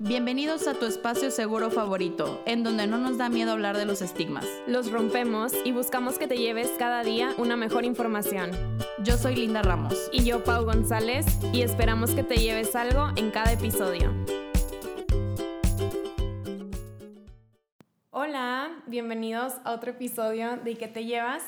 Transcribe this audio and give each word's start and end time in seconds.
Bienvenidos 0.00 0.68
a 0.68 0.74
tu 0.74 0.86
espacio 0.86 1.32
seguro 1.32 1.72
favorito, 1.72 2.40
en 2.46 2.62
donde 2.62 2.86
no 2.86 2.98
nos 2.98 3.18
da 3.18 3.28
miedo 3.28 3.50
hablar 3.50 3.76
de 3.76 3.84
los 3.84 4.00
estigmas. 4.00 4.46
Los 4.68 4.92
rompemos 4.92 5.52
y 5.64 5.72
buscamos 5.72 6.20
que 6.20 6.28
te 6.28 6.38
lleves 6.38 6.70
cada 6.78 7.02
día 7.02 7.34
una 7.36 7.56
mejor 7.56 7.84
información. 7.84 8.52
Yo 9.02 9.16
soy 9.16 9.34
Linda 9.34 9.60
Ramos. 9.60 10.08
Y 10.12 10.22
yo, 10.22 10.44
Pau 10.44 10.64
González, 10.64 11.26
y 11.52 11.62
esperamos 11.62 12.12
que 12.12 12.22
te 12.22 12.36
lleves 12.36 12.76
algo 12.76 13.08
en 13.16 13.32
cada 13.32 13.50
episodio. 13.50 14.14
Hola, 18.10 18.70
bienvenidos 18.86 19.54
a 19.64 19.72
otro 19.72 19.90
episodio 19.90 20.58
de 20.58 20.70
¿Y 20.70 20.76
qué 20.76 20.86
te 20.86 21.06
llevas? 21.06 21.42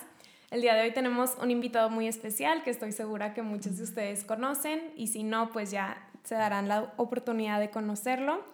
El 0.50 0.62
día 0.62 0.74
de 0.74 0.82
hoy 0.82 0.92
tenemos 0.92 1.36
un 1.40 1.52
invitado 1.52 1.88
muy 1.88 2.08
especial 2.08 2.64
que 2.64 2.70
estoy 2.70 2.90
segura 2.90 3.32
que 3.32 3.42
muchos 3.42 3.76
de 3.76 3.84
ustedes 3.84 4.24
conocen 4.24 4.92
y 4.96 5.06
si 5.06 5.22
no, 5.22 5.52
pues 5.52 5.70
ya 5.70 6.09
se 6.24 6.34
darán 6.34 6.68
la 6.68 6.92
oportunidad 6.96 7.60
de 7.60 7.70
conocerlo. 7.70 8.44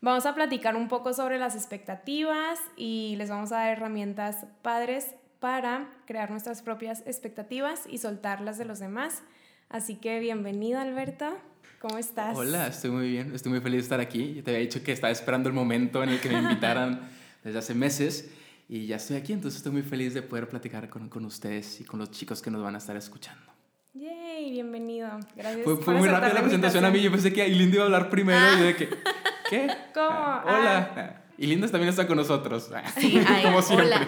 Vamos 0.00 0.26
a 0.26 0.34
platicar 0.34 0.76
un 0.76 0.88
poco 0.88 1.12
sobre 1.14 1.38
las 1.38 1.54
expectativas 1.54 2.58
y 2.76 3.14
les 3.16 3.30
vamos 3.30 3.52
a 3.52 3.56
dar 3.56 3.70
herramientas 3.70 4.46
padres 4.62 5.14
para 5.40 5.88
crear 6.06 6.30
nuestras 6.30 6.62
propias 6.62 7.02
expectativas 7.06 7.84
y 7.88 7.98
soltarlas 7.98 8.58
de 8.58 8.64
los 8.64 8.78
demás. 8.78 9.22
Así 9.68 9.96
que 9.96 10.20
bienvenido 10.20 10.78
Alberto, 10.78 11.36
¿cómo 11.80 11.98
estás? 11.98 12.36
Hola, 12.36 12.68
estoy 12.68 12.90
muy 12.90 13.10
bien, 13.10 13.34
estoy 13.34 13.52
muy 13.52 13.60
feliz 13.60 13.78
de 13.78 13.82
estar 13.82 14.00
aquí. 14.00 14.34
Yo 14.34 14.44
te 14.44 14.50
había 14.50 14.60
dicho 14.60 14.82
que 14.82 14.92
estaba 14.92 15.10
esperando 15.10 15.48
el 15.48 15.54
momento 15.54 16.02
en 16.02 16.10
el 16.10 16.20
que 16.20 16.28
me 16.28 16.38
invitaran 16.38 17.08
desde 17.44 17.58
hace 17.58 17.74
meses 17.74 18.30
y 18.68 18.86
ya 18.86 18.96
estoy 18.96 19.16
aquí, 19.16 19.32
entonces 19.32 19.58
estoy 19.58 19.72
muy 19.72 19.82
feliz 19.82 20.14
de 20.14 20.22
poder 20.22 20.48
platicar 20.48 20.88
con, 20.88 21.08
con 21.08 21.24
ustedes 21.24 21.80
y 21.80 21.84
con 21.84 21.98
los 21.98 22.10
chicos 22.10 22.42
que 22.42 22.50
nos 22.50 22.62
van 22.62 22.74
a 22.74 22.78
estar 22.78 22.96
escuchando. 22.96 23.55
Yay, 23.98 24.50
bienvenido. 24.50 25.08
Gracias. 25.34 25.64
Fue, 25.64 25.76
fue 25.78 25.94
muy 25.94 26.06
rápida 26.06 26.34
la 26.34 26.42
presentación 26.42 26.84
a 26.84 26.90
mí. 26.90 27.00
Yo 27.00 27.10
pensé 27.10 27.32
que 27.32 27.48
Linda 27.48 27.76
iba 27.76 27.84
a 27.84 27.86
hablar 27.86 28.10
primero. 28.10 28.38
Y 28.54 28.58
yo 28.58 28.64
de 28.66 28.76
que, 28.76 28.90
¿qué? 29.48 29.68
¿Cómo? 29.94 30.08
Ah, 30.10 30.44
hola. 30.46 30.92
Ah. 30.94 31.22
Y 31.38 31.46
Linda 31.46 31.66
también 31.68 31.88
está 31.88 32.06
con 32.06 32.18
nosotros. 32.18 32.70
Sí, 32.98 33.18
como 33.42 33.62
siempre. 33.62 33.86
Hola. 33.86 34.06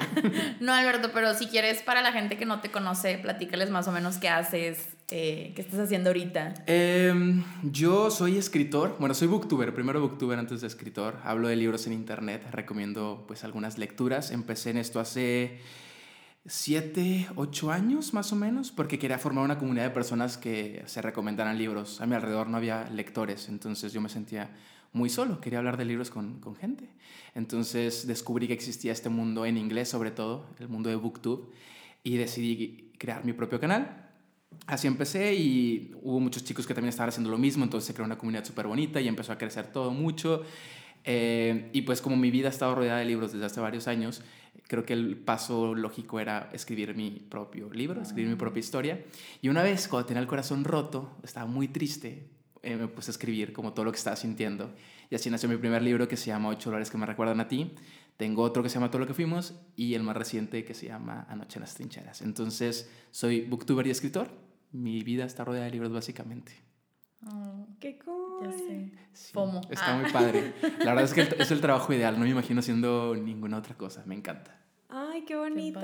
No, 0.61 0.75
Alberto, 0.75 1.11
pero 1.15 1.33
si 1.33 1.47
quieres, 1.47 1.81
para 1.81 2.03
la 2.03 2.13
gente 2.13 2.37
que 2.37 2.45
no 2.45 2.61
te 2.61 2.71
conoce, 2.71 3.17
platícales 3.17 3.71
más 3.71 3.89
o 3.89 3.93
menos 3.93 4.19
qué 4.19 4.29
haces, 4.29 4.89
eh, 5.11 5.53
qué 5.57 5.63
estás 5.63 5.81
haciendo 5.81 6.11
ahorita. 6.11 6.53
Eh, 6.67 7.43
yo 7.63 8.11
soy 8.11 8.37
escritor. 8.37 8.97
Bueno, 8.99 9.15
soy 9.15 9.29
booktuber. 9.29 9.73
Primero 9.73 10.03
booktuber 10.03 10.39
antes 10.39 10.61
de 10.61 10.67
escritor. 10.67 11.17
Hablo 11.25 11.49
de 11.49 11.57
libros 11.57 11.87
en 11.87 11.95
internet. 11.95 12.47
Recomiendo 12.53 13.25
pues 13.27 13.43
algunas 13.43 13.79
lecturas. 13.79 14.33
Empecé 14.33 14.69
en 14.69 14.77
esto 14.77 15.01
hace 15.01 15.61
siete, 16.49 17.29
ocho 17.37 17.71
años 17.71 18.15
más 18.15 18.33
o 18.33 18.37
menos, 18.37 18.73
porque 18.73 18.99
quería 18.99 19.19
formar 19.19 19.45
una 19.45 19.59
comunidad 19.59 19.85
de 19.85 19.91
personas 19.91 20.39
que 20.39 20.83
se 20.87 21.03
recomendaran 21.03 21.59
libros. 21.59 22.01
A 22.01 22.07
mi 22.07 22.15
alrededor 22.15 22.49
no 22.49 22.57
había 22.57 22.89
lectores, 22.91 23.49
entonces 23.49 23.93
yo 23.93 24.01
me 24.01 24.09
sentía 24.09 24.51
muy 24.93 25.11
solo, 25.11 25.41
quería 25.41 25.59
hablar 25.59 25.77
de 25.77 25.85
libros 25.85 26.11
con, 26.11 26.41
con 26.41 26.57
gente. 26.57 26.89
Entonces 27.35 28.07
descubrí 28.07 28.47
que 28.47 28.55
existía 28.55 28.93
este 28.93 29.11
mundo 29.11 29.45
en 29.45 29.59
inglés 29.59 29.91
sobre 29.91 30.11
todo, 30.11 30.47
el 30.59 30.69
mundo 30.69 30.89
de 30.89 30.97
Booktube, 30.97 31.49
y 32.03 32.17
decidí 32.17 32.93
crear 32.99 33.25
mi 33.25 33.35
propio 33.35 33.61
canal. 33.61 34.07
Así 34.67 34.87
empecé 34.87 35.35
y 35.35 35.93
hubo 36.03 36.19
muchos 36.19 36.45
chicos 36.45 36.67
que 36.67 36.75
también 36.75 36.89
estaban 36.89 37.11
haciendo 37.11 37.31
lo 37.31 37.39
mismo, 37.39 37.65
entonces 37.65 37.87
se 37.87 37.95
creó 37.95 38.07
una 38.07 38.17
comunidad 38.17 38.45
súper 38.45 38.67
bonita 38.67 39.01
y 39.01 39.09
empezó 39.09 39.33
a 39.33 39.39
crecer 39.39 39.71
todo 39.71 39.91
mucho. 39.91 40.43
Eh, 41.05 41.71
y 41.73 41.83
pues 41.83 42.01
como 42.01 42.17
mi 42.17 42.31
vida 42.31 42.49
ha 42.49 42.51
estado 42.51 42.75
rodeada 42.75 42.99
de 42.99 43.05
libros 43.05 43.33
desde 43.33 43.47
hace 43.47 43.61
varios 43.61 43.89
años, 43.89 44.23
creo 44.69 44.85
que 44.85 44.93
el 44.93 45.17
paso 45.17 45.75
lógico 45.75 46.21
era 46.21 46.51
escribir 46.53 46.95
mi 46.95 47.11
propio 47.11 47.71
libro, 47.71 48.01
escribir 48.01 48.29
mi 48.29 48.35
ah. 48.35 48.39
propia 48.39 48.61
historia. 48.61 49.05
Y 49.43 49.49
una 49.49 49.63
vez, 49.63 49.89
cuando 49.89 50.07
tenía 50.07 50.21
el 50.21 50.29
corazón 50.29 50.63
roto, 50.63 51.17
estaba 51.25 51.47
muy 51.47 51.69
triste, 51.69 52.29
eh, 52.63 52.77
me 52.77 52.87
puse 52.87 53.11
a 53.11 53.13
escribir 53.13 53.53
como 53.53 53.73
todo 53.73 53.87
lo 53.87 53.93
que 53.93 53.99
estaba 53.99 54.15
sintiendo. 54.15 54.73
Y 55.11 55.15
así 55.15 55.31
nació 55.31 55.49
mi 55.49 55.57
primer 55.57 55.83
libro 55.83 56.07
que 56.07 56.17
se 56.17 56.27
llama 56.27 56.51
Ocho 56.51 56.69
dólares 56.71 56.91
que 56.91 56.99
me 56.99 57.07
recuerdan 57.07 57.41
a 57.41 57.49
ti. 57.49 57.75
Tengo 58.19 58.43
otro 58.43 58.63
que 58.63 58.69
se 58.69 58.75
llama 58.75 58.91
Todo 58.91 59.01
lo 59.01 59.07
que 59.07 59.15
fuimos 59.15 59.55
y 59.75 59.95
el 59.95 60.03
más 60.03 60.17
reciente 60.17 60.65
que 60.65 60.75
se 60.75 60.87
llama 60.87 61.27
Anoche 61.31 61.59
en 61.59 61.63
las 61.63 61.75
trincheras. 61.75 62.21
Entonces, 62.21 62.91
soy 63.11 63.43
booktuber 63.43 63.87
y 63.87 63.91
escritor. 63.91 64.29
Mi 64.71 65.03
vida 65.03 65.25
está 65.25 65.45
rodeada 65.45 65.67
de 65.67 65.73
libros 65.73 65.93
básicamente. 65.93 66.68
Oh, 67.27 67.67
¡Qué 67.81 67.99
cool! 67.99 68.47
Ya 68.47 68.53
sé. 68.53 68.93
Está 69.71 69.97
muy 69.97 70.11
padre. 70.13 70.55
La 70.79 70.95
verdad 70.95 71.05
es 71.05 71.15
que 71.15 71.23
es 71.43 71.51
el 71.51 71.61
trabajo 71.61 71.93
ideal. 71.93 72.15
No 72.19 72.25
me 72.25 72.31
imagino 72.31 72.61
haciendo 72.61 73.15
ninguna 73.17 73.59
otra 73.59 73.75
cosa. 73.75 74.03
Me 74.07 74.15
encanta. 74.15 74.55
¡Ay, 74.91 75.23
qué 75.27 75.37
bonito! 75.37 75.81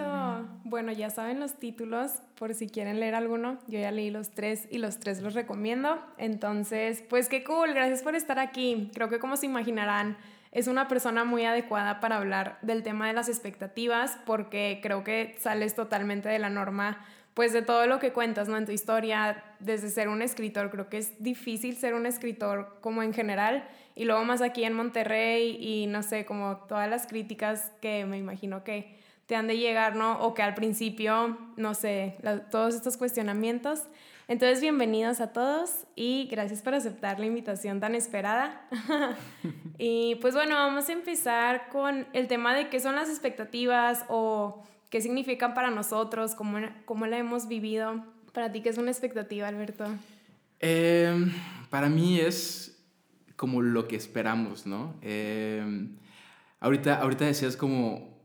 bueno, 0.65 0.91
ya 0.91 1.11
saben 1.11 1.39
los 1.39 1.59
títulos, 1.59 2.13
por 2.37 2.55
si 2.55 2.69
quieren 2.69 3.01
leer 3.01 3.15
alguno. 3.15 3.59
Yo 3.67 3.79
ya 3.79 3.91
leí 3.91 4.11
los 4.11 4.31
tres 4.31 4.67
y 4.71 4.79
los 4.79 4.99
tres 4.99 5.21
los 5.21 5.35
recomiendo. 5.35 6.03
Entonces, 6.17 7.05
pues 7.11 7.29
qué 7.29 7.45
cool. 7.45 7.75
Gracias 7.75 8.03
por 8.03 8.15
estar 8.15 8.39
aquí. 8.39 8.91
Creo 8.95 9.11
que 9.11 9.19
como 9.19 9.37
se 9.37 9.45
imaginarán, 9.45 10.17
es 10.53 10.69
una 10.69 10.89
persona 10.89 11.25
muy 11.25 11.45
adecuada 11.45 12.01
para 12.01 12.17
hablar 12.17 12.59
del 12.63 12.83
tema 12.83 13.09
de 13.09 13.13
las 13.13 13.29
expectativas 13.29 14.17
porque 14.25 14.79
creo 14.83 15.05
que 15.05 15.37
sales 15.39 15.75
totalmente 15.75 16.29
de 16.29 16.39
la 16.39 16.49
norma 16.49 17.05
pues 17.35 17.53
de 17.53 17.63
todo 17.63 17.87
lo 17.87 17.99
que 17.99 18.13
cuentas, 18.13 18.49
¿no? 18.49 18.57
En 18.57 18.65
tu 18.65 18.73
historia, 18.73 19.43
desde 19.59 19.91
ser 19.91 20.09
un 20.09 20.23
escritor, 20.23 20.71
creo 20.71 20.89
que 20.89 20.99
es 20.99 21.23
difícil 21.23 21.77
ser 21.77 21.95
un 21.95 22.07
escritor 22.07 22.79
como 22.81 23.03
en 23.03 23.13
general, 23.13 23.69
y 23.97 24.05
luego 24.05 24.25
más 24.25 24.41
aquí 24.41 24.65
en 24.65 24.73
Monterrey 24.73 25.57
y 25.61 25.87
no 25.87 26.03
sé, 26.03 26.25
como 26.25 26.59
todas 26.69 26.89
las 26.89 27.07
críticas 27.07 27.73
que 27.81 28.05
me 28.07 28.19
imagino 28.19 28.65
que 28.65 28.99
te 29.27 29.37
han 29.37 29.47
de 29.47 29.57
llegar, 29.57 29.97
¿no? 29.97 30.21
O 30.21 30.35
que 30.35 30.43
al 30.43 30.55
principio, 30.55 31.39
no 31.57 31.75
sé, 31.75 32.17
todos 32.51 32.75
estos 32.75 32.97
cuestionamientos. 32.97 33.83
Entonces, 34.27 34.61
bienvenidos 34.61 35.21
a 35.21 35.33
todos 35.33 35.87
y 35.95 36.29
gracias 36.31 36.63
por 36.63 36.75
aceptar 36.75 37.21
la 37.21 37.27
invitación 37.27 37.81
tan 37.81 37.95
esperada. 37.95 38.69
y 39.79 40.17
pues 40.17 40.35
bueno, 40.35 40.55
vamos 40.55 40.89
a 40.89 40.93
empezar 40.93 41.69
con 41.69 42.07
el 42.13 42.27
tema 42.27 42.55
de 42.55 42.69
qué 42.69 42.81
son 42.81 42.97
las 42.97 43.09
expectativas 43.09 44.05
o 44.09 44.63
qué 44.95 45.01
significan 45.01 45.55
para 45.55 45.73
nosotros, 45.73 46.37
cómo, 46.37 46.57
cómo 46.85 47.09
la 47.09 47.19
hemos 47.19 47.49
vivido. 47.49 48.05
Para 48.33 48.53
ti, 48.53 48.61
¿qué 48.63 48.69
es 48.69 48.79
una 48.79 48.93
expectativa, 48.93 49.49
Alberto? 49.49 49.87
Em, 50.61 51.33
para 51.69 51.89
mí 51.89 52.21
es 52.21 52.81
como 53.35 53.61
lo 53.61 53.89
que 53.89 53.97
esperamos, 53.97 54.69
¿no? 54.69 54.95
Em, 55.03 55.97
ahorita, 56.61 57.01
ahorita 57.01 57.25
decías 57.25 57.57
como... 57.57 58.23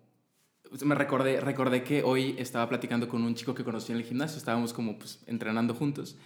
Me 0.85 0.93
recordé, 0.93 1.41
recordé 1.41 1.83
que 1.83 2.03
hoy 2.03 2.35
estaba 2.37 2.69
platicando 2.69 3.09
con 3.09 3.23
un 3.23 3.33
chico 3.33 3.55
que 3.55 3.63
conocí 3.63 3.91
en 3.91 3.97
el 3.97 4.03
gimnasio, 4.03 4.37
estábamos 4.37 4.71
como 4.71 4.99
pues, 4.99 5.23
entrenando 5.25 5.73
juntos. 5.73 6.19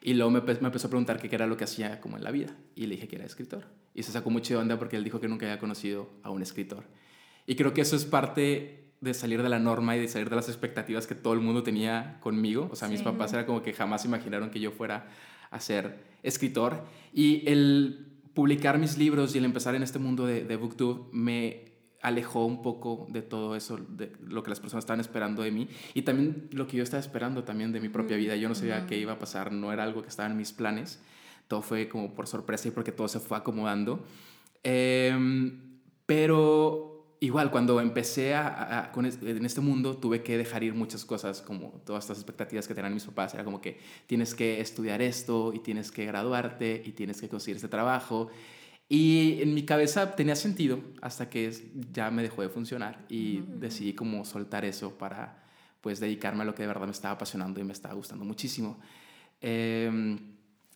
Y 0.00 0.14
luego 0.14 0.30
me, 0.30 0.42
me, 0.42 0.52
empezó 0.52 0.86
a 0.86 0.90
preguntar 0.90 1.20
qué 1.20 1.28
era 1.34 1.48
lo 1.48 1.56
que 1.56 1.64
hacía 1.64 2.00
como 2.00 2.18
en 2.18 2.22
la 2.22 2.30
vida. 2.30 2.54
Y 2.76 2.86
le 2.86 2.94
dije 2.94 3.08
que 3.08 3.16
era 3.16 3.24
escritor. 3.24 3.64
Y 3.96 4.04
se 4.04 4.12
sacó 4.12 4.30
mucho 4.30 4.54
de 4.54 4.60
onda 4.60 4.78
porque 4.78 4.94
él 4.94 5.02
dijo 5.02 5.18
que 5.18 5.26
nunca 5.26 5.46
había 5.46 5.58
conocido 5.58 6.08
a 6.22 6.30
un 6.30 6.40
escritor. 6.40 6.84
Y 7.48 7.56
creo 7.56 7.74
que 7.74 7.80
eso 7.80 7.96
es 7.96 8.04
parte 8.04 8.87
de 9.00 9.14
salir 9.14 9.42
de 9.42 9.48
la 9.48 9.58
norma 9.58 9.96
y 9.96 10.00
de 10.00 10.08
salir 10.08 10.28
de 10.30 10.36
las 10.36 10.48
expectativas 10.48 11.06
que 11.06 11.14
todo 11.14 11.34
el 11.34 11.40
mundo 11.40 11.62
tenía 11.62 12.18
conmigo. 12.20 12.68
O 12.72 12.76
sea, 12.76 12.88
mis 12.88 13.02
papás 13.02 13.32
era 13.32 13.46
como 13.46 13.62
que 13.62 13.72
jamás 13.72 14.04
imaginaron 14.04 14.50
que 14.50 14.60
yo 14.60 14.70
fuera 14.70 15.08
a 15.50 15.60
ser 15.60 16.04
escritor. 16.22 16.84
Y 17.12 17.48
el 17.48 18.06
publicar 18.34 18.78
mis 18.78 18.98
libros 18.98 19.34
y 19.34 19.38
el 19.38 19.44
empezar 19.44 19.74
en 19.74 19.82
este 19.82 19.98
mundo 19.98 20.26
de, 20.26 20.44
de 20.44 20.56
Booktube 20.56 21.08
me 21.12 21.68
alejó 22.00 22.44
un 22.44 22.62
poco 22.62 23.06
de 23.10 23.22
todo 23.22 23.56
eso, 23.56 23.76
de 23.76 24.12
lo 24.24 24.42
que 24.42 24.50
las 24.50 24.60
personas 24.60 24.82
estaban 24.82 25.00
esperando 25.00 25.42
de 25.42 25.50
mí 25.50 25.68
y 25.94 26.02
también 26.02 26.48
lo 26.52 26.66
que 26.66 26.76
yo 26.76 26.84
estaba 26.84 27.00
esperando 27.00 27.44
también 27.44 27.72
de 27.72 27.80
mi 27.80 27.88
propia 27.88 28.16
vida. 28.16 28.36
Yo 28.36 28.48
no 28.48 28.54
sabía 28.54 28.86
qué 28.86 28.98
iba 28.98 29.14
a 29.14 29.18
pasar, 29.18 29.52
no 29.52 29.72
era 29.72 29.82
algo 29.82 30.02
que 30.02 30.08
estaba 30.08 30.28
en 30.28 30.36
mis 30.36 30.52
planes. 30.52 31.00
Todo 31.48 31.62
fue 31.62 31.88
como 31.88 32.14
por 32.14 32.26
sorpresa 32.26 32.68
y 32.68 32.70
porque 32.70 32.92
todo 32.92 33.08
se 33.08 33.20
fue 33.20 33.38
acomodando. 33.38 34.04
Em, 34.62 35.60
pero 36.06 36.97
igual, 37.20 37.50
cuando 37.50 37.80
empecé 37.80 38.34
a, 38.34 38.90
con 38.92 39.06
en 39.06 39.44
este 39.44 39.60
mundo, 39.60 39.96
tuve 39.96 40.22
que 40.22 40.36
dejar 40.38 40.62
ir 40.62 40.74
muchas 40.74 41.04
cosas, 41.04 41.42
como 41.42 41.80
todas 41.84 42.04
estas 42.04 42.18
expectativas 42.18 42.68
que 42.68 42.74
tenían 42.74 42.94
mis 42.94 43.04
papás. 43.04 43.34
Era 43.34 43.44
como 43.44 43.60
que 43.60 43.78
tienes 44.06 44.34
que 44.34 44.60
estudiar 44.60 45.02
esto 45.02 45.52
y 45.52 45.60
tienes 45.60 45.90
que 45.90 46.04
graduarte 46.06 46.82
y 46.84 46.92
tienes 46.92 47.20
que 47.20 47.28
conseguir 47.28 47.56
este 47.56 47.68
trabajo. 47.68 48.28
Y 48.88 49.42
en 49.42 49.52
mi 49.54 49.64
cabeza 49.64 50.16
tenía 50.16 50.34
sentido 50.34 50.80
hasta 51.02 51.28
que 51.28 51.52
ya 51.92 52.10
me 52.10 52.22
dejó 52.22 52.42
de 52.42 52.48
funcionar 52.48 53.04
y 53.08 53.40
decidí 53.40 53.92
como 53.92 54.24
soltar 54.24 54.64
eso 54.64 54.96
para 54.96 55.44
pues 55.82 56.00
dedicarme 56.00 56.42
a 56.42 56.46
lo 56.46 56.54
que 56.54 56.62
de 56.62 56.68
verdad 56.68 56.86
me 56.86 56.92
estaba 56.92 57.14
apasionando 57.14 57.60
y 57.60 57.64
me 57.64 57.72
estaba 57.72 57.94
gustando 57.94 58.24
muchísimo. 58.24 58.80
Em, 59.40 60.18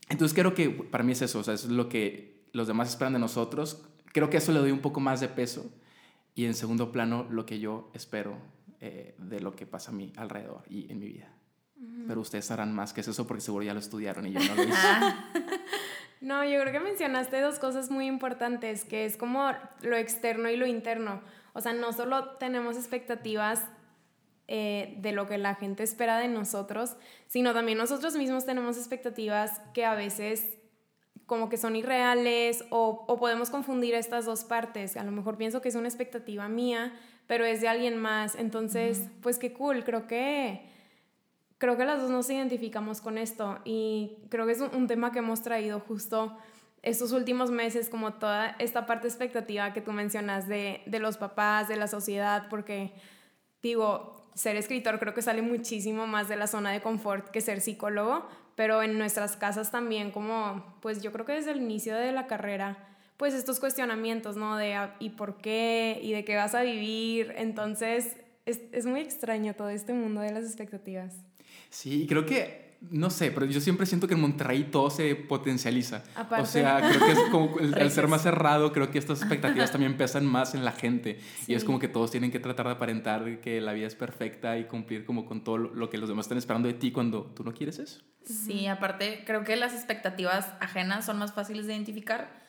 entonces 0.08 0.34
creo 0.34 0.54
que 0.54 0.68
para 0.68 1.02
mí 1.02 1.12
es 1.12 1.22
eso, 1.22 1.38
o 1.38 1.42
sea, 1.42 1.54
es 1.54 1.64
lo 1.64 1.88
que 1.88 2.44
los 2.52 2.66
demás 2.66 2.90
esperan 2.90 3.14
de 3.14 3.18
nosotros. 3.18 3.82
Creo 4.12 4.28
que 4.28 4.36
eso 4.36 4.52
le 4.52 4.58
doy 4.58 4.72
un 4.72 4.80
poco 4.80 5.00
más 5.00 5.20
de 5.20 5.28
peso 5.28 5.72
y 6.34 6.46
en 6.46 6.55
segundo 6.55 6.93
plano 6.93 7.26
lo 7.31 7.44
que 7.46 7.58
yo 7.58 7.90
espero 7.94 8.38
eh, 8.81 9.14
de 9.19 9.40
lo 9.40 9.55
que 9.55 9.67
pasa 9.67 9.90
a 9.90 9.94
mí 9.94 10.12
alrededor 10.17 10.64
y 10.69 10.90
en 10.90 10.99
mi 10.99 11.06
vida. 11.06 11.32
Pero 12.06 12.20
ustedes 12.20 12.49
harán 12.52 12.73
más 12.73 12.93
que 12.93 13.00
eso 13.00 13.26
porque 13.26 13.40
seguro 13.40 13.64
ya 13.64 13.75
lo 13.75 13.81
estudiaron 13.81 14.25
y 14.26 14.32
yo 14.32 14.40
no 14.40 14.55
lo 14.55 14.62
hice. 14.62 14.88
no, 16.20 16.44
yo 16.44 16.61
creo 16.61 16.73
que 16.73 16.79
mencionaste 16.79 17.40
dos 17.40 17.58
cosas 17.58 17.90
muy 17.90 18.06
importantes, 18.06 18.84
que 18.84 19.05
es 19.05 19.17
como 19.17 19.50
lo 19.82 19.96
externo 19.96 20.49
y 20.49 20.56
lo 20.56 20.67
interno. 20.67 21.23
O 21.55 21.61
sea, 21.61 21.73
no 21.73 21.93
solo 21.93 22.37
tenemos 22.37 22.76
expectativas 22.76 23.67
eh, 24.46 24.94
de 24.99 25.12
lo 25.12 25.26
que 25.26 25.38
la 25.38 25.56
gente 25.56 25.82
espera 25.82 26.19
de 26.19 26.29
nosotros, 26.29 26.96
sino 27.26 27.52
también 27.52 27.79
nosotros 27.79 28.17
mismos 28.17 28.46
tenemos 28.46 28.76
expectativas 28.76 29.61
que 29.75 29.84
a 29.84 29.94
veces 29.94 30.58
como 31.32 31.49
que 31.49 31.56
son 31.56 31.76
irreales 31.76 32.62
o, 32.69 33.06
o 33.08 33.19
podemos 33.19 33.49
confundir 33.49 33.94
estas 33.94 34.26
dos 34.26 34.44
partes. 34.44 34.99
A 34.99 35.02
lo 35.02 35.12
mejor 35.12 35.38
pienso 35.38 35.62
que 35.62 35.70
es 35.70 35.75
una 35.76 35.88
expectativa 35.88 36.46
mía, 36.46 36.93
pero 37.26 37.46
es 37.46 37.62
de 37.62 37.69
alguien 37.69 37.96
más. 37.96 38.34
Entonces, 38.34 39.08
pues 39.23 39.38
qué 39.38 39.55
cool, 39.55 39.82
creo 39.82 40.06
que 40.06 40.61
creo 41.56 41.79
que 41.79 41.87
las 41.87 42.02
dos 42.02 42.11
nos 42.11 42.29
identificamos 42.29 43.00
con 43.00 43.17
esto 43.17 43.61
y 43.64 44.19
creo 44.29 44.44
que 44.44 44.52
es 44.52 44.61
un, 44.61 44.87
tema 44.88 45.11
que 45.11 45.20
hemos 45.20 45.40
traído 45.40 45.81
justo 45.81 46.37
estos 46.82 47.12
últimos 47.12 47.50
meses, 47.50 47.88
como 47.88 48.12
toda 48.12 48.55
esta 48.58 48.84
parte 48.84 49.08
expectativa 49.08 49.73
que 49.73 49.81
tú 49.81 49.93
mencionas 49.93 50.46
de, 50.49 50.82
de 50.84 50.99
los 50.99 51.17
papás, 51.17 51.67
de 51.67 51.76
la 51.76 51.88
sociedad, 51.88 52.49
porque 52.50 52.93
digo, 53.62 54.26
ser 54.34 54.56
escritor 54.56 54.99
creo 54.99 55.14
que 55.14 55.23
sale 55.23 55.40
muchísimo 55.40 56.06
más 56.06 56.29
de 56.29 56.37
la 56.37 56.46
zona 56.46 56.73
de 56.73 56.82
confort 56.82 57.31
que 57.31 57.40
ser 57.40 57.62
psicólogo, 57.62 58.29
pero 58.54 58.82
en 58.82 58.99
nuestras 58.99 59.37
casas 59.37 59.70
también, 59.70 60.10
como, 60.10 60.76
pues 60.81 61.02
yo 61.02 61.12
creo 61.12 61.25
que 61.25 61.32
desde 61.32 61.52
el 61.52 61.62
inicio 61.62 61.94
de 61.96 62.12
la 62.12 62.26
carrera, 62.26 62.88
pues 63.16 63.34
estos 63.34 63.60
cuestionamientos, 63.60 64.37
¿no? 64.37 64.56
De 64.56 64.75
ah, 64.75 64.96
¿y 64.99 65.10
por 65.10 65.38
qué? 65.38 65.99
¿Y 66.02 66.12
de 66.12 66.25
qué 66.25 66.37
vas 66.37 66.54
a 66.54 66.62
vivir? 66.62 67.34
Entonces, 67.37 68.16
es, 68.46 68.60
es 68.72 68.87
muy 68.87 69.00
extraño 69.00 69.54
todo 69.54 69.69
este 69.69 69.93
mundo 69.93 70.20
de 70.20 70.32
las 70.32 70.44
expectativas. 70.44 71.14
Sí, 71.70 72.06
creo 72.08 72.26
que, 72.26 72.61
no 72.90 73.11
sé, 73.11 73.31
pero 73.31 73.46
yo 73.46 73.61
siempre 73.61 73.87
siento 73.87 74.08
que 74.08 74.14
en 74.14 74.20
Monterrey 74.20 74.64
todo 74.64 74.90
se 74.90 75.14
potencializa. 75.14 76.02
O 76.38 76.44
sea, 76.44 76.79
creo 76.79 77.06
que 77.06 77.12
es 77.12 77.19
como 77.31 77.58
el, 77.61 77.90
ser 77.90 78.08
más 78.08 78.23
cerrado, 78.23 78.73
creo 78.73 78.90
que 78.90 78.99
estas 78.99 79.20
expectativas 79.20 79.70
también 79.73 79.96
pesan 79.96 80.26
más 80.26 80.55
en 80.55 80.64
la 80.64 80.73
gente. 80.73 81.20
Y 81.46 81.55
es 81.55 81.64
como 81.64 81.79
que 81.79 81.88
todos 81.88 82.11
tienen 82.11 82.31
que 82.31 82.40
tratar 82.40 82.67
de 82.67 82.73
aparentar 82.73 83.40
que 83.40 83.61
la 83.61 83.73
vida 83.73 83.87
es 83.87 83.94
perfecta 83.94 84.58
y 84.58 84.64
cumplir 84.64 85.05
como 85.05 85.26
con 85.26 85.44
todo 85.44 85.58
lo 85.58 85.90
que 85.90 85.99
los 85.99 86.08
demás 86.08 86.25
están 86.26 86.38
esperando 86.38 86.69
de 86.69 86.75
ti 86.75 86.90
cuando 86.93 87.23
tú 87.37 87.44
no 87.44 87.52
quieres 87.55 87.79
eso. 87.79 88.02
Sí, 88.25 88.67
aparte, 88.67 89.23
creo 89.26 89.44
que 89.44 89.56
las 89.56 89.75
expectativas 89.75 90.52
ajenas 90.61 91.06
son 91.06 91.19
más 91.19 91.32
fáciles 91.32 91.67
de 91.67 91.75
identificar 91.75 92.43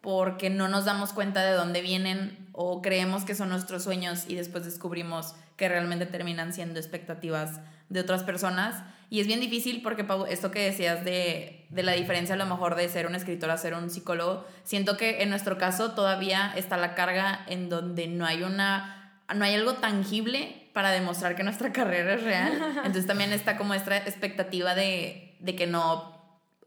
porque 0.00 0.48
no 0.48 0.68
nos 0.68 0.84
damos 0.84 1.12
cuenta 1.12 1.44
de 1.44 1.52
dónde 1.52 1.82
vienen 1.82 2.48
o 2.52 2.82
creemos 2.82 3.24
que 3.24 3.34
son 3.34 3.48
nuestros 3.48 3.84
sueños 3.84 4.24
y 4.28 4.34
después 4.36 4.64
descubrimos 4.64 5.34
que 5.56 5.68
realmente 5.68 6.06
terminan 6.06 6.52
siendo 6.52 6.78
expectativas 6.78 7.60
de 7.88 8.00
otras 8.00 8.22
personas. 8.22 8.82
Y 9.10 9.20
es 9.20 9.26
bien 9.26 9.40
difícil 9.40 9.80
porque, 9.82 10.04
Pau, 10.04 10.26
esto 10.26 10.50
que 10.50 10.60
decías 10.60 11.04
de, 11.04 11.66
de, 11.70 11.82
la 11.82 11.92
diferencia 11.92 12.34
a 12.34 12.38
lo 12.38 12.44
mejor 12.46 12.74
de 12.74 12.88
ser 12.88 13.06
un 13.06 13.14
escritor 13.14 13.50
a 13.50 13.56
ser 13.56 13.74
un 13.74 13.88
psicólogo, 13.88 14.46
siento 14.64 14.96
que 14.96 15.22
en 15.22 15.30
nuestro 15.30 15.56
caso 15.56 15.92
todavía 15.92 16.52
está 16.56 16.76
la 16.76 16.94
carga 16.94 17.44
en 17.48 17.70
donde 17.70 18.06
no 18.06 18.26
hay 18.26 18.42
una, 18.42 19.22
no 19.34 19.44
hay 19.44 19.54
algo 19.54 19.74
tangible 19.74 20.68
para 20.74 20.90
demostrar 20.90 21.36
que 21.36 21.42
nuestra 21.42 21.72
carrera 21.72 22.14
es 22.14 22.22
real. 22.22 22.52
Entonces 22.78 23.06
también 23.06 23.32
está 23.32 23.56
como 23.56 23.72
esta 23.72 23.96
expectativa 23.96 24.74
de, 24.74 25.36
de 25.40 25.56
que 25.56 25.66
no 25.66 26.17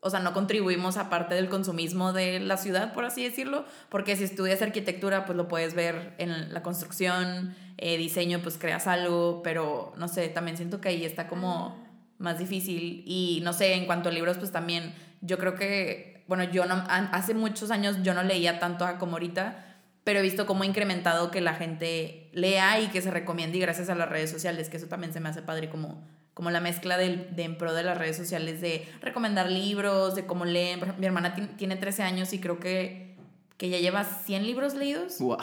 o 0.03 0.09
sea, 0.09 0.19
no 0.19 0.33
contribuimos 0.33 0.97
a 0.97 1.09
parte 1.09 1.35
del 1.35 1.47
consumismo 1.47 2.11
de 2.11 2.39
la 2.39 2.57
ciudad, 2.57 2.91
por 2.91 3.05
así 3.05 3.23
decirlo, 3.23 3.65
porque 3.89 4.15
si 4.15 4.23
estudias 4.23 4.61
arquitectura, 4.63 5.25
pues 5.25 5.37
lo 5.37 5.47
puedes 5.47 5.75
ver 5.75 6.15
en 6.17 6.51
la 6.51 6.63
construcción, 6.63 7.55
eh, 7.77 7.97
diseño, 7.97 8.39
pues 8.41 8.57
creas 8.57 8.87
algo, 8.87 9.41
pero 9.43 9.93
no 9.97 10.07
sé, 10.07 10.27
también 10.29 10.57
siento 10.57 10.81
que 10.81 10.89
ahí 10.89 11.05
está 11.05 11.27
como 11.27 11.79
más 12.17 12.39
difícil. 12.39 13.03
Y 13.05 13.41
no 13.43 13.53
sé, 13.53 13.75
en 13.75 13.85
cuanto 13.85 14.09
a 14.09 14.11
libros, 14.11 14.39
pues 14.39 14.51
también 14.51 14.91
yo 15.21 15.37
creo 15.37 15.53
que, 15.53 16.23
bueno, 16.27 16.45
yo 16.45 16.65
no, 16.65 16.83
hace 16.87 17.35
muchos 17.35 17.69
años 17.69 17.97
yo 18.01 18.15
no 18.15 18.23
leía 18.23 18.59
tanto 18.59 18.87
como 18.97 19.13
ahorita, 19.13 19.65
pero 20.03 20.17
he 20.17 20.23
visto 20.23 20.47
cómo 20.47 20.63
ha 20.63 20.65
incrementado 20.65 21.29
que 21.29 21.41
la 21.41 21.53
gente 21.53 22.31
lea 22.33 22.79
y 22.79 22.87
que 22.87 23.03
se 23.03 23.11
recomiende 23.11 23.57
y 23.59 23.61
gracias 23.61 23.89
a 23.89 23.95
las 23.95 24.09
redes 24.09 24.31
sociales, 24.31 24.67
que 24.69 24.77
eso 24.77 24.87
también 24.87 25.13
se 25.13 25.19
me 25.19 25.29
hace 25.29 25.43
padre 25.43 25.69
como 25.69 26.03
como 26.41 26.49
la 26.49 26.59
mezcla 26.59 26.97
de, 26.97 27.27
de, 27.35 27.43
en 27.43 27.55
pro 27.55 27.71
de 27.71 27.83
las 27.83 27.95
redes 27.95 28.17
sociales, 28.17 28.61
de 28.61 28.89
recomendar 28.99 29.47
libros, 29.51 30.15
de 30.15 30.25
cómo 30.25 30.43
leen. 30.43 30.79
mi 30.97 31.05
hermana 31.05 31.35
tiene 31.55 31.75
13 31.75 32.01
años 32.01 32.33
y 32.33 32.39
creo 32.39 32.59
que, 32.59 33.15
que 33.57 33.69
ya 33.69 33.77
lleva 33.77 34.03
100 34.03 34.47
libros 34.47 34.73
leídos. 34.73 35.19
¡Wow! 35.19 35.37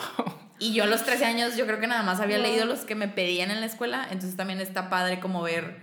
Y 0.59 0.73
yo 0.73 0.83
a 0.83 0.87
los 0.87 1.05
13 1.05 1.23
años 1.23 1.55
yo 1.55 1.65
creo 1.65 1.79
que 1.79 1.87
nada 1.87 2.03
más 2.03 2.19
había 2.19 2.37
leído 2.37 2.65
los 2.65 2.81
que 2.81 2.95
me 2.95 3.07
pedían 3.07 3.49
en 3.49 3.61
la 3.61 3.65
escuela, 3.65 4.07
entonces 4.11 4.35
también 4.35 4.59
está 4.59 4.89
padre 4.89 5.21
como 5.21 5.41
ver 5.41 5.77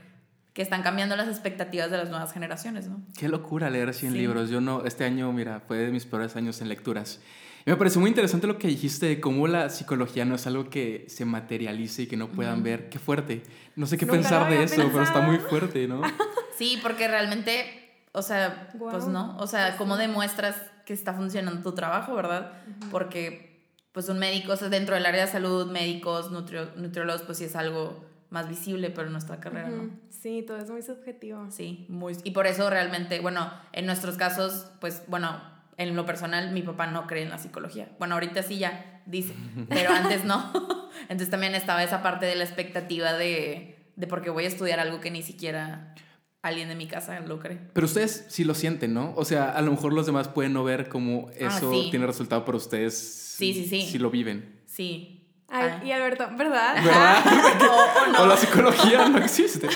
que 0.52 0.60
están 0.60 0.82
cambiando 0.82 1.16
las 1.16 1.28
expectativas 1.28 1.90
de 1.90 1.96
las 1.96 2.10
nuevas 2.10 2.34
generaciones, 2.34 2.86
¿no? 2.86 3.00
Qué 3.18 3.30
locura 3.30 3.70
leer 3.70 3.94
100 3.94 4.12
libros. 4.12 4.50
Yo 4.50 4.60
no, 4.60 4.84
este 4.84 5.04
año, 5.04 5.32
mira, 5.32 5.60
fue 5.66 5.78
de 5.78 5.92
mis 5.92 6.04
peores 6.04 6.36
años 6.36 6.60
en 6.60 6.68
lecturas 6.68 7.20
me 7.66 7.76
pareció 7.76 8.00
muy 8.00 8.10
interesante 8.10 8.46
lo 8.46 8.58
que 8.58 8.68
dijiste 8.68 9.06
de 9.06 9.20
cómo 9.20 9.48
la 9.48 9.70
psicología 9.70 10.24
no 10.24 10.36
es 10.36 10.46
algo 10.46 10.70
que 10.70 11.04
se 11.08 11.24
materialice 11.24 12.02
y 12.02 12.06
que 12.06 12.16
no 12.16 12.28
puedan 12.28 12.62
ver. 12.62 12.88
Qué 12.88 13.00
fuerte. 13.00 13.42
No 13.74 13.86
sé 13.86 13.98
qué 13.98 14.06
pensar 14.06 14.48
de 14.48 14.62
eso, 14.62 14.88
pero 14.92 15.02
está 15.02 15.20
muy 15.20 15.38
fuerte, 15.38 15.88
¿no? 15.88 16.00
sí, 16.56 16.78
porque 16.80 17.08
realmente, 17.08 17.64
o 18.12 18.22
sea, 18.22 18.70
pues 18.78 19.08
no. 19.08 19.36
O 19.38 19.48
sea, 19.48 19.76
¿cómo 19.76 19.96
demuestras 19.96 20.54
que 20.84 20.92
está 20.92 21.12
funcionando 21.12 21.60
tu 21.60 21.74
trabajo, 21.74 22.14
verdad? 22.14 22.52
Porque, 22.92 23.66
pues 23.90 24.08
un 24.08 24.20
médico, 24.20 24.52
o 24.52 24.56
sea, 24.56 24.68
dentro 24.68 24.94
del 24.94 25.04
área 25.04 25.26
de 25.26 25.32
salud, 25.32 25.68
médicos, 25.72 26.30
nutriólogos, 26.30 27.22
pues 27.22 27.38
sí 27.38 27.44
es 27.44 27.56
algo 27.56 28.06
más 28.30 28.48
visible, 28.48 28.90
pero 28.90 29.08
en 29.08 29.12
nuestra 29.12 29.40
carrera 29.40 29.70
no. 29.70 29.90
Sí, 30.08 30.44
todo 30.46 30.58
es 30.58 30.70
muy 30.70 30.82
subjetivo. 30.82 31.50
Sí, 31.50 31.84
muy. 31.88 32.16
Y 32.22 32.30
por 32.30 32.46
eso 32.46 32.70
realmente, 32.70 33.18
bueno, 33.18 33.50
en 33.72 33.86
nuestros 33.86 34.16
casos, 34.16 34.70
pues 34.80 35.02
bueno, 35.08 35.55
en 35.76 35.94
lo 35.94 36.06
personal, 36.06 36.52
mi 36.52 36.62
papá 36.62 36.86
no 36.86 37.06
cree 37.06 37.22
en 37.22 37.30
la 37.30 37.38
psicología. 37.38 37.88
Bueno, 37.98 38.14
ahorita 38.14 38.42
sí 38.42 38.58
ya 38.58 39.02
dice, 39.06 39.34
pero 39.68 39.90
antes 39.90 40.24
no. 40.24 40.52
Entonces 41.02 41.30
también 41.30 41.54
estaba 41.54 41.82
esa 41.82 42.02
parte 42.02 42.26
de 42.26 42.36
la 42.36 42.44
expectativa 42.44 43.12
de, 43.12 43.90
de 43.96 44.06
porque 44.06 44.30
voy 44.30 44.44
a 44.44 44.48
estudiar 44.48 44.80
algo 44.80 45.00
que 45.00 45.10
ni 45.10 45.22
siquiera 45.22 45.94
alguien 46.42 46.68
de 46.68 46.74
mi 46.74 46.86
casa 46.86 47.20
lo 47.20 47.38
cree. 47.40 47.58
Pero 47.72 47.86
ustedes 47.86 48.26
sí 48.28 48.44
lo 48.44 48.54
sienten, 48.54 48.94
¿no? 48.94 49.12
O 49.16 49.24
sea, 49.24 49.50
a 49.50 49.60
lo 49.62 49.72
mejor 49.72 49.92
los 49.92 50.06
demás 50.06 50.28
pueden 50.28 50.52
no 50.52 50.64
ver 50.64 50.88
cómo 50.88 51.28
ah, 51.28 51.46
eso 51.46 51.70
tiene 51.90 52.06
resultado, 52.06 52.44
pero 52.44 52.56
ustedes 52.56 52.96
sí, 52.96 53.52
sí, 53.52 53.66
sí. 53.66 53.82
sí 53.90 53.98
lo 53.98 54.10
viven. 54.10 54.62
Sí. 54.66 55.12
Ay, 55.48 55.70
ah. 55.70 55.84
y 55.84 55.92
Alberto, 55.92 56.28
¿verdad? 56.36 56.82
¿Verdad? 56.82 58.20
o, 58.20 58.26
la 58.26 58.36
psicología 58.36 59.08
no 59.08 59.18
existe. 59.18 59.68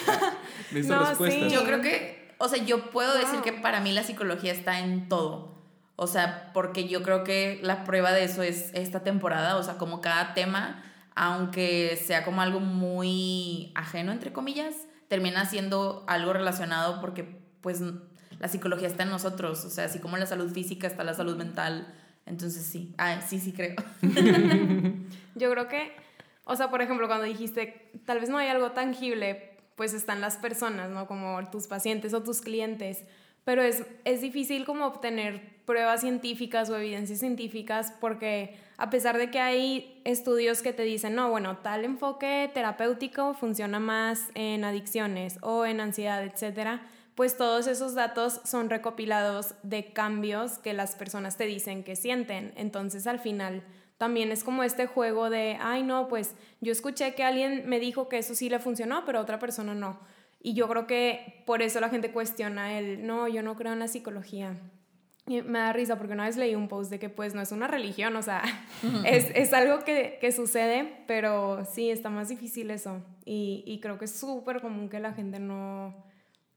no, 0.72 1.14
sí. 1.14 1.48
Yo 1.50 1.64
creo 1.64 1.80
que, 1.80 2.34
o 2.38 2.48
sea, 2.48 2.64
yo 2.64 2.90
puedo 2.90 3.16
decir 3.16 3.40
que 3.40 3.52
para 3.52 3.80
mí 3.80 3.92
la 3.92 4.02
psicología 4.02 4.52
está 4.52 4.80
en 4.80 5.08
todo. 5.08 5.49
O 6.02 6.06
sea, 6.06 6.50
porque 6.54 6.88
yo 6.88 7.02
creo 7.02 7.24
que 7.24 7.60
la 7.62 7.84
prueba 7.84 8.10
de 8.12 8.24
eso 8.24 8.42
es 8.42 8.70
esta 8.72 9.00
temporada, 9.00 9.58
o 9.58 9.62
sea, 9.62 9.74
como 9.74 10.00
cada 10.00 10.32
tema, 10.32 10.82
aunque 11.14 12.00
sea 12.02 12.24
como 12.24 12.40
algo 12.40 12.58
muy 12.58 13.70
ajeno, 13.74 14.10
entre 14.10 14.32
comillas, 14.32 14.74
termina 15.08 15.44
siendo 15.44 16.02
algo 16.06 16.32
relacionado 16.32 17.02
porque 17.02 17.24
pues 17.60 17.82
la 18.38 18.48
psicología 18.48 18.88
está 18.88 19.02
en 19.02 19.10
nosotros, 19.10 19.62
o 19.66 19.68
sea, 19.68 19.84
así 19.84 19.98
como 19.98 20.16
la 20.16 20.24
salud 20.24 20.50
física 20.50 20.86
está 20.86 21.04
la 21.04 21.12
salud 21.12 21.36
mental, 21.36 21.92
entonces 22.24 22.64
sí, 22.64 22.94
ah, 22.96 23.20
sí, 23.20 23.38
sí 23.38 23.52
creo. 23.52 23.76
yo 25.34 25.50
creo 25.50 25.68
que, 25.68 25.92
o 26.44 26.56
sea, 26.56 26.70
por 26.70 26.80
ejemplo, 26.80 27.08
cuando 27.08 27.26
dijiste, 27.26 27.90
tal 28.06 28.20
vez 28.20 28.30
no 28.30 28.38
hay 28.38 28.48
algo 28.48 28.70
tangible, 28.70 29.58
pues 29.76 29.92
están 29.92 30.22
las 30.22 30.38
personas, 30.38 30.88
¿no? 30.88 31.06
Como 31.06 31.50
tus 31.50 31.66
pacientes 31.66 32.14
o 32.14 32.22
tus 32.22 32.40
clientes, 32.40 33.04
pero 33.44 33.60
es, 33.60 33.84
es 34.06 34.22
difícil 34.22 34.64
como 34.64 34.86
obtener 34.86 35.59
pruebas 35.70 36.00
científicas 36.00 36.68
o 36.68 36.76
evidencias 36.76 37.20
científicas 37.20 37.94
porque 38.00 38.56
a 38.76 38.90
pesar 38.90 39.16
de 39.16 39.30
que 39.30 39.38
hay 39.38 40.02
estudios 40.04 40.62
que 40.62 40.72
te 40.72 40.82
dicen, 40.82 41.14
no, 41.14 41.30
bueno, 41.30 41.58
tal 41.58 41.84
enfoque 41.84 42.50
terapéutico 42.52 43.34
funciona 43.34 43.78
más 43.78 44.30
en 44.34 44.64
adicciones 44.64 45.38
o 45.42 45.64
en 45.64 45.78
ansiedad, 45.78 46.24
etcétera, 46.24 46.82
pues 47.14 47.36
todos 47.36 47.68
esos 47.68 47.94
datos 47.94 48.40
son 48.44 48.68
recopilados 48.68 49.54
de 49.62 49.92
cambios 49.92 50.58
que 50.58 50.72
las 50.72 50.96
personas 50.96 51.36
te 51.36 51.46
dicen 51.46 51.84
que 51.84 51.94
sienten. 51.94 52.52
Entonces 52.56 53.06
al 53.06 53.20
final 53.20 53.62
también 53.96 54.32
es 54.32 54.42
como 54.42 54.64
este 54.64 54.86
juego 54.88 55.30
de, 55.30 55.56
ay 55.60 55.84
no, 55.84 56.08
pues 56.08 56.34
yo 56.60 56.72
escuché 56.72 57.14
que 57.14 57.22
alguien 57.22 57.68
me 57.68 57.78
dijo 57.78 58.08
que 58.08 58.18
eso 58.18 58.34
sí 58.34 58.48
le 58.48 58.58
funcionó, 58.58 59.04
pero 59.06 59.20
otra 59.20 59.38
persona 59.38 59.72
no. 59.72 60.00
Y 60.42 60.54
yo 60.54 60.66
creo 60.66 60.88
que 60.88 61.44
por 61.46 61.62
eso 61.62 61.78
la 61.78 61.90
gente 61.90 62.10
cuestiona 62.10 62.76
el, 62.76 63.06
no, 63.06 63.28
yo 63.28 63.44
no 63.44 63.54
creo 63.54 63.72
en 63.72 63.78
la 63.78 63.86
psicología 63.86 64.56
me 65.30 65.58
da 65.60 65.72
risa 65.72 65.96
porque 65.96 66.12
una 66.12 66.24
vez 66.24 66.36
leí 66.36 66.54
un 66.54 66.68
post 66.68 66.90
de 66.90 66.98
que 66.98 67.08
pues 67.08 67.34
no 67.34 67.40
es 67.40 67.52
una 67.52 67.66
religión, 67.68 68.16
o 68.16 68.22
sea, 68.22 68.42
es, 69.04 69.30
es, 69.34 69.52
algo 69.52 69.84
que, 69.84 70.18
que, 70.20 70.32
sucede, 70.32 71.04
pero 71.06 71.64
sí, 71.64 71.90
está 71.90 72.10
más 72.10 72.28
difícil 72.28 72.70
eso. 72.70 73.02
Y, 73.24 73.62
y 73.66 73.80
creo 73.80 73.98
que 73.98 74.06
es 74.06 74.12
súper 74.12 74.60
común 74.60 74.88
que 74.88 74.98
la 74.98 75.12
gente 75.12 75.38
no, 75.38 75.94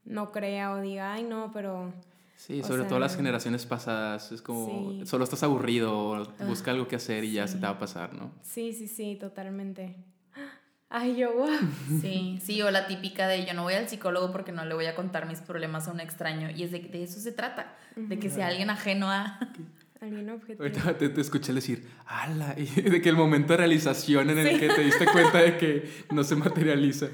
no 0.04 0.32
crea 0.32 0.72
o 0.72 0.80
diga, 0.80 1.14
ay, 1.14 1.22
no, 1.22 1.50
pero... 1.52 1.92
Sí, 2.36 2.62
sobre 2.62 2.84
todo 2.84 2.98
las 2.98 3.16
generaciones 3.16 3.64
pasadas, 3.64 4.32
es 4.32 4.42
como, 4.42 5.06
solo 5.06 5.24
estás 5.24 5.42
aburrido, 5.44 6.26
busca 6.46 6.72
algo 6.72 6.88
que 6.88 6.96
hacer 6.96 7.24
y 7.24 7.32
ya 7.32 7.46
se 7.46 7.56
te 7.56 7.62
va 7.62 7.70
a 7.70 7.78
pasar, 7.78 8.12
¿no? 8.12 8.32
Sí, 8.42 8.72
sí, 8.72 8.88
sí, 8.88 9.16
totalmente. 9.18 9.96
Ay, 10.96 11.16
yo, 11.16 11.32
wow. 11.32 11.48
Sí, 12.00 12.38
sí, 12.40 12.62
o 12.62 12.70
la 12.70 12.86
típica 12.86 13.26
de 13.26 13.44
yo 13.44 13.52
no 13.52 13.64
voy 13.64 13.74
al 13.74 13.88
psicólogo 13.88 14.30
porque 14.30 14.52
no 14.52 14.64
le 14.64 14.74
voy 14.74 14.86
a 14.86 14.94
contar 14.94 15.26
mis 15.26 15.40
problemas 15.40 15.88
a 15.88 15.90
un 15.90 15.98
extraño. 15.98 16.50
Y 16.50 16.62
es 16.62 16.70
de, 16.70 16.78
de 16.78 17.02
eso 17.02 17.18
se 17.18 17.32
trata, 17.32 17.74
de 17.96 18.16
que 18.20 18.30
sea 18.30 18.46
alguien 18.46 18.70
ajeno 18.70 19.10
a... 19.10 19.40
Alguien 20.00 20.30
objetivo. 20.30 20.62
Ahorita 20.62 20.96
te, 20.96 21.08
te, 21.08 21.20
escuché 21.20 21.52
decir, 21.52 21.88
ala, 22.06 22.54
y 22.56 22.66
de 22.90 23.02
que 23.02 23.08
el 23.08 23.16
momento 23.16 23.54
de 23.54 23.56
realización 23.56 24.30
en 24.30 24.38
el 24.38 24.60
que 24.60 24.68
te 24.68 24.82
diste 24.82 25.06
cuenta 25.06 25.38
de 25.38 25.58
que 25.58 25.90
no 26.12 26.22
se 26.22 26.36
materializa. 26.36 27.08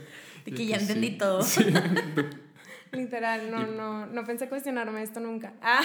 De 0.45 0.53
que 0.53 0.67
ya 0.67 0.77
entendí 0.77 1.13
todo. 1.13 1.41
Literal, 2.93 3.51
no, 3.51 3.67
no, 3.67 4.05
no 4.05 4.25
pensé 4.27 4.51
cuestionarme 4.51 5.03
esto 5.03 5.21
nunca. 5.21 5.55
Ah, 5.63 5.81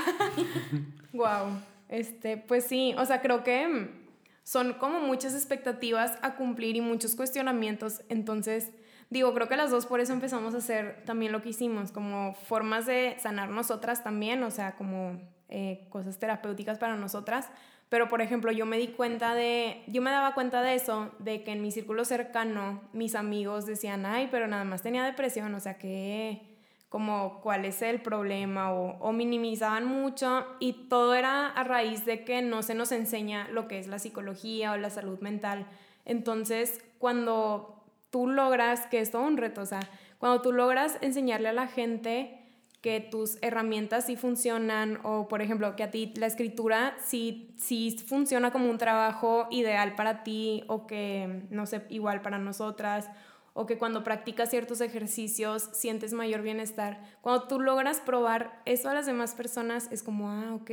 wow. 1.14 1.62
Este, 1.88 2.36
pues 2.36 2.66
sí, 2.66 2.94
o 2.98 3.06
sea, 3.06 3.22
creo 3.22 3.46
que 3.46 4.05
son 4.46 4.74
como 4.74 5.00
muchas 5.00 5.34
expectativas 5.34 6.20
a 6.22 6.36
cumplir 6.36 6.76
y 6.76 6.82
muchos 6.82 7.16
cuestionamientos. 7.16 8.04
Entonces, 8.10 8.72
digo, 9.10 9.34
creo 9.34 9.48
que 9.48 9.58
las 9.58 9.72
dos 9.72 9.88
por 9.88 10.00
eso 10.00 10.14
empezamos 10.14 10.54
a 10.54 10.60
hacer 10.60 11.02
también 11.04 11.32
lo 11.32 11.42
que 11.42 11.50
hicimos, 11.50 11.92
como 11.92 12.36
formas 12.36 12.86
de 12.86 13.18
sanar 13.20 13.50
nosotras 13.50 14.04
también, 14.04 14.44
o 14.44 14.52
sea, 14.52 14.76
como 14.76 15.20
eh, 15.50 15.88
cosas 15.90 16.20
terapéuticas 16.20 16.78
para 16.78 16.96
nosotras. 16.96 17.50
Pero, 17.90 18.08
por 18.08 18.22
ejemplo, 18.22 18.52
yo 18.52 18.68
me 18.68 18.78
di 18.78 18.90
cuenta 18.90 19.34
de, 19.34 19.84
yo 19.88 20.04
me 20.04 20.12
daba 20.12 20.36
cuenta 20.36 20.62
de 20.62 20.76
eso, 20.76 21.12
de 21.18 21.44
que 21.44 21.52
en 21.52 21.64
mi 21.64 21.72
círculo 21.72 22.06
cercano 22.06 22.84
mis 22.94 23.16
amigos 23.16 23.66
decían, 23.66 24.06
ay, 24.06 24.28
pero 24.30 24.48
nada 24.48 24.64
más 24.64 24.84
tenía 24.84 25.04
depresión, 25.04 25.56
o 25.56 25.60
sea, 25.60 25.80
que 25.80 26.55
como 26.96 27.42
cuál 27.42 27.66
es 27.66 27.82
el 27.82 28.02
problema 28.02 28.72
o, 28.72 29.12
minimizaban 29.12 29.86
mucho 29.86 30.46
y 30.62 30.88
todo 30.88 31.14
era 31.14 31.48
a 31.50 31.64
raíz 31.66 32.06
de 32.06 32.24
que 32.24 32.42
no 32.42 32.64
se 32.64 32.74
nos 32.74 32.94
enseña 32.94 33.50
lo 33.50 33.68
que 33.68 33.80
es 33.80 33.88
la 33.88 34.00
psicología 34.00 34.72
o 34.72 34.78
la 34.78 34.90
salud 34.90 35.20
mental. 35.20 35.68
Entonces, 36.06 36.82
cuando 36.98 37.84
tú 38.12 38.30
logras, 38.30 38.86
que 38.86 39.02
es 39.02 39.12
todo 39.12 39.24
un 39.24 39.36
reto, 39.36 39.60
o 39.60 39.66
sea, 39.66 39.82
cuando 40.20 40.42
tú 40.42 40.54
logras 40.54 40.98
enseñarle 41.02 41.50
a 41.50 41.52
la 41.52 41.68
gente 41.68 42.40
que 42.80 43.02
tus 43.02 43.40
herramientas 43.42 44.06
sí 44.06 44.16
funcionan 44.16 45.02
o, 45.04 45.28
por 45.28 45.42
ejemplo, 45.42 45.76
que 45.76 45.84
a 45.84 45.92
ti 45.92 46.14
la 46.16 46.28
escritura 46.28 46.96
sí, 47.04 47.54
sí 47.58 47.98
funciona 48.08 48.52
como 48.52 48.70
un 48.70 48.78
trabajo 48.78 49.50
ideal 49.52 49.96
para 49.96 50.24
ti 50.24 50.64
o 50.68 50.88
que, 50.88 51.44
no 51.50 51.66
sé, 51.66 51.86
igual 51.90 52.22
para 52.22 52.38
nosotras 52.38 53.10
o 53.58 53.66
que 53.66 53.78
cuando 53.78 54.04
practicas 54.04 54.50
ciertos 54.50 54.82
ejercicios 54.82 55.70
sientes 55.72 56.12
mayor 56.12 56.42
bienestar. 56.42 57.02
Cuando 57.22 57.48
tú 57.48 57.62
logras 57.62 58.02
probar 58.02 58.62
eso 58.66 58.90
a 58.90 58.94
las 58.94 59.06
demás 59.06 59.34
personas, 59.34 59.88
es 59.94 60.04
como, 60.04 60.30
ah, 60.30 60.54
ok, 60.56 60.70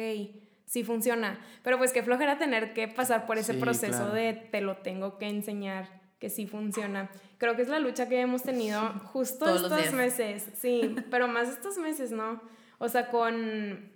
sí 0.67 0.83
funciona. 0.83 1.39
Pero 1.63 1.79
pues 1.79 1.93
qué 1.93 2.03
flojera 2.03 2.39
tener 2.39 2.75
que 2.75 2.89
pasar 2.89 3.25
por 3.25 3.39
ese 3.39 3.55
proceso 3.55 4.09
de 4.09 4.33
te 4.33 4.61
lo 4.61 4.79
tengo 4.79 5.17
que 5.17 5.29
enseñar 5.29 6.03
que 6.19 6.29
sí 6.29 6.49
funciona. 6.49 7.09
Creo 7.39 7.55
que 7.55 7.63
es 7.63 7.69
la 7.69 7.79
lucha 7.79 8.09
que 8.09 8.21
hemos 8.21 8.43
tenido 8.43 8.81
justo 9.13 9.49
estos 9.55 9.93
meses, 9.93 10.51
sí, 10.55 10.97
pero 11.11 11.29
más 11.29 11.49
estos 11.49 11.79
meses, 11.79 12.11
¿no? 12.11 12.43
O 12.79 12.89
sea, 12.89 13.11
con, 13.11 13.93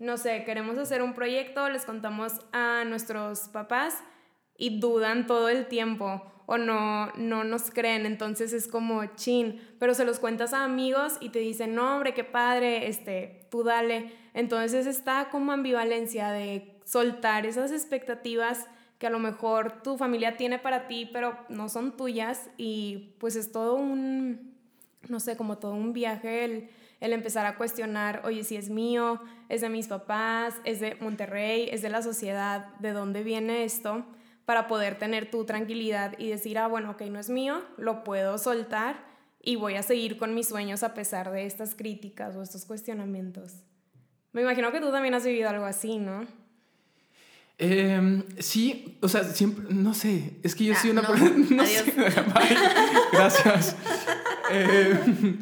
no 0.00 0.16
sé, 0.16 0.42
queremos 0.42 0.78
hacer 0.78 1.00
un 1.00 1.14
proyecto, 1.14 1.68
les 1.68 1.84
contamos 1.84 2.32
a 2.52 2.82
nuestros 2.84 3.48
papás 3.50 4.02
y 4.58 4.80
dudan 4.80 5.28
todo 5.28 5.48
el 5.48 5.68
tiempo 5.68 6.32
o 6.46 6.58
no, 6.58 7.12
no 7.16 7.44
nos 7.44 7.70
creen, 7.70 8.06
entonces 8.06 8.52
es 8.52 8.68
como 8.68 9.04
chin, 9.16 9.60
pero 9.78 9.94
se 9.94 10.04
los 10.04 10.20
cuentas 10.20 10.54
a 10.54 10.64
amigos 10.64 11.18
y 11.20 11.30
te 11.30 11.40
dicen, 11.40 11.74
no, 11.74 11.96
hombre, 11.96 12.14
qué 12.14 12.24
padre, 12.24 12.86
este, 12.86 13.46
tú 13.50 13.64
dale. 13.64 14.12
Entonces 14.32 14.86
está 14.86 15.28
como 15.30 15.52
ambivalencia 15.52 16.30
de 16.30 16.78
soltar 16.84 17.46
esas 17.46 17.72
expectativas 17.72 18.66
que 18.98 19.08
a 19.08 19.10
lo 19.10 19.18
mejor 19.18 19.82
tu 19.82 19.98
familia 19.98 20.36
tiene 20.36 20.58
para 20.58 20.86
ti, 20.86 21.10
pero 21.12 21.36
no 21.48 21.68
son 21.68 21.96
tuyas 21.96 22.48
y 22.56 23.14
pues 23.18 23.36
es 23.36 23.52
todo 23.52 23.74
un, 23.74 24.54
no 25.08 25.20
sé, 25.20 25.36
como 25.36 25.58
todo 25.58 25.72
un 25.72 25.92
viaje 25.92 26.44
el, 26.44 26.70
el 27.00 27.12
empezar 27.12 27.44
a 27.44 27.56
cuestionar, 27.56 28.22
oye, 28.24 28.44
si 28.44 28.56
es 28.56 28.70
mío, 28.70 29.20
es 29.48 29.60
de 29.60 29.68
mis 29.68 29.88
papás, 29.88 30.54
es 30.64 30.80
de 30.80 30.94
Monterrey, 31.00 31.68
es 31.70 31.82
de 31.82 31.90
la 31.90 32.02
sociedad, 32.02 32.74
¿de 32.78 32.92
dónde 32.92 33.22
viene 33.22 33.64
esto? 33.64 34.06
Para 34.46 34.68
poder 34.68 34.96
tener 34.96 35.28
tu 35.30 35.44
tranquilidad 35.44 36.14
y 36.18 36.28
decir, 36.28 36.56
ah, 36.56 36.68
bueno, 36.68 36.92
ok, 36.92 37.02
no 37.02 37.18
es 37.18 37.28
mío, 37.28 37.62
lo 37.76 38.04
puedo 38.04 38.38
soltar 38.38 39.04
y 39.42 39.56
voy 39.56 39.74
a 39.74 39.82
seguir 39.82 40.16
con 40.16 40.34
mis 40.34 40.48
sueños 40.48 40.82
a 40.84 40.94
pesar 40.94 41.30
de 41.32 41.46
estas 41.46 41.74
críticas 41.74 42.36
o 42.36 42.42
estos 42.42 42.64
cuestionamientos. 42.64 43.52
Me 44.32 44.42
imagino 44.42 44.70
que 44.70 44.80
tú 44.80 44.90
también 44.92 45.14
has 45.14 45.24
vivido 45.24 45.48
algo 45.48 45.66
así, 45.66 45.98
¿no? 45.98 46.26
Em, 47.58 48.22
sí, 48.38 48.98
o 49.00 49.08
sea, 49.08 49.24
siempre, 49.24 49.64
no 49.70 49.94
sé, 49.94 50.34
es 50.42 50.54
que 50.54 50.64
yo 50.64 50.74
soy 50.74 50.90
ah, 50.90 50.92
una 50.92 51.02
no, 51.02 51.08
Adiós. 51.62 51.84
Gracias. 53.12 53.76
Em, 54.50 55.38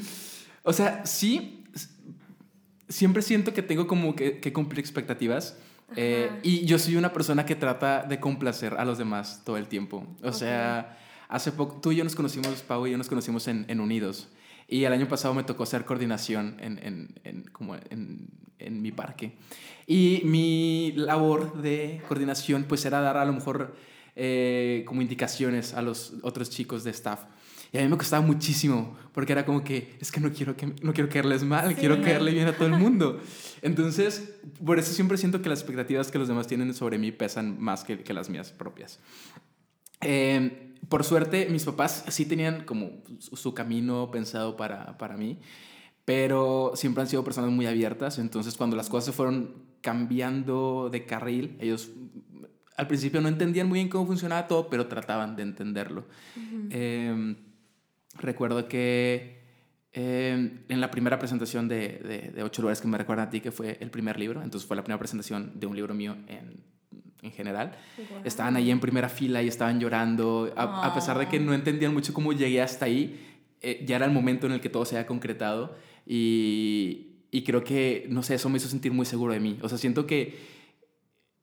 o 0.63 0.73
sea, 0.73 1.05
sí, 1.05 1.65
siempre 2.89 3.21
siento 3.21 3.53
que 3.53 3.63
tengo 3.63 3.87
como 3.87 4.17
que, 4.17 4.41
que 4.41 4.53
cumplir 4.53 4.79
expectativas 4.79 5.59
eh, 5.97 6.41
y 6.43 6.65
yo 6.65 6.79
soy 6.79 6.97
una 6.97 7.13
persona 7.13 7.47
que 7.47 7.55
trata 7.55 8.03
de 8.03 8.21
complacer 8.21 8.75
a 8.75 8.85
los 8.85 8.99
demás 8.99 9.43
todo 9.45 9.57
el 9.57 9.69
tiempo. 9.69 10.07
O 10.23 10.33
sea, 10.33 10.99
hace 11.29 11.53
poco, 11.53 11.81
tú 11.81 11.93
y 11.93 11.97
yo 11.97 12.05
nos 12.05 12.15
conocimos, 12.15 12.63
Pau 12.63 12.87
y 12.87 12.93
yo 12.93 12.99
nos 12.99 13.09
conocimos 13.09 13.49
en, 13.49 13.65
en 13.69 13.81
Unidos. 13.81 14.29
Y 14.69 14.85
el 14.85 14.93
año 14.93 15.09
pasado 15.09 15.35
me 15.35 15.45
tocó 15.45 15.63
hacer 15.63 15.85
coordinación 15.85 16.57
en, 16.61 16.79
en, 16.83 17.15
en 17.25 17.45
como 17.45 17.77
en, 17.77 18.29
en, 18.59 18.83
mi 18.83 18.93
parque. 18.93 19.33
Y 19.87 20.23
mi 20.25 20.93
labor 20.97 21.61
de 21.61 22.03
coordinación 22.09 22.65
pues 22.65 22.85
era 22.87 23.01
dar 23.01 23.19
a 23.19 23.25
lo 23.25 23.33
mejor 23.33 23.75
eh, 24.17 24.85
como 24.87 25.03
indicaciones 25.03 25.75
a 25.75 25.83
los 25.83 26.15
otros 26.23 26.49
chicos 26.49 26.83
de 26.83 26.91
staff. 26.93 27.21
Y 27.75 27.79
a 27.79 27.83
mí 27.83 27.89
me 27.89 27.99
costaba 27.99 28.25
muchísimo, 28.25 28.97
porque 29.13 29.33
era 29.33 29.45
como 29.45 29.65
que, 29.65 29.97
es 30.01 30.13
que 30.13 30.21
no 30.21 30.33
quiero, 30.33 30.57
que, 30.57 30.67
no 30.81 30.93
quiero 30.93 31.11
caerles 31.11 31.43
mal, 31.43 31.75
quiero 31.75 32.01
caerle 32.01 32.31
bien 32.31 32.47
a 32.47 32.53
todo 32.53 32.69
el 32.69 32.79
mundo. 32.79 33.21
Entonces, 33.63 34.37
por 34.65 34.79
eso 34.79 34.93
siempre 34.93 35.19
siento 35.19 35.43
que 35.43 35.49
las 35.49 35.59
expectativas 35.59 36.13
que 36.13 36.19
los 36.19 36.29
demás 36.29 36.47
tienen 36.47 36.73
sobre 36.73 36.99
mí 36.99 37.11
pesan 37.11 37.61
más 37.61 37.83
que, 37.83 38.05
que 38.05 38.15
las 38.15 38.31
mías 38.31 38.53
propias. 38.53 39.01
Eh, 40.03 40.73
por 40.89 41.03
suerte, 41.03 41.49
mis 41.51 41.65
papás 41.65 42.05
sí 42.11 42.27
tenían 42.27 42.65
como 42.65 43.03
su 43.19 43.55
camino 43.55 44.09
pensado 44.13 44.57
para, 44.57 44.97
para 44.97 45.17
mí, 45.17 45.41
pero 46.05 46.75
siempre 46.77 47.03
han 47.03 47.09
sido 47.09 47.25
personas 47.25 47.51
muy 47.51 47.67
abiertas, 47.67 48.21
entonces 48.21 48.57
cuando 48.57 48.77
las 48.77 48.89
cosas 48.89 49.07
se 49.07 49.13
fueron 49.13 49.53
cambiando 49.81 50.91
de 50.93 51.07
carril, 51.07 51.57
ellos 51.59 51.91
al 52.77 52.87
principio 52.87 53.21
no 53.21 53.27
entendían 53.27 53.69
muy 53.69 53.81
bien 53.81 53.89
cómo 53.89 54.07
funcionaba 54.07 54.47
todo, 54.47 54.69
pero 54.69 54.87
trataban 54.87 55.35
de 55.35 55.43
entenderlo. 55.43 56.05
Recuerdo 58.19 58.69
que 58.69 59.43
em, 59.93 60.61
en 60.69 60.81
la 60.81 60.91
primera 60.91 61.19
presentación 61.19 61.69
de, 61.69 62.33
de, 62.35 62.43
Ocho 62.43 62.63
lugares 62.63 62.81
que 62.81 62.89
me 62.89 62.99
recuerdan 62.99 63.29
a 63.29 63.31
ti, 63.31 63.41
que 63.41 63.53
fue 63.53 63.79
el 63.81 63.91
primer 63.91 64.19
libro, 64.19 64.43
entonces 64.43 64.67
fue 64.67 64.77
la 64.77 64.83
primera 64.83 64.99
presentación 64.99 65.53
de 65.55 65.67
un 65.67 65.77
libro 65.77 65.95
mío 65.95 66.17
en, 66.29 66.63
en 67.25 67.33
general, 67.33 67.73
estaban 68.23 68.57
ahí 68.57 68.71
en 68.71 68.81
primera 68.81 69.09
fila 69.09 69.43
y 69.43 69.49
estaban 69.49 69.81
llorando, 69.81 70.53
a, 70.57 70.93
pesar 70.95 71.19
de 71.19 71.27
que 71.27 71.41
no 71.41 71.55
entendían 71.55 71.93
mucho 71.95 72.13
cómo 72.13 72.33
llegué 72.33 72.61
hasta 72.61 72.85
ahí, 72.85 73.19
eh, 73.63 73.83
ya 73.87 73.97
era 73.97 74.05
el 74.05 74.13
momento 74.13 74.47
en 74.47 74.53
el 74.53 74.61
que 74.61 74.69
todo 74.69 74.85
se 74.85 74.97
había 74.97 75.07
concretado 75.07 75.75
y, 76.07 77.15
y 77.31 77.43
creo 77.43 77.65
que, 77.65 78.07
no 78.11 78.23
sé, 78.23 78.35
eso 78.35 78.51
me 78.51 78.59
hizo 78.59 78.69
sentir 78.69 78.93
muy 78.93 79.07
seguro 79.07 79.33
de 79.33 79.41
mí. 79.41 79.59
O 79.63 79.69
sea, 79.69 79.79
siento 79.79 80.07
que, 80.07 80.39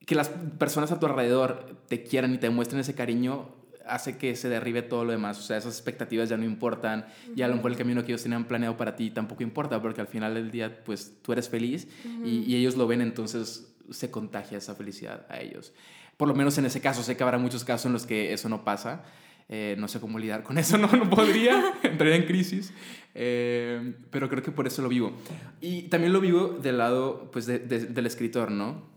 que 0.05 0.13
las 0.13 0.29
personas 0.29 0.91
a 0.91 0.99
tu 0.99 1.07
alrededor 1.07 1.83
te 1.87 2.03
quieran 2.03 2.33
y 2.33 2.37
te 2.37 2.47
demuestren 2.47 2.79
ese 2.79 2.93
cariño 2.93 3.49
hace 3.91 4.17
que 4.17 4.35
se 4.35 4.49
derribe 4.49 4.81
todo 4.81 5.05
lo 5.05 5.11
demás. 5.11 5.37
O 5.39 5.41
sea, 5.41 5.57
esas 5.57 5.73
expectativas 5.73 6.29
ya 6.29 6.37
no 6.37 6.45
importan. 6.45 7.05
Y 7.35 7.41
a 7.41 7.47
lo 7.47 7.55
mejor 7.55 7.71
el 7.71 7.77
camino 7.77 8.01
que 8.03 8.11
ellos 8.11 8.23
tenían 8.23 8.45
planeado 8.45 8.77
para 8.77 8.95
ti 8.95 9.11
tampoco 9.11 9.43
importa, 9.43 9.81
porque 9.81 10.01
al 10.01 10.07
final 10.07 10.33
del 10.33 10.51
día, 10.51 10.83
pues 10.83 11.17
tú 11.21 11.33
eres 11.33 11.49
feliz 11.49 11.87
y, 12.23 12.55
ellos 12.55 12.75
lo 12.75 12.87
ven, 12.87 13.01
entonces 13.01 13.73
se 13.89 14.09
contagia 14.09 14.57
esa 14.57 14.75
felicidad 14.75 15.25
a 15.29 15.39
ellos. 15.39 15.73
Por 16.17 16.27
lo 16.27 16.35
menos 16.35 16.57
en 16.57 16.65
ese 16.65 16.81
caso, 16.81 17.03
sé 17.03 17.17
que 17.17 17.23
habrá 17.23 17.37
muchos 17.37 17.63
casos 17.63 17.87
en 17.87 17.93
los 17.93 18.05
que 18.05 18.33
eso 18.33 18.49
no 18.49 18.63
pasa. 18.63 19.03
Eh, 19.49 19.75
no 19.77 19.89
sé 19.89 19.99
cómo 19.99 20.17
lidiar 20.17 20.43
con 20.43 20.57
eso, 20.57 20.77
no, 20.77 20.87
no 20.87 21.09
podría, 21.09 21.73
entraría 21.83 22.15
en 22.15 22.23
crisis, 22.23 22.71
eh, 23.13 23.95
pero 24.09 24.29
creo 24.29 24.41
que 24.41 24.51
por 24.51 24.65
eso 24.65 24.81
lo 24.81 24.87
vivo. 24.87 25.11
Y 25.59 25.83
también 25.83 26.13
lo 26.13 26.21
vivo 26.21 26.57
del 26.61 26.77
lado 26.77 27.29
pues, 27.33 27.47
del 27.47 28.05
escritor, 28.05 28.49
¿no? 28.49 28.90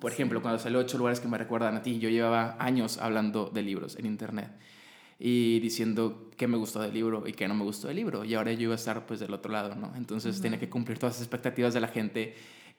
Por 0.00 0.12
ejemplo, 0.12 0.42
cuando 0.42 0.58
salió 0.58 0.78
Ocho 0.78 0.98
lugares 0.98 1.20
que 1.20 1.28
me 1.28 1.38
recuerdan 1.38 1.76
a 1.76 1.82
ti, 1.82 1.98
yo 1.98 2.08
llevaba 2.08 2.56
años 2.58 2.98
hablando 2.98 3.50
de 3.52 3.62
libros 3.62 3.96
en 3.98 4.06
internet 4.06 4.50
y 5.18 5.60
diciendo 5.60 6.30
qué 6.36 6.46
me 6.46 6.58
gustó 6.58 6.80
del 6.80 6.92
libro 6.92 7.26
y 7.26 7.32
qué 7.32 7.48
no 7.48 7.54
me 7.54 7.64
gustó 7.64 7.88
del 7.88 7.96
libro. 7.96 8.24
Y 8.24 8.34
ahora 8.34 8.52
yo 8.52 8.62
iba 8.62 8.72
a 8.72 8.76
estar 8.76 9.06
pues 9.06 9.20
del 9.20 9.32
otro 9.32 9.50
lado, 9.52 9.74
¿no? 9.74 9.92
Entonces 9.96 10.40
tiene 10.40 10.58
que 10.58 10.68
cumplir 10.68 10.98
todas 10.98 11.16
las 11.16 11.22
expectativas 11.22 11.72
de 11.72 11.80
la 11.80 11.88
gente 11.88 12.34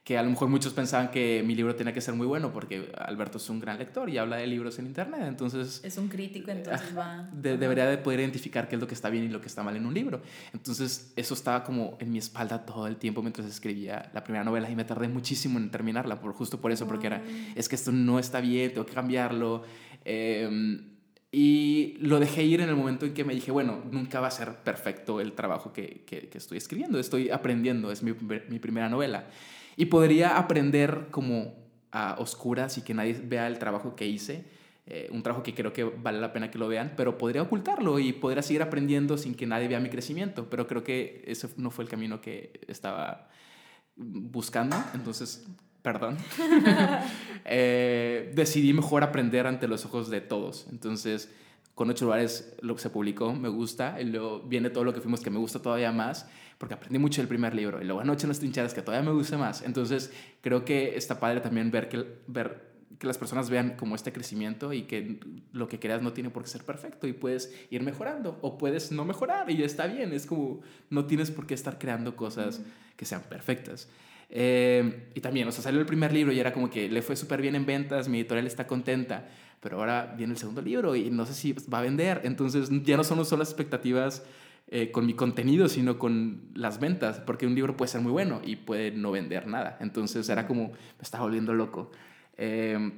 que 0.08 0.18
a 0.18 0.24
lo 0.24 0.30
mejor 0.30 0.48
muchos 0.48 0.72
pensaban 0.72 1.12
que 1.12 1.44
mi 1.46 1.54
libro 1.54 1.76
tenía 1.76 1.92
que 1.92 2.00
ser 2.00 2.14
muy 2.14 2.26
bueno 2.26 2.54
porque 2.54 2.94
Alberto 2.98 3.40
es 3.40 3.50
un 3.50 3.60
gran 3.60 3.78
lector 3.78 4.10
y 4.10 4.18
habla 4.18 4.38
de 4.38 4.48
libros 4.48 4.80
en 4.80 4.86
internet, 4.86 5.20
entonces... 5.28 5.82
Es 5.84 5.98
un 5.98 6.08
crítico, 6.08 6.50
entonces 6.50 6.98
va... 6.98 7.30
debería 7.34 7.86
de 7.88 7.98
poder 7.98 8.22
identificar 8.22 8.70
qué 8.70 8.76
es 8.76 8.82
lo 8.82 8.88
que 8.88 8.94
está 8.94 9.10
bien 9.10 9.26
y 9.26 9.28
lo 9.28 9.42
que 9.42 9.48
está 9.48 9.64
mal 9.64 9.76
en 9.76 9.86
un 9.86 9.94
libro. 9.94 10.22
Entonces 10.54 11.12
eso 11.18 11.34
estaba 11.34 11.66
como 11.66 11.98
en 12.00 12.10
mi 12.10 12.20
espalda 12.20 12.66
todo 12.66 12.88
el 12.88 12.96
tiempo 12.96 13.22
mientras 13.22 13.48
escribía 13.48 14.10
la 14.14 14.24
primera 14.24 14.46
novela 14.46 14.72
y 14.72 14.78
me 14.78 14.86
tardé 14.86 15.10
muchísimo 15.10 15.60
en 15.60 15.70
terminarla, 15.72 16.22
por, 16.22 16.32
justo 16.32 16.62
por 16.62 16.72
eso, 16.72 16.88
porque 16.88 17.08
era, 17.08 17.22
es 17.56 17.68
que 17.68 17.76
esto 17.76 17.92
no 17.92 18.18
está 18.18 18.40
bien, 18.40 18.72
tengo 18.72 18.86
que 18.86 18.94
cambiarlo. 18.94 19.64
Em, 20.06 20.86
y 21.34 21.98
lo 22.00 22.22
dejé 22.22 22.46
ir 22.46 22.62
en 22.62 22.70
el 22.70 22.78
momento 22.78 23.06
en 23.06 23.14
que 23.14 23.26
me 23.26 23.36
dije, 23.36 23.52
bueno, 23.52 23.84
nunca 23.92 24.22
va 24.22 24.28
a 24.28 24.32
ser 24.32 24.54
perfecto 24.64 25.20
el 25.20 25.34
trabajo 25.34 25.74
que, 25.74 26.06
que, 26.08 26.30
que 26.30 26.38
estoy 26.38 26.60
escribiendo, 26.60 26.98
estoy 26.98 27.30
aprendiendo, 27.30 27.92
es 27.92 28.04
mi, 28.04 28.14
mi 28.48 28.60
primera 28.60 28.88
novela. 28.88 29.26
Y 29.78 29.86
podría 29.86 30.38
aprender 30.38 31.08
como 31.12 31.56
a 31.92 32.18
oscuras 32.20 32.78
y 32.78 32.82
que 32.82 32.94
nadie 32.94 33.14
vea 33.24 33.48
el 33.48 33.58
trabajo 33.58 33.96
que 33.96 34.06
hice 34.06 34.44
eh, 34.90 35.10
un 35.12 35.22
trabajo 35.22 35.44
que 35.44 35.54
creo 35.54 35.74
que 35.74 35.84
vale 35.84 36.22
la 36.22 36.32
pena 36.32 36.50
que 36.50 36.58
lo 36.58 36.70
vean, 36.70 36.94
pero 36.96 37.18
podría 37.18 37.42
ocultarlo 37.42 38.00
y 38.00 38.14
podría 38.14 38.42
seguir 38.42 38.62
aprendiendo 38.62 39.18
sin 39.18 39.36
que 39.36 39.46
nadie 39.46 39.68
vea 39.68 39.82
mi 39.82 39.90
crecimiento, 39.90 40.50
pero 40.50 40.66
creo 40.66 40.82
que 40.82 41.26
ese 41.28 41.50
no 41.58 41.72
fue 41.72 41.84
el 41.84 41.90
camino 41.90 42.22
que 42.22 42.62
estaba 42.70 43.28
buscando, 43.98 44.82
entonces, 44.94 45.46
perdón, 45.82 46.16
eh, 47.44 48.32
decidí 48.34 48.72
mejor 48.72 49.04
aprender 49.04 49.46
ante 49.46 49.68
los 49.68 49.84
ojos 49.84 50.10
de 50.10 50.22
todos, 50.22 50.68
entonces 50.72 51.36
con 51.78 51.92
ocho 51.92 52.06
lugares 52.06 52.56
lo 52.62 52.74
que 52.74 52.82
se 52.82 52.90
publicó 52.90 53.36
me 53.36 53.50
gusta, 53.50 54.02
y 54.02 54.06
luego 54.06 54.40
viene 54.40 54.72
todo 54.72 54.84
lo 54.84 54.96
que 54.96 55.00
fuimos 55.00 55.22
que 55.22 55.30
me 55.30 55.38
gusta 55.38 55.62
todavía 55.62 55.92
más, 55.92 56.28
porque 56.58 56.74
aprendí 56.74 56.98
mucho 56.98 57.22
del 57.22 57.28
primer 57.28 57.54
libro, 57.54 57.80
y 57.80 57.86
luego 57.86 58.02
Anoche 58.02 58.24
en 58.24 58.30
las 58.30 58.40
trincheras 58.40 58.74
que 58.74 58.82
todavía 58.82 59.08
me 59.08 59.16
gusta 59.16 59.38
más, 59.38 59.62
entonces 59.62 60.12
creo 60.42 60.66
que 60.66 60.98
está 60.98 61.20
padre 61.20 61.40
también 61.40 61.70
ver 61.70 61.88
que, 61.88 62.04
ver 62.26 62.66
que 62.98 63.06
las 63.06 63.20
personas 63.20 63.52
vean 63.52 63.76
como 63.78 63.94
este 63.94 64.12
crecimiento 64.12 64.74
y 64.74 64.86
que 64.86 65.20
lo 65.52 65.68
que 65.68 65.78
creas 65.78 66.02
no 66.02 66.14
tiene 66.14 66.32
por 66.32 66.42
qué 66.42 66.50
ser 66.50 66.64
perfecto 66.64 67.06
y 67.06 67.14
puedes 67.14 67.54
ir 67.70 67.84
mejorando 67.84 68.40
o 68.42 68.58
puedes 68.58 68.92
no 68.92 69.06
mejorar 69.06 69.52
y 69.52 69.62
está 69.62 69.86
bien, 69.86 70.14
es 70.14 70.26
como 70.26 70.62
no 70.90 71.06
tienes 71.06 71.30
por 71.30 71.46
qué 71.46 71.54
estar 71.54 71.78
creando 71.78 72.16
cosas 72.16 72.60
que 72.96 73.06
sean 73.06 73.22
perfectas. 73.30 73.88
Eh, 74.30 75.10
y 75.14 75.22
también, 75.22 75.48
o 75.48 75.52
sea, 75.52 75.64
salió 75.64 75.80
el 75.80 75.86
primer 75.86 76.12
libro 76.12 76.34
y 76.34 76.40
era 76.40 76.52
como 76.52 76.70
que 76.70 76.90
le 76.90 77.02
fue 77.02 77.16
súper 77.16 77.42
bien 77.42 77.56
en 77.56 77.66
ventas, 77.66 78.10
mi 78.10 78.18
editorial 78.18 78.48
está 78.48 78.68
contenta, 78.68 79.30
pero 79.60 79.78
ahora 79.78 80.14
viene 80.18 80.34
el 80.34 80.40
segundo 80.40 80.62
libro 80.62 80.96
y 80.96 81.10
no 81.10 81.26
sé 81.26 81.34
si 81.34 81.54
va 81.54 81.80
a 81.80 81.82
vender, 81.82 82.22
entonces 82.24 82.70
ya 82.84 82.98
no 82.98 83.04
son 83.04 83.26
solo 83.26 83.40
las 83.40 83.50
expectativas 83.50 84.24
eh, 84.70 84.92
con 84.92 85.06
mi 85.06 85.14
contenido, 85.14 85.70
sino 85.70 85.98
con 85.98 86.50
las 86.54 86.80
ventas, 86.80 87.20
porque 87.20 87.48
un 87.48 87.56
libro 87.56 87.78
puede 87.78 87.90
ser 87.90 88.02
muy 88.02 88.12
bueno 88.12 88.42
y 88.44 88.58
puede 88.58 88.92
no 88.92 89.12
vender 89.12 89.48
nada, 89.48 89.78
entonces 89.80 90.28
era 90.30 90.46
como, 90.46 90.70
me 90.70 91.02
estaba 91.02 91.24
volviendo 91.24 91.54
loco. 91.54 91.92
Em, 92.36 92.92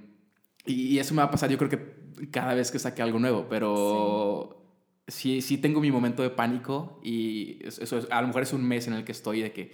y, 0.66 0.98
eso 0.98 1.14
me 1.14 1.20
va 1.20 1.28
a 1.28 1.32
pasar, 1.32 1.50
yo 1.50 1.58
creo 1.58 1.70
que 1.70 2.28
cada 2.32 2.54
vez 2.56 2.72
que 2.72 2.80
saque 2.80 3.02
algo 3.02 3.20
nuevo, 3.20 3.48
pero 3.50 4.64
sí, 5.08 5.42
sí, 5.42 5.58
tengo 5.58 5.80
mi 5.80 5.92
momento 5.92 6.24
de 6.24 6.30
pánico 6.32 7.00
y 7.04 7.60
eso, 7.66 8.00
a 8.10 8.22
lo 8.22 8.28
mejor 8.28 8.44
es 8.44 8.54
un 8.54 8.68
mes 8.68 8.88
en 8.88 8.94
el 8.94 9.04
que 9.06 9.12
estoy 9.12 9.42
de 9.42 9.52
que 9.52 9.72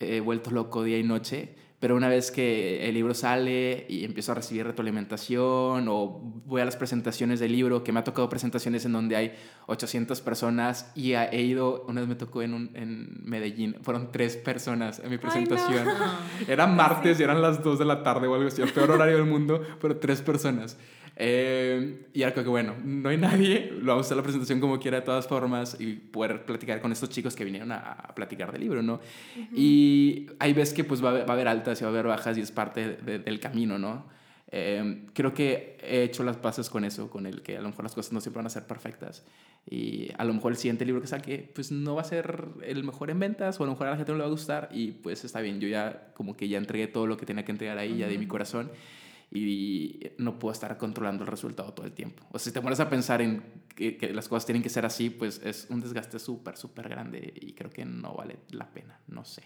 he 0.00 0.20
vuelto 0.20 0.50
loco 0.50 0.82
día 0.82 0.98
y 0.98 1.02
noche, 1.02 1.54
pero 1.80 1.94
una 1.94 2.08
vez 2.08 2.32
que 2.32 2.88
el 2.88 2.94
libro 2.94 3.14
sale 3.14 3.86
y 3.88 4.04
empiezo 4.04 4.32
a 4.32 4.34
recibir 4.34 4.66
retroalimentación 4.66 5.86
o 5.88 6.20
voy 6.44 6.60
a 6.60 6.64
las 6.64 6.76
presentaciones 6.76 7.38
del 7.38 7.52
libro, 7.52 7.84
que 7.84 7.92
me 7.92 8.00
ha 8.00 8.04
tocado 8.04 8.28
presentaciones 8.28 8.84
en 8.84 8.92
donde 8.92 9.14
hay 9.14 9.34
800 9.66 10.20
personas 10.20 10.90
y 10.96 11.12
he 11.12 11.42
ido, 11.42 11.84
una 11.86 12.00
vez 12.00 12.08
me 12.08 12.16
tocó 12.16 12.42
en, 12.42 12.54
un, 12.54 12.70
en 12.74 13.20
Medellín, 13.22 13.76
fueron 13.82 14.10
tres 14.10 14.36
personas 14.36 14.98
en 14.98 15.10
mi 15.10 15.18
presentación. 15.18 15.86
Era 16.48 16.66
martes 16.66 17.20
y 17.20 17.22
eran 17.22 17.40
las 17.40 17.62
2 17.62 17.78
de 17.78 17.84
la 17.84 18.02
tarde 18.02 18.26
o 18.26 18.34
algo 18.34 18.48
así, 18.48 18.60
el 18.60 18.72
peor 18.72 18.90
horario 18.90 19.16
del 19.16 19.26
mundo, 19.26 19.62
pero 19.80 19.98
tres 19.98 20.20
personas. 20.20 20.76
Eh, 21.20 22.06
y 22.14 22.20
creo 22.20 22.44
que 22.44 22.48
bueno, 22.48 22.76
no 22.84 23.08
hay 23.08 23.16
nadie, 23.16 23.72
lo 23.72 23.88
vamos 23.88 24.06
a 24.06 24.06
hacer 24.06 24.16
la 24.16 24.22
presentación 24.22 24.60
como 24.60 24.78
quiera 24.78 25.00
de 25.00 25.02
todas 25.04 25.26
formas 25.26 25.76
y 25.80 25.94
poder 25.94 26.44
platicar 26.44 26.80
con 26.80 26.92
estos 26.92 27.10
chicos 27.10 27.34
que 27.34 27.44
vinieron 27.44 27.72
a, 27.72 28.12
platicar 28.14 28.52
del 28.52 28.60
libro, 28.60 28.84
¿no? 28.84 29.00
Y 29.52 30.28
hay 30.38 30.52
veces 30.52 30.74
que 30.74 30.84
pues 30.84 31.04
va 31.04 31.10
a, 31.10 31.32
haber, 31.32 31.48
altas 31.48 31.80
y 31.80 31.84
va 31.84 31.90
a 31.90 31.92
haber 31.92 32.06
bajas 32.06 32.38
y 32.38 32.40
es 32.40 32.52
parte 32.52 32.98
del 32.98 33.40
camino, 33.40 33.80
¿no? 33.80 34.06
Eh, 34.52 35.06
creo 35.12 35.34
que 35.34 35.76
he 35.82 36.04
hecho 36.04 36.22
las 36.22 36.36
paces 36.36 36.70
con 36.70 36.84
eso, 36.84 37.10
con 37.10 37.26
el 37.26 37.42
que 37.42 37.56
a 37.56 37.60
lo 37.62 37.68
mejor 37.68 37.84
las 37.84 37.94
cosas 37.94 38.12
no 38.12 38.20
siempre 38.20 38.38
van 38.38 38.46
a 38.46 38.50
ser 38.50 38.68
perfectas 38.68 39.24
y 39.68 40.10
a 40.16 40.24
lo 40.24 40.32
mejor 40.32 40.52
el 40.52 40.56
siguiente 40.56 40.86
libro 40.86 41.02
que 41.02 41.08
saque 41.08 41.50
pues 41.52 41.72
no 41.72 41.96
va 41.96 42.02
a 42.02 42.04
ser 42.04 42.44
el 42.64 42.84
mejor 42.84 43.10
en 43.10 43.18
ventas 43.18 43.60
o 43.60 43.64
a 43.64 43.66
lo 43.66 43.72
mejor 43.72 43.88
a 43.88 43.90
la 43.90 43.96
gente 43.96 44.12
no 44.12 44.18
le 44.18 44.22
va 44.22 44.28
a 44.28 44.30
gustar 44.30 44.68
y 44.72 44.92
pues 44.92 45.24
está 45.24 45.40
bien, 45.40 45.60
yo 45.60 45.68
ya 45.68 46.12
como 46.14 46.36
que 46.36 46.48
ya 46.48 46.58
entregué 46.58 46.86
todo 46.86 47.06
lo 47.08 47.16
que 47.16 47.26
tenía 47.26 47.44
que 47.44 47.52
entregar 47.52 47.76
ahí, 47.76 47.98
ya 47.98 48.06
de 48.06 48.18
mi 48.18 48.26
corazón 48.26 48.70
y 49.30 50.12
no 50.18 50.38
puedo 50.38 50.52
estar 50.52 50.76
controlando 50.78 51.24
el 51.24 51.30
resultado 51.30 51.74
todo 51.74 51.86
el 51.86 51.92
tiempo. 51.92 52.24
O 52.30 52.38
sea, 52.38 52.46
si 52.46 52.52
te 52.52 52.62
pones 52.62 52.80
a 52.80 52.88
pensar 52.88 53.20
en 53.20 53.42
que, 53.74 54.10
las 54.12 54.28
cosas 54.28 54.46
tienen 54.46 54.62
que 54.62 54.70
ser 54.70 54.86
así, 54.86 55.10
pues 55.10 55.40
es 55.44 55.66
un 55.70 55.80
desgaste 55.80 56.18
súper, 56.18 56.56
súper 56.56 56.88
grande 56.88 57.32
y 57.34 57.52
creo 57.52 57.70
que 57.70 57.84
no 57.84 58.14
vale 58.14 58.38
la 58.50 58.70
pena, 58.70 59.00
no 59.06 59.24
sé. 59.24 59.44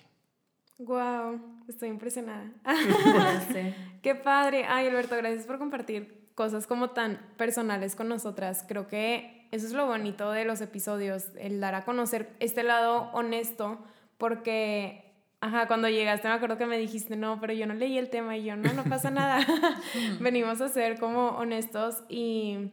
Wow, 0.79 1.41
estoy 1.69 1.89
impresionada. 1.89 2.51
Qué 4.03 4.15
padre. 4.15 4.65
Ay, 4.69 4.89
Alberto, 4.89 5.17
gracias 5.17 5.47
por 5.47 5.59
compartir 5.59 6.31
cosas 6.35 6.67
como 6.67 6.91
tan 6.91 7.21
personales 7.37 7.95
con 7.95 8.09
nosotras. 8.09 8.65
Creo 8.67 8.87
que 8.87 9.49
eso 9.53 9.67
es 9.67 9.73
lo 9.75 9.87
bonito 9.87 10.31
de 10.33 10.45
los 10.45 10.61
episodios, 10.61 11.27
el 11.39 11.61
dar 11.61 11.75
a 11.75 11.85
conocer 11.85 12.35
este 12.41 12.63
lado 12.63 13.11
honesto, 13.13 13.85
porque 14.17 15.12
Ajá, 15.43 15.67
cuando 15.67 15.89
llegaste 15.89 16.29
me 16.29 16.35
acuerdo 16.35 16.57
que 16.57 16.67
me 16.67 16.79
dijiste, 16.79 17.17
no, 17.17 17.41
pero 17.41 17.53
yo 17.53 17.67
no 17.67 17.75
leí 17.75 17.99
el 17.99 18.11
tema 18.11 18.37
y 18.37 18.45
yo, 18.45 18.55
no, 18.55 18.73
no 18.75 18.85
pasa 18.85 19.11
nada. 19.11 19.45
Venimos 20.21 20.61
a 20.61 20.69
ser 20.69 21.01
como 21.01 21.31
honestos 21.31 22.05
y, 22.09 22.71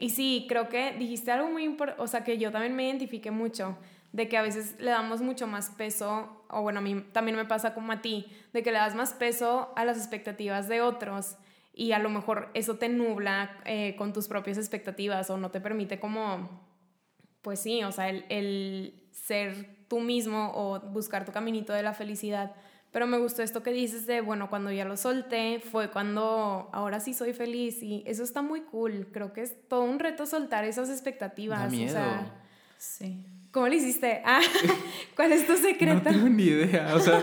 y 0.00 0.10
sí, 0.10 0.44
creo 0.48 0.68
que 0.68 0.94
dijiste 0.98 1.30
algo 1.30 1.48
muy 1.48 1.62
importante, 1.62 2.02
o 2.02 2.08
sea, 2.08 2.24
que 2.24 2.36
yo 2.36 2.50
también 2.50 2.74
me 2.74 2.88
identifique 2.88 3.30
mucho, 3.30 3.78
de 4.10 4.28
que 4.28 4.36
a 4.36 4.42
veces 4.42 4.74
le 4.80 4.90
damos 4.90 5.20
mucho 5.20 5.46
más 5.46 5.70
peso, 5.70 6.42
o 6.50 6.60
bueno, 6.60 6.80
a 6.80 6.82
mí 6.82 7.04
también 7.12 7.36
me 7.36 7.44
pasa 7.44 7.72
como 7.72 7.92
a 7.92 8.02
ti, 8.02 8.26
de 8.52 8.64
que 8.64 8.72
le 8.72 8.78
das 8.78 8.96
más 8.96 9.12
peso 9.12 9.72
a 9.76 9.84
las 9.84 9.96
expectativas 9.96 10.68
de 10.68 10.80
otros 10.80 11.36
y 11.72 11.92
a 11.92 12.00
lo 12.00 12.08
mejor 12.08 12.50
eso 12.52 12.78
te 12.78 12.88
nubla 12.88 13.60
eh, 13.64 13.94
con 13.94 14.12
tus 14.12 14.26
propias 14.26 14.58
expectativas 14.58 15.30
o 15.30 15.36
no 15.36 15.52
te 15.52 15.60
permite 15.60 16.00
como, 16.00 16.66
pues 17.42 17.60
sí, 17.60 17.84
o 17.84 17.92
sea, 17.92 18.08
el, 18.08 18.24
el 18.28 19.08
ser 19.12 19.77
tú 19.88 20.00
mismo 20.00 20.52
o 20.54 20.80
buscar 20.80 21.24
tu 21.24 21.32
caminito 21.32 21.72
de 21.72 21.82
la 21.82 21.94
felicidad. 21.94 22.52
Pero 22.90 23.06
me 23.06 23.18
gustó 23.18 23.42
esto 23.42 23.62
que 23.62 23.70
dices 23.70 24.06
de, 24.06 24.22
bueno, 24.22 24.48
cuando 24.48 24.72
ya 24.72 24.84
lo 24.84 24.96
solté, 24.96 25.60
fue 25.60 25.90
cuando 25.90 26.70
ahora 26.72 27.00
sí 27.00 27.12
soy 27.12 27.34
feliz 27.34 27.82
y 27.82 28.02
eso 28.06 28.22
está 28.22 28.40
muy 28.40 28.62
cool. 28.62 29.08
Creo 29.12 29.32
que 29.32 29.42
es 29.42 29.54
todo 29.68 29.82
un 29.82 29.98
reto 29.98 30.24
soltar 30.24 30.64
esas 30.64 30.88
expectativas. 30.88 31.60
Da 31.60 31.68
miedo. 31.68 31.90
O 31.90 31.92
sea, 31.92 32.32
sí. 32.78 33.26
¿Cómo 33.50 33.68
lo 33.68 33.74
hiciste? 33.74 34.22
Ah, 34.24 34.40
¿Cuál 35.16 35.32
es 35.32 35.46
tu 35.46 35.56
secreto? 35.56 35.94
No 35.94 36.02
tengo 36.02 36.28
ni 36.30 36.44
idea. 36.44 36.94
O 36.94 37.00
sea, 37.00 37.22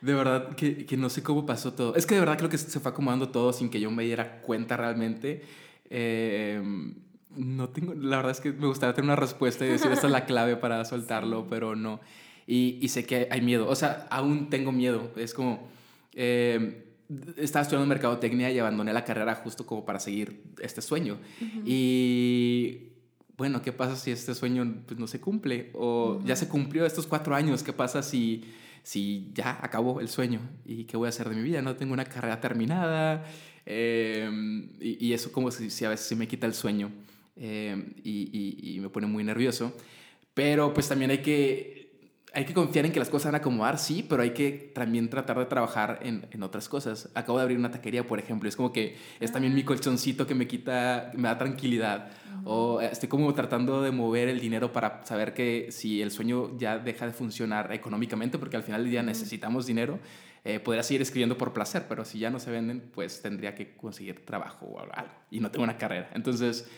de 0.00 0.14
verdad 0.14 0.54
que, 0.56 0.86
que, 0.86 0.96
no 0.96 1.10
sé 1.10 1.22
cómo 1.22 1.44
pasó 1.44 1.74
todo. 1.74 1.94
Es 1.94 2.06
que 2.06 2.14
de 2.14 2.20
verdad 2.20 2.38
creo 2.38 2.48
que 2.48 2.58
se 2.58 2.80
fue 2.80 2.90
acomodando 2.90 3.28
todo 3.28 3.52
sin 3.52 3.68
que 3.68 3.80
yo 3.80 3.90
me 3.90 4.04
diera 4.04 4.40
cuenta 4.40 4.78
realmente. 4.78 5.42
Eh, 5.90 6.62
no 7.36 7.68
tengo, 7.68 7.94
la 7.94 8.16
verdad 8.16 8.32
es 8.32 8.40
que 8.40 8.52
me 8.52 8.66
gustaría 8.66 8.94
tener 8.94 9.06
una 9.10 9.16
respuesta 9.16 9.64
y 9.64 9.68
decir 9.68 9.90
esta 9.90 10.06
es 10.06 10.12
la 10.12 10.24
clave 10.24 10.56
para 10.56 10.84
soltarlo, 10.86 11.46
pero 11.48 11.76
no. 11.76 12.00
Y, 12.46 12.78
y, 12.82 12.88
sé 12.88 13.06
que 13.06 13.28
hay 13.30 13.40
miedo, 13.40 13.68
o 13.68 13.74
sea, 13.74 14.06
aún 14.10 14.50
tengo 14.50 14.72
miedo. 14.72 15.12
Es 15.16 15.32
como, 15.32 15.68
eh, 16.14 16.84
estaba 17.36 17.62
estudiando 17.62 17.86
mercadotecnia 17.86 18.50
y 18.50 18.58
abandoné 18.58 18.92
la 18.92 19.04
carrera 19.04 19.34
justo 19.36 19.66
como 19.66 19.84
para 19.84 19.98
seguir 19.98 20.42
este 20.60 20.82
sueño. 20.82 21.18
Y 21.64 22.92
bueno, 23.36 23.62
¿qué 23.62 23.72
pasa 23.72 23.96
si 23.96 24.10
este 24.10 24.34
sueño 24.34 24.82
pues, 24.86 24.98
no 24.98 25.06
se 25.06 25.20
cumple? 25.20 25.70
O 25.74 26.20
ya 26.24 26.36
se 26.36 26.48
cumplió 26.48 26.86
estos 26.86 27.06
cuatro 27.06 27.34
años, 27.34 27.62
¿qué 27.62 27.72
pasa 27.72 28.02
si, 28.02 28.44
si 28.82 29.30
ya 29.34 29.58
acabó 29.62 30.00
el 30.00 30.08
sueño? 30.08 30.40
¿Y 30.64 30.84
qué 30.84 30.96
voy 30.96 31.06
a 31.06 31.08
hacer 31.10 31.28
de 31.28 31.36
mi 31.36 31.42
vida? 31.42 31.62
No 31.62 31.76
tengo 31.76 31.92
una 31.92 32.04
carrera 32.04 32.40
terminada. 32.40 33.24
Eh, 33.64 34.28
y, 34.80 35.06
y, 35.06 35.12
eso 35.12 35.30
como 35.30 35.50
si, 35.50 35.70
si 35.70 35.84
a 35.84 35.88
veces 35.88 36.06
se 36.06 36.16
me 36.16 36.26
quita 36.26 36.46
el 36.46 36.54
sueño. 36.54 36.90
Em, 37.36 37.94
y, 38.04 38.74
y, 38.74 38.80
me 38.80 38.88
pone 38.90 39.06
muy 39.06 39.24
nervioso. 39.24 39.72
Pero 40.34 40.72
pues 40.74 40.88
también 40.88 41.10
hay 41.10 41.18
que, 41.18 41.90
hay 42.34 42.44
que 42.44 42.54
confiar 42.54 42.86
en 42.86 42.92
que 42.92 42.98
las 42.98 43.10
cosas 43.10 43.26
van 43.26 43.36
a 43.36 43.38
acomodar, 43.38 43.78
sí, 43.78 44.04
pero 44.06 44.22
hay 44.22 44.30
que 44.30 44.72
también 44.74 45.08
tratar 45.08 45.38
de 45.38 45.46
trabajar 45.46 46.00
en, 46.02 46.26
en 46.30 46.42
otras 46.42 46.68
cosas. 46.68 47.10
Acabo 47.14 47.38
de 47.38 47.42
abrir 47.42 47.58
una 47.58 47.70
taquería, 47.70 48.06
por 48.06 48.18
ejemplo, 48.18 48.48
es 48.48 48.56
como 48.56 48.72
que 48.72 48.96
es 49.20 49.32
también 49.32 49.54
mi 49.54 49.62
ah. 49.62 49.66
colchoncito 49.66 50.26
que 50.26 50.34
me 50.34 50.46
quita, 50.46 51.10
me 51.14 51.28
da 51.28 51.38
tranquilidad. 51.38 52.10
O 52.44 52.80
estoy 52.80 53.08
como 53.08 53.32
tratando 53.34 53.82
de 53.82 53.92
mover 53.92 54.28
el 54.28 54.40
dinero 54.40 54.72
para 54.72 55.04
saber 55.04 55.32
que 55.32 55.68
si 55.70 56.02
el 56.02 56.10
sueño 56.10 56.58
ya 56.58 56.78
deja 56.78 57.06
de 57.06 57.12
funcionar 57.12 57.72
económicamente, 57.72 58.38
porque 58.38 58.56
al 58.56 58.62
final 58.62 58.82
del 58.82 58.90
día 58.90 59.02
necesitamos 59.02 59.66
dinero, 59.66 60.00
eh, 60.44 60.58
podría 60.58 60.82
seguir 60.82 61.02
escribiendo 61.02 61.38
por 61.38 61.52
placer, 61.52 61.84
pero 61.88 62.04
si 62.04 62.18
ya 62.18 62.30
no 62.30 62.40
se 62.40 62.50
venden, 62.50 62.80
pues 62.92 63.22
tendría 63.22 63.54
que 63.54 63.76
conseguir 63.76 64.24
trabajo 64.26 64.66
o 64.66 64.80
algo. 64.80 65.14
Y 65.30 65.38
no 65.38 65.50
tengo 65.50 65.62
una 65.62 65.78
carrera. 65.78 66.10
Entonces, 66.14 66.68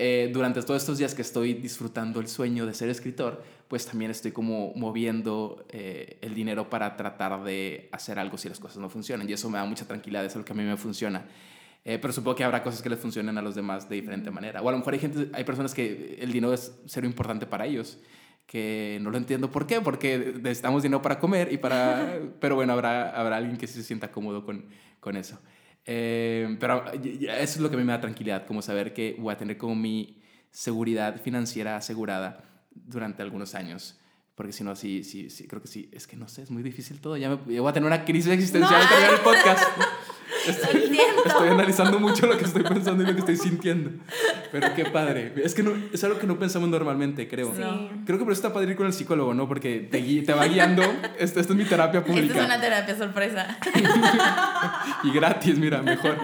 eh, 0.00 0.30
durante 0.32 0.62
todos 0.62 0.80
estos 0.80 0.98
días 0.98 1.12
que 1.12 1.22
estoy 1.22 1.54
disfrutando 1.54 2.20
el 2.20 2.28
sueño 2.28 2.66
de 2.66 2.72
ser 2.72 2.88
escritor, 2.88 3.42
pues 3.66 3.84
también 3.84 4.12
estoy 4.12 4.30
como 4.30 4.72
moviendo 4.76 5.66
eh, 5.70 6.18
el 6.22 6.36
dinero 6.36 6.70
para 6.70 6.96
tratar 6.96 7.42
de 7.42 7.88
hacer 7.90 8.16
algo 8.20 8.38
si 8.38 8.48
las 8.48 8.60
cosas 8.60 8.78
no 8.78 8.88
funcionan. 8.88 9.28
Y 9.28 9.32
eso 9.32 9.50
me 9.50 9.58
da 9.58 9.64
mucha 9.64 9.86
tranquilidad, 9.88 10.24
eso 10.24 10.38
es 10.38 10.42
lo 10.42 10.44
que 10.44 10.52
a 10.52 10.54
mí 10.54 10.62
me 10.62 10.76
funciona. 10.76 11.26
Eh, 11.84 11.98
pero 12.00 12.12
supongo 12.12 12.36
que 12.36 12.44
habrá 12.44 12.62
cosas 12.62 12.80
que 12.80 12.88
les 12.88 13.00
funcionen 13.00 13.36
a 13.38 13.42
los 13.42 13.56
demás 13.56 13.88
de 13.88 13.96
diferente 13.96 14.30
manera. 14.30 14.62
O 14.62 14.68
a 14.68 14.72
lo 14.72 14.78
mejor 14.78 14.94
hay 14.94 15.00
gente, 15.00 15.30
hay 15.32 15.42
personas 15.42 15.74
que 15.74 16.16
el 16.20 16.30
dinero 16.30 16.54
es 16.54 16.78
cero 16.86 17.04
importante 17.04 17.44
para 17.46 17.66
ellos, 17.66 17.98
que 18.46 18.98
no 19.02 19.10
lo 19.10 19.18
entiendo 19.18 19.50
por 19.50 19.66
qué, 19.66 19.80
porque 19.80 20.34
necesitamos 20.40 20.84
dinero 20.84 21.02
para 21.02 21.18
comer 21.18 21.52
y 21.52 21.58
para... 21.58 22.20
pero 22.40 22.54
bueno, 22.54 22.72
habrá, 22.72 23.10
habrá 23.10 23.36
alguien 23.36 23.56
que 23.56 23.66
se 23.66 23.82
sienta 23.82 24.12
cómodo 24.12 24.44
con, 24.44 24.64
con 25.00 25.16
eso. 25.16 25.40
Eh, 25.90 26.54
pero 26.60 26.84
eso 26.92 27.24
es 27.30 27.60
lo 27.60 27.70
que 27.70 27.76
a 27.76 27.78
mí 27.78 27.84
me 27.84 27.92
da 27.92 28.00
tranquilidad, 28.02 28.44
como 28.44 28.60
saber 28.60 28.92
que 28.92 29.16
voy 29.18 29.32
a 29.32 29.38
tener 29.38 29.56
como 29.56 29.74
mi 29.74 30.20
seguridad 30.50 31.18
financiera 31.18 31.76
asegurada 31.76 32.44
durante 32.70 33.22
algunos 33.22 33.54
años. 33.54 33.98
Porque 34.34 34.52
si 34.52 34.64
no, 34.64 34.76
sí, 34.76 35.02
sí, 35.02 35.30
sí, 35.30 35.48
creo 35.48 35.62
que 35.62 35.68
sí. 35.68 35.88
Es 35.90 36.06
que 36.06 36.14
no 36.14 36.28
sé, 36.28 36.42
es 36.42 36.50
muy 36.50 36.62
difícil 36.62 37.00
todo. 37.00 37.16
Ya, 37.16 37.30
me, 37.30 37.36
voy 37.58 37.70
a 37.70 37.72
tener 37.72 37.86
una 37.86 38.04
crisis 38.04 38.30
existencial 38.30 38.82
al 38.82 38.86
terminar 38.86 39.14
el 39.14 39.20
podcast. 39.20 39.64
Estoy, 40.50 41.48
analizando 41.48 41.98
mucho 41.98 42.26
lo 42.26 42.36
que 42.38 42.44
estoy 42.44 42.62
pensando 42.62 43.02
y 43.02 43.06
lo 43.06 43.12
que 43.12 43.20
estoy 43.20 43.36
sintiendo. 43.36 43.90
Pero 44.50 44.74
qué 44.74 44.86
padre. 44.86 45.32
Es 45.42 45.54
que 45.54 45.62
no, 45.62 45.72
es 45.92 46.02
algo 46.04 46.18
que 46.18 46.26
no 46.26 46.38
pensamos 46.38 46.68
normalmente, 46.68 47.28
creo. 47.28 47.52
Creo 47.52 48.18
que 48.18 48.24
por 48.24 48.32
eso 48.32 48.42
está 48.42 48.52
padre 48.52 48.72
ir 48.72 48.76
con 48.76 48.86
el 48.86 48.92
psicólogo, 48.92 49.34
¿no? 49.34 49.48
Porque 49.48 49.80
te, 49.80 50.00
te 50.22 50.32
va 50.32 50.46
guiando. 50.46 50.82
Esta, 51.18 51.40
es 51.40 51.48
mi 51.50 51.64
terapia 51.64 52.04
pública. 52.04 52.26
Esta 52.26 52.40
es 52.40 52.46
una 52.46 52.60
terapia 52.60 52.96
sorpresa. 52.96 53.58
y 55.04 55.10
gratis, 55.10 55.58
mira, 55.58 55.82
mejor. 55.82 56.16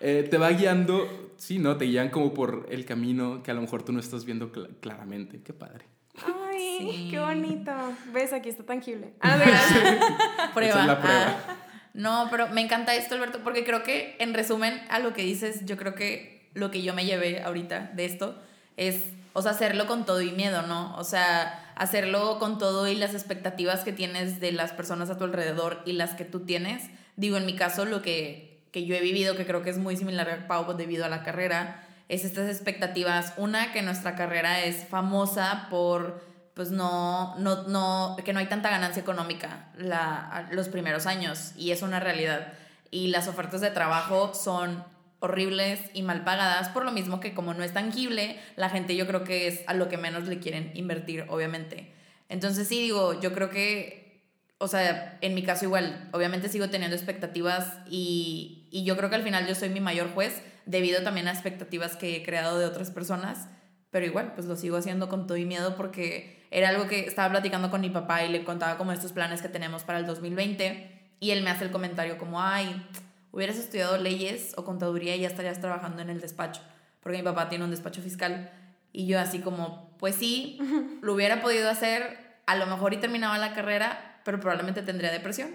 Eh, 0.00 0.26
te 0.30 0.38
va 0.38 0.50
guiando, 0.50 1.32
sí, 1.36 1.58
¿no? 1.58 1.76
Te 1.76 1.86
guían 1.86 2.10
como 2.10 2.34
por 2.34 2.66
el 2.70 2.84
camino 2.84 3.42
que 3.42 3.50
a 3.50 3.54
lo 3.54 3.60
mejor 3.60 3.82
tú 3.82 3.92
no 3.92 4.00
estás 4.00 4.24
viendo 4.24 4.52
claramente. 4.80 5.40
Qué 5.42 5.52
padre. 5.52 5.86
Ay, 6.26 7.08
qué 7.10 7.18
bonito. 7.18 7.72
¿Ves? 8.12 8.32
Aquí 8.32 8.48
está 8.48 8.64
tangible. 8.64 9.14
Ah, 9.20 10.50
prueba. 10.54 10.86
la 10.86 11.00
prueba. 11.00 11.36
Ah. 11.48 11.56
No, 11.98 12.28
pero 12.30 12.46
me 12.46 12.60
encanta 12.60 12.94
esto, 12.94 13.16
Alberto, 13.16 13.40
porque 13.42 13.64
creo 13.64 13.82
que, 13.82 14.14
en 14.20 14.32
resumen, 14.32 14.80
a 14.88 15.00
lo 15.00 15.14
que 15.14 15.22
dices, 15.22 15.66
yo 15.66 15.76
creo 15.76 15.96
que 15.96 16.48
lo 16.54 16.70
que 16.70 16.80
yo 16.82 16.94
me 16.94 17.04
llevé 17.04 17.42
ahorita 17.42 17.90
de 17.92 18.04
esto 18.04 18.40
es, 18.76 19.06
o 19.32 19.42
sea, 19.42 19.50
hacerlo 19.50 19.88
con 19.88 20.06
todo 20.06 20.22
y 20.22 20.30
miedo, 20.30 20.62
¿no? 20.62 20.96
O 20.96 21.02
sea, 21.02 21.72
hacerlo 21.74 22.38
con 22.38 22.56
todo 22.56 22.86
y 22.86 22.94
las 22.94 23.14
expectativas 23.14 23.82
que 23.82 23.92
tienes 23.92 24.38
de 24.38 24.52
las 24.52 24.70
personas 24.70 25.10
a 25.10 25.18
tu 25.18 25.24
alrededor 25.24 25.82
y 25.86 25.94
las 25.94 26.14
que 26.14 26.24
tú 26.24 26.46
tienes. 26.46 26.84
Digo, 27.16 27.36
en 27.36 27.46
mi 27.46 27.56
caso, 27.56 27.84
lo 27.84 28.00
que, 28.00 28.60
que 28.70 28.86
yo 28.86 28.94
he 28.94 29.00
vivido, 29.00 29.36
que 29.36 29.44
creo 29.44 29.64
que 29.64 29.70
es 29.70 29.78
muy 29.78 29.96
similar 29.96 30.30
a 30.30 30.46
Pau 30.46 30.72
debido 30.76 31.04
a 31.04 31.08
la 31.08 31.24
carrera, 31.24 31.84
es 32.08 32.24
estas 32.24 32.48
expectativas. 32.48 33.32
Una, 33.38 33.72
que 33.72 33.82
nuestra 33.82 34.14
carrera 34.14 34.62
es 34.62 34.86
famosa 34.86 35.66
por 35.68 36.22
pues 36.58 36.72
no, 36.72 37.36
no, 37.36 37.68
no, 37.68 38.16
que 38.24 38.32
no 38.32 38.40
hay 38.40 38.46
tanta 38.46 38.68
ganancia 38.68 39.00
económica 39.00 39.68
la, 39.76 40.48
los 40.50 40.68
primeros 40.68 41.06
años 41.06 41.52
y 41.56 41.70
es 41.70 41.82
una 41.82 42.00
realidad. 42.00 42.52
Y 42.90 43.06
las 43.08 43.28
ofertas 43.28 43.60
de 43.60 43.70
trabajo 43.70 44.34
son 44.34 44.82
horribles 45.20 45.80
y 45.94 46.02
mal 46.02 46.24
pagadas 46.24 46.70
por 46.70 46.84
lo 46.84 46.90
mismo 46.90 47.20
que 47.20 47.32
como 47.32 47.54
no 47.54 47.62
es 47.62 47.72
tangible, 47.74 48.40
la 48.56 48.70
gente 48.70 48.96
yo 48.96 49.06
creo 49.06 49.22
que 49.22 49.46
es 49.46 49.60
a 49.68 49.74
lo 49.74 49.88
que 49.88 49.98
menos 49.98 50.26
le 50.26 50.40
quieren 50.40 50.72
invertir, 50.74 51.26
obviamente. 51.28 51.94
Entonces 52.28 52.66
sí 52.66 52.80
digo, 52.80 53.20
yo 53.20 53.32
creo 53.32 53.50
que, 53.50 54.26
o 54.58 54.66
sea, 54.66 55.16
en 55.20 55.36
mi 55.36 55.44
caso 55.44 55.64
igual, 55.64 56.08
obviamente 56.10 56.48
sigo 56.48 56.70
teniendo 56.70 56.96
expectativas 56.96 57.72
y, 57.88 58.66
y 58.72 58.82
yo 58.82 58.96
creo 58.96 59.10
que 59.10 59.14
al 59.14 59.22
final 59.22 59.46
yo 59.46 59.54
soy 59.54 59.68
mi 59.68 59.78
mayor 59.78 60.12
juez 60.12 60.42
debido 60.66 61.04
también 61.04 61.28
a 61.28 61.30
expectativas 61.30 61.94
que 61.94 62.16
he 62.16 62.24
creado 62.24 62.58
de 62.58 62.66
otras 62.66 62.90
personas, 62.90 63.46
pero 63.92 64.06
igual, 64.06 64.32
pues 64.34 64.48
lo 64.48 64.56
sigo 64.56 64.76
haciendo 64.76 65.08
con 65.08 65.28
todo 65.28 65.36
y 65.36 65.44
miedo 65.44 65.76
porque 65.76 66.37
era 66.50 66.70
algo 66.70 66.86
que 66.86 67.06
estaba 67.06 67.30
platicando 67.30 67.70
con 67.70 67.80
mi 67.80 67.90
papá 67.90 68.24
y 68.24 68.30
le 68.30 68.44
contaba 68.44 68.78
como 68.78 68.92
estos 68.92 69.12
planes 69.12 69.42
que 69.42 69.48
tenemos 69.48 69.84
para 69.84 69.98
el 69.98 70.06
2020 70.06 70.98
y 71.20 71.30
él 71.30 71.42
me 71.42 71.50
hace 71.50 71.64
el 71.64 71.70
comentario 71.70 72.18
como, 72.18 72.40
ay, 72.40 72.86
hubieras 73.32 73.56
estudiado 73.56 73.98
leyes 73.98 74.54
o 74.56 74.64
contaduría 74.64 75.16
y 75.16 75.20
ya 75.20 75.28
estarías 75.28 75.60
trabajando 75.60 76.02
en 76.02 76.10
el 76.10 76.20
despacho, 76.20 76.62
porque 77.02 77.18
mi 77.18 77.24
papá 77.24 77.48
tiene 77.48 77.64
un 77.64 77.70
despacho 77.70 78.00
fiscal 78.02 78.50
y 78.92 79.06
yo 79.06 79.20
así 79.20 79.40
como, 79.40 79.96
pues 79.98 80.14
sí, 80.14 80.58
lo 81.02 81.14
hubiera 81.14 81.42
podido 81.42 81.68
hacer, 81.68 82.18
a 82.46 82.56
lo 82.56 82.66
mejor 82.66 82.94
y 82.94 82.98
terminaba 82.98 83.36
la 83.38 83.54
carrera, 83.54 84.20
pero 84.24 84.40
probablemente 84.40 84.82
tendría 84.82 85.10
depresión. 85.10 85.50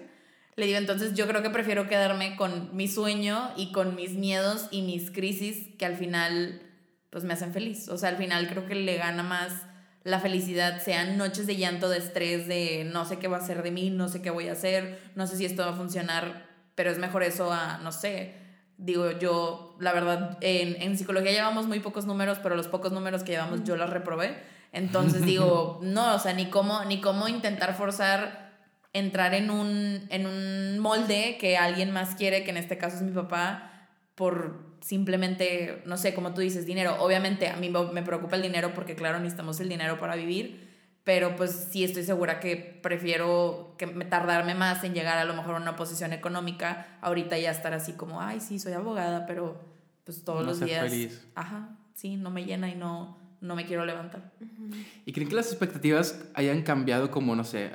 Le 0.55 0.67
digo, 0.67 0.77
entonces 0.77 1.15
yo 1.15 1.27
creo 1.27 1.41
que 1.41 1.49
prefiero 1.49 1.87
quedarme 1.87 2.35
con 2.35 2.75
mi 2.75 2.87
sueño 2.87 3.51
y 3.57 3.71
con 3.71 3.95
mis 3.95 4.11
miedos 4.11 4.67
y 4.69 4.83
mis 4.83 5.09
crisis 5.09 5.69
que 5.79 5.85
al 5.85 5.95
final 5.95 6.61
pues 7.09 7.23
me 7.23 7.33
hacen 7.33 7.53
feliz. 7.53 7.89
O 7.89 7.97
sea, 7.97 8.09
al 8.09 8.17
final 8.17 8.47
creo 8.47 8.67
que 8.67 8.75
le 8.75 8.97
gana 8.97 9.23
más 9.23 9.51
la 10.03 10.19
felicidad 10.19 10.81
sean 10.81 11.17
noches 11.17 11.47
de 11.47 11.55
llanto, 11.55 11.89
de 11.89 11.97
estrés, 11.97 12.47
de 12.47 12.89
no 12.91 13.05
sé 13.05 13.19
qué 13.19 13.27
va 13.27 13.37
a 13.37 13.45
ser 13.45 13.63
de 13.63 13.71
mí, 13.71 13.89
no 13.89 14.09
sé 14.09 14.21
qué 14.21 14.29
voy 14.29 14.49
a 14.49 14.53
hacer, 14.53 14.99
no 15.15 15.27
sé 15.27 15.37
si 15.37 15.45
esto 15.45 15.63
va 15.63 15.71
a 15.71 15.75
funcionar, 15.75 16.45
pero 16.75 16.91
es 16.91 16.97
mejor 16.97 17.23
eso 17.23 17.51
a, 17.51 17.77
no 17.77 17.91
sé, 17.91 18.35
digo 18.77 19.11
yo, 19.11 19.75
la 19.79 19.93
verdad, 19.93 20.37
en, 20.41 20.81
en 20.81 20.97
psicología 20.97 21.31
llevamos 21.31 21.67
muy 21.67 21.79
pocos 21.79 22.05
números, 22.05 22.39
pero 22.41 22.55
los 22.55 22.67
pocos 22.67 22.91
números 22.91 23.23
que 23.23 23.31
llevamos 23.31 23.63
yo 23.63 23.75
los 23.77 23.89
reprobé. 23.89 24.43
Entonces 24.73 25.21
digo, 25.25 25.79
no, 25.81 26.15
o 26.15 26.19
sea, 26.19 26.33
ni 26.33 26.47
cómo, 26.47 26.83
ni 26.85 26.99
cómo 26.99 27.27
intentar 27.27 27.75
forzar 27.75 28.43
entrar 28.93 29.33
en 29.33 29.49
un, 29.49 30.05
en 30.09 30.27
un 30.27 30.79
molde 30.79 31.37
que 31.39 31.57
alguien 31.57 31.91
más 31.91 32.15
quiere, 32.15 32.43
que 32.43 32.51
en 32.51 32.57
este 32.57 32.77
caso 32.77 32.97
es 32.97 33.01
mi 33.01 33.11
papá, 33.11 33.87
por 34.15 34.72
simplemente, 34.83 35.81
no 35.85 35.97
sé, 35.97 36.13
como 36.13 36.33
tú 36.33 36.41
dices, 36.41 36.65
dinero. 36.65 36.97
Obviamente 36.99 37.47
a 37.47 37.55
mí 37.55 37.69
me 37.69 38.03
preocupa 38.03 38.35
el 38.35 38.41
dinero 38.41 38.73
porque 38.75 38.95
claro, 38.95 39.17
necesitamos 39.19 39.59
el 39.61 39.69
dinero 39.69 39.97
para 39.97 40.15
vivir, 40.15 40.69
pero 41.05 41.35
pues 41.35 41.69
sí 41.71 41.83
estoy 41.83 42.03
segura 42.03 42.39
que 42.39 42.57
prefiero 42.57 43.75
que 43.77 43.87
me 43.87 44.05
tardarme 44.05 44.55
más 44.55 44.83
en 44.83 44.93
llegar 44.93 45.17
a 45.17 45.25
lo 45.25 45.33
mejor 45.33 45.55
a 45.55 45.57
una 45.57 45.75
posición 45.77 46.11
económica, 46.11 46.97
ahorita 47.01 47.37
ya 47.39 47.51
estar 47.51 47.73
así 47.73 47.93
como, 47.93 48.21
ay, 48.21 48.41
sí, 48.41 48.59
soy 48.59 48.73
abogada, 48.73 49.25
pero 49.25 49.59
pues 50.03 50.23
todos 50.25 50.45
los 50.45 50.59
días... 50.59 50.89
Feliz. 50.89 51.27
Ajá, 51.33 51.77
sí, 51.93 52.17
no 52.17 52.29
me 52.29 52.43
llena 52.45 52.69
y 52.69 52.75
no, 52.75 53.17
no 53.39 53.55
me 53.55 53.65
quiero 53.65 53.85
levantar. 53.85 54.33
¿Y 55.05 55.13
creen 55.13 55.29
que 55.29 55.35
las 55.35 55.47
expectativas 55.47 56.25
hayan 56.33 56.61
cambiado 56.61 57.09
como, 57.09 57.37
no 57.37 57.45
sé, 57.45 57.71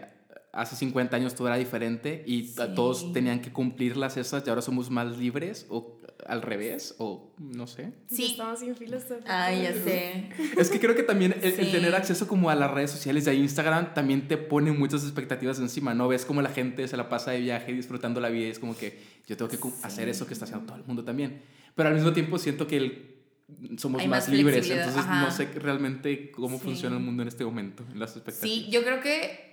hace 0.52 0.76
50 0.76 1.16
años 1.16 1.34
todo 1.34 1.48
era 1.48 1.56
diferente 1.56 2.22
y 2.26 2.54
todos 2.74 3.14
tenían 3.14 3.40
que 3.40 3.50
cumplirlas 3.50 4.18
esas 4.18 4.46
y 4.46 4.50
ahora 4.50 4.60
somos 4.60 4.90
más 4.90 5.16
libres 5.16 5.66
o 5.70 5.97
al 6.28 6.42
revés 6.42 6.94
o 6.98 7.34
no 7.38 7.66
sé. 7.66 7.92
Sí. 8.08 8.26
Estamos 8.26 8.60
sin 8.60 8.76
filosofía. 8.76 9.46
Ay, 9.46 9.62
ya 9.62 9.72
sé. 9.72 10.28
Es 10.58 10.68
que 10.68 10.78
creo 10.78 10.94
que 10.94 11.02
también 11.02 11.34
el, 11.42 11.72
tener 11.72 11.94
acceso 11.94 12.28
como 12.28 12.50
a 12.50 12.54
las 12.54 12.70
redes 12.70 12.90
sociales 12.90 13.24
de 13.24 13.34
Instagram 13.34 13.94
también 13.94 14.28
te 14.28 14.36
pone 14.36 14.70
muchas 14.72 15.02
expectativas 15.04 15.58
encima, 15.58 15.94
¿no? 15.94 16.06
Ves 16.06 16.26
como 16.26 16.42
la 16.42 16.50
gente 16.50 16.86
se 16.86 16.96
la 16.96 17.08
pasa 17.08 17.30
de 17.30 17.40
viaje 17.40 17.72
disfrutando 17.72 18.20
la 18.20 18.28
vida 18.28 18.46
y 18.46 18.50
es 18.50 18.58
como 18.58 18.76
que 18.76 18.98
yo 19.26 19.36
tengo 19.36 19.50
que 19.50 19.58
hacer 19.82 20.08
eso 20.08 20.26
que 20.26 20.34
está 20.34 20.44
haciendo 20.44 20.66
todo 20.66 20.76
el 20.76 20.84
mundo 20.84 21.02
también. 21.02 21.40
Pero 21.74 21.88
al 21.88 21.94
mismo 21.94 22.12
tiempo 22.12 22.38
siento 22.38 22.66
que 22.66 23.18
somos 23.78 24.06
más, 24.06 24.28
libres, 24.28 24.68
entonces 24.68 25.06
no 25.06 25.30
sé 25.30 25.46
realmente 25.54 26.30
cómo 26.30 26.58
funciona 26.58 26.96
el 26.96 27.02
mundo 27.02 27.22
en 27.22 27.28
este 27.28 27.44
momento, 27.44 27.84
las 27.94 28.16
expectativas. 28.16 28.56
Sí, 28.56 28.70
yo 28.70 28.82
creo 28.82 29.00
que 29.00 29.48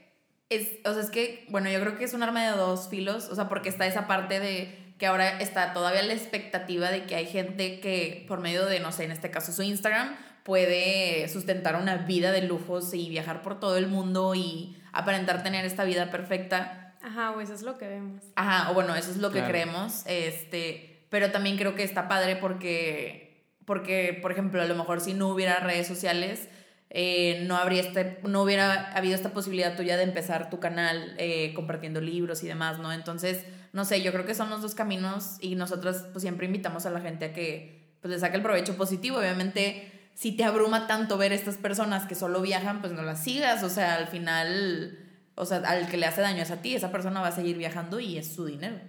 es, 0.50 0.80
o 0.86 0.94
sea, 0.94 1.02
es 1.02 1.10
que, 1.10 1.46
bueno, 1.50 1.72
yo 1.72 1.80
creo 1.80 1.98
que 1.98 2.04
es 2.04 2.14
un 2.14 2.22
arma 2.22 2.44
de 2.44 2.58
dos 2.58 2.90
filos, 2.90 3.30
o 3.30 3.36
sea, 3.36 3.48
porque 3.48 3.70
está 3.70 3.88
esa 3.88 4.08
parte 4.08 4.42
de 4.42 4.85
que 4.98 5.08
ahora 5.08 5.40
está 5.40 5.74
todavía 5.74 6.04
la 6.04 6.14
expectativa 6.14 6.90
de 6.90 7.04
que 7.04 7.16
hay 7.16 7.26
gente 7.26 7.80
que 7.80 8.26
por 8.28 8.40
medio 8.40 8.66
de, 8.66 8.80
no 8.80 8.92
sé, 8.92 9.04
en 9.04 9.12
este 9.12 9.32
caso 9.32 9.52
su 9.52 9.62
Instagram, 9.64 10.16
puede 10.44 11.28
sustentar 11.28 11.76
una 11.76 11.98
vida 11.98 12.32
de 12.32 12.44
lujos 12.44 12.94
y 12.94 13.10
viajar 13.10 13.42
por 13.42 13.60
todo 13.60 13.78
el 13.78 13.88
mundo 13.88 14.36
y 14.36 14.78
aparentar 14.94 15.44
tener 15.44 15.66
esta 15.66 15.84
vida 15.84 16.12
perfecta. 16.12 16.94
Ajá, 17.02 17.32
o 17.32 17.42
eso 17.42 17.54
es 17.54 17.64
lo 17.64 17.78
que 17.78 17.88
vemos. 17.88 18.24
Ajá, 18.36 18.72
o 18.72 18.74
bueno, 18.74 18.96
eso 18.96 19.12
es 19.12 19.18
lo 19.18 19.32
que 19.32 19.44
creemos, 19.44 20.04
este, 20.06 21.04
pero 21.10 21.32
también 21.32 21.58
creo 21.58 21.76
que 21.76 21.84
está 21.84 22.08
padre 22.08 22.36
porque, 22.36 23.44
porque, 23.66 24.18
por 24.22 24.32
ejemplo, 24.32 24.62
a 24.62 24.66
lo 24.66 24.76
mejor 24.76 25.02
si 25.02 25.14
no 25.14 25.30
hubiera 25.30 25.60
redes 25.60 25.88
sociales, 25.88 26.48
eh, 26.92 27.44
no, 27.48 27.58
habría 27.58 27.82
este, 27.82 28.20
no 28.24 28.44
hubiera 28.44 28.92
habido 28.92 29.16
esta 29.16 29.34
posibilidad 29.34 29.76
tuya 29.76 29.98
de 29.98 30.04
empezar 30.04 30.50
tu 30.50 30.60
canal 30.60 31.16
eh, 31.18 31.54
compartiendo 31.54 32.02
libros 32.02 32.44
y 32.44 32.48
demás, 32.48 32.80
¿no? 32.80 32.94
Entonces, 32.94 33.46
no 33.76 33.84
sé, 33.84 34.02
yo 34.02 34.14
creo 34.14 34.26
que 34.26 34.34
son 34.34 34.50
los 34.50 34.62
dos 34.62 34.74
caminos 34.74 35.36
y 35.42 35.56
nosotros 35.56 36.06
pues 36.14 36.22
siempre 36.22 36.46
invitamos 36.46 36.86
a 36.86 36.92
la 36.92 37.02
gente 37.02 37.26
a 37.26 37.34
que 37.34 37.98
pues 38.00 38.14
le 38.14 38.20
saque 38.22 38.38
el 38.38 38.42
provecho 38.42 38.78
positivo. 38.78 39.18
Obviamente, 39.18 39.92
si 40.14 40.32
te 40.32 40.46
abruma 40.46 40.88
tanto 40.88 41.18
ver 41.18 41.34
estas 41.34 41.58
personas 41.58 42.08
que 42.08 42.16
solo 42.16 42.42
viajan, 42.42 42.80
pues 42.80 42.94
no 42.94 43.02
las 43.02 43.22
sigas, 43.22 43.64
o 43.64 43.70
sea, 43.70 43.96
al 43.96 44.08
final, 44.08 44.98
o 45.36 45.46
sea, 45.46 45.58
al 45.58 45.90
que 45.90 45.98
le 45.98 46.06
hace 46.06 46.22
daño 46.22 46.42
es 46.42 46.52
a 46.52 46.62
ti, 46.62 46.74
esa 46.74 46.90
persona 46.90 47.20
va 47.20 47.28
a 47.28 47.32
seguir 47.34 47.58
viajando 47.58 48.00
y 48.00 48.18
es 48.18 48.34
su 48.34 48.46
dinero. 48.46 48.80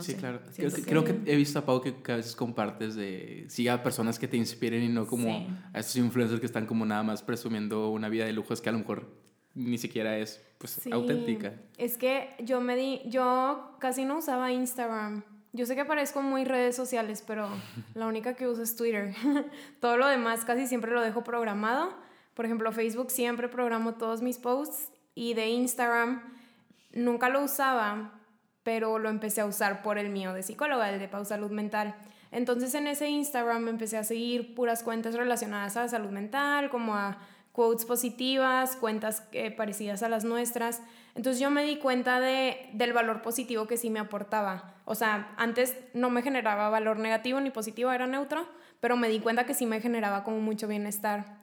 sí, 0.00 0.14
claro. 0.16 0.40
Creo 0.56 1.04
que, 1.04 1.20
he 1.26 1.36
visto 1.36 1.60
a 1.60 1.64
Pau 1.64 1.80
que, 1.80 1.94
a 2.12 2.16
veces 2.16 2.34
compartes 2.34 2.96
de 2.96 3.46
siga 3.48 3.74
a 3.74 3.82
personas 3.84 4.18
que 4.18 4.26
te 4.26 4.36
inspiren 4.36 4.82
y 4.82 4.88
no 4.88 5.06
como 5.06 5.46
a 5.72 5.78
estos 5.78 5.94
influencers 5.94 6.40
que 6.40 6.46
están 6.46 6.66
como 6.66 6.84
nada 6.84 7.04
más 7.04 7.22
presumiendo 7.22 7.90
una 7.90 8.08
vida 8.08 8.24
de 8.24 8.32
lujos 8.32 8.60
que 8.60 8.70
a 8.70 8.72
lo 8.72 8.78
mejor 8.80 9.29
ni 9.54 9.78
siquiera 9.78 10.16
es 10.18 10.40
pues 10.58 10.80
auténtica. 10.92 11.54
Es 11.78 11.96
que 11.96 12.34
yo 12.40 12.60
me 12.60 12.76
di, 12.76 13.00
yo 13.06 13.76
casi 13.78 14.04
no 14.04 14.18
usaba 14.18 14.52
Instagram. 14.52 15.24
Yo 15.52 15.66
sé 15.66 15.74
que 15.74 15.84
parezco 15.84 16.22
muy 16.22 16.44
redes 16.44 16.76
sociales, 16.76 17.24
pero 17.26 17.48
la 17.94 18.06
única 18.06 18.34
que 18.34 18.46
uso 18.46 18.62
es 18.62 18.76
Twitter. 18.76 19.14
Todo 19.80 19.96
lo 19.96 20.06
demás 20.06 20.44
casi 20.44 20.66
siempre 20.66 20.92
lo 20.92 21.00
dejo 21.00 21.24
programado. 21.24 21.94
Por 22.34 22.44
ejemplo, 22.44 22.72
Facebook 22.72 23.10
siempre 23.10 23.48
programo 23.48 23.94
todos 23.94 24.22
mis 24.22 24.38
posts 24.38 24.90
y 25.14 25.34
de 25.34 25.48
Instagram 25.48 26.22
nunca 26.92 27.28
lo 27.28 27.42
usaba, 27.42 28.18
pero 28.62 28.98
lo 28.98 29.10
empecé 29.10 29.40
a 29.40 29.46
usar 29.46 29.82
por 29.82 29.98
el 29.98 30.10
mío 30.10 30.32
de 30.32 30.42
psicóloga, 30.42 30.90
el 30.90 31.00
de 31.00 31.08
Pau 31.08 31.24
Salud 31.24 31.50
Mental. 31.50 31.94
Entonces 32.30 32.74
en 32.74 32.86
ese 32.86 33.08
Instagram 33.08 33.68
empecé 33.68 33.98
a 33.98 34.04
seguir 34.04 34.54
puras 34.54 34.82
cuentas 34.82 35.16
relacionadas 35.16 35.76
a 35.76 35.88
salud 35.88 36.10
mental, 36.10 36.70
como 36.70 36.94
a 36.94 37.18
quotes 37.52 37.84
positivas, 37.84 38.76
cuentas 38.76 39.24
eh, 39.32 39.50
parecidas 39.50 40.02
a 40.02 40.08
las 40.08 40.24
nuestras. 40.24 40.82
Entonces 41.14 41.40
yo 41.40 41.50
me 41.50 41.64
di 41.64 41.76
cuenta 41.76 42.20
de, 42.20 42.70
del 42.72 42.92
valor 42.92 43.22
positivo 43.22 43.66
que 43.66 43.76
sí 43.76 43.90
me 43.90 44.00
aportaba. 44.00 44.74
O 44.84 44.94
sea, 44.94 45.34
antes 45.36 45.76
no 45.92 46.10
me 46.10 46.22
generaba 46.22 46.68
valor 46.68 46.98
negativo 46.98 47.40
ni 47.40 47.50
positivo, 47.50 47.90
era 47.90 48.06
neutro, 48.06 48.46
pero 48.80 48.96
me 48.96 49.08
di 49.08 49.20
cuenta 49.20 49.44
que 49.44 49.54
sí 49.54 49.66
me 49.66 49.80
generaba 49.80 50.24
como 50.24 50.40
mucho 50.40 50.68
bienestar. 50.68 51.40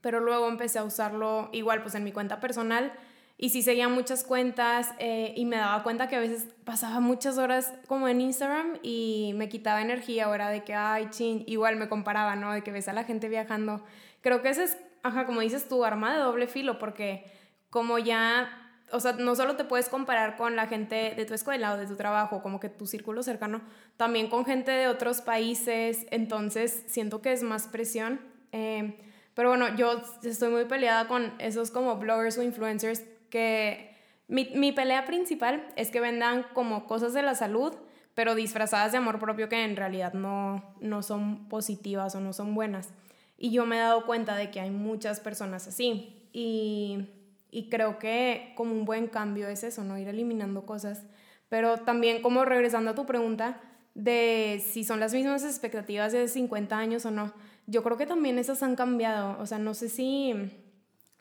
Pero 0.00 0.20
luego 0.20 0.48
empecé 0.48 0.78
a 0.78 0.84
usarlo 0.84 1.48
igual, 1.52 1.82
pues 1.82 1.94
en 1.94 2.04
mi 2.04 2.12
cuenta 2.12 2.40
personal 2.40 2.92
y 3.40 3.50
sí 3.50 3.62
seguía 3.62 3.88
muchas 3.88 4.24
cuentas 4.24 4.92
eh, 4.98 5.32
y 5.36 5.44
me 5.44 5.56
daba 5.56 5.84
cuenta 5.84 6.08
que 6.08 6.16
a 6.16 6.20
veces 6.20 6.48
pasaba 6.64 6.98
muchas 6.98 7.38
horas 7.38 7.72
como 7.86 8.08
en 8.08 8.20
Instagram 8.20 8.78
y 8.82 9.32
me 9.36 9.48
quitaba 9.48 9.80
energía 9.80 10.24
ahora 10.24 10.50
de 10.50 10.64
que, 10.64 10.74
ay, 10.74 11.06
chin, 11.10 11.44
igual 11.46 11.76
me 11.76 11.88
comparaba, 11.88 12.34
¿no? 12.34 12.52
De 12.52 12.62
que 12.62 12.72
ves 12.72 12.88
a 12.88 12.92
la 12.92 13.04
gente 13.04 13.28
viajando. 13.28 13.84
Creo 14.22 14.42
que 14.42 14.48
ese 14.48 14.64
es, 14.64 14.76
ajá, 15.08 15.26
como 15.26 15.40
dices 15.40 15.68
tú, 15.68 15.84
arma 15.84 16.14
de 16.14 16.20
doble 16.20 16.46
filo, 16.46 16.78
porque 16.78 17.24
como 17.70 17.98
ya, 17.98 18.72
o 18.92 19.00
sea, 19.00 19.12
no 19.12 19.34
solo 19.34 19.56
te 19.56 19.64
puedes 19.64 19.88
comparar 19.88 20.36
con 20.36 20.56
la 20.56 20.66
gente 20.66 21.14
de 21.16 21.24
tu 21.24 21.34
escuela 21.34 21.74
o 21.74 21.76
de 21.76 21.86
tu 21.86 21.96
trabajo, 21.96 22.42
como 22.42 22.60
que 22.60 22.68
tu 22.68 22.86
círculo 22.86 23.22
cercano, 23.22 23.60
también 23.96 24.28
con 24.28 24.44
gente 24.44 24.70
de 24.70 24.88
otros 24.88 25.20
países, 25.20 26.06
entonces 26.10 26.84
siento 26.86 27.20
que 27.20 27.32
es 27.32 27.42
más 27.42 27.68
presión. 27.68 28.20
Eh, 28.52 28.98
pero 29.34 29.50
bueno, 29.50 29.76
yo 29.76 30.02
estoy 30.22 30.50
muy 30.50 30.64
peleada 30.64 31.06
con 31.06 31.32
esos 31.38 31.70
como 31.70 31.96
bloggers 31.96 32.38
o 32.38 32.42
influencers 32.42 33.04
que 33.30 33.94
mi, 34.26 34.50
mi, 34.54 34.72
pelea 34.72 35.04
principal 35.04 35.66
es 35.76 35.90
que 35.90 36.00
vendan 36.00 36.44
como 36.54 36.86
cosas 36.86 37.14
de 37.14 37.22
la 37.22 37.34
salud, 37.34 37.72
pero 38.14 38.34
disfrazadas 38.34 38.92
de 38.92 38.98
amor 38.98 39.20
propio 39.20 39.48
que 39.48 39.62
en 39.62 39.76
realidad 39.76 40.12
no, 40.12 40.74
no 40.80 41.02
son 41.02 41.48
positivas 41.48 42.14
o 42.14 42.20
no 42.20 42.32
son 42.32 42.54
buenas. 42.54 42.90
Y 43.38 43.52
yo 43.52 43.64
me 43.64 43.76
he 43.76 43.78
dado 43.78 44.04
cuenta 44.04 44.36
de 44.36 44.50
que 44.50 44.60
hay 44.60 44.70
muchas 44.70 45.20
personas 45.20 45.66
así. 45.68 46.28
Y, 46.32 47.06
y 47.50 47.70
creo 47.70 47.98
que 47.98 48.52
como 48.56 48.72
un 48.72 48.84
buen 48.84 49.06
cambio 49.06 49.48
es 49.48 49.62
eso, 49.62 49.84
¿no? 49.84 49.96
Ir 49.96 50.08
eliminando 50.08 50.66
cosas. 50.66 51.04
Pero 51.48 51.78
también 51.78 52.20
como 52.20 52.44
regresando 52.44 52.90
a 52.90 52.94
tu 52.94 53.06
pregunta 53.06 53.60
de 53.94 54.62
si 54.66 54.84
son 54.84 55.00
las 55.00 55.14
mismas 55.14 55.44
expectativas 55.44 56.12
de 56.12 56.28
50 56.28 56.76
años 56.76 57.06
o 57.06 57.10
no, 57.10 57.32
yo 57.66 57.82
creo 57.82 57.96
que 57.96 58.06
también 58.06 58.38
esas 58.38 58.62
han 58.62 58.76
cambiado. 58.76 59.40
O 59.40 59.46
sea, 59.46 59.58
no 59.58 59.72
sé 59.72 59.88
si, 59.88 60.34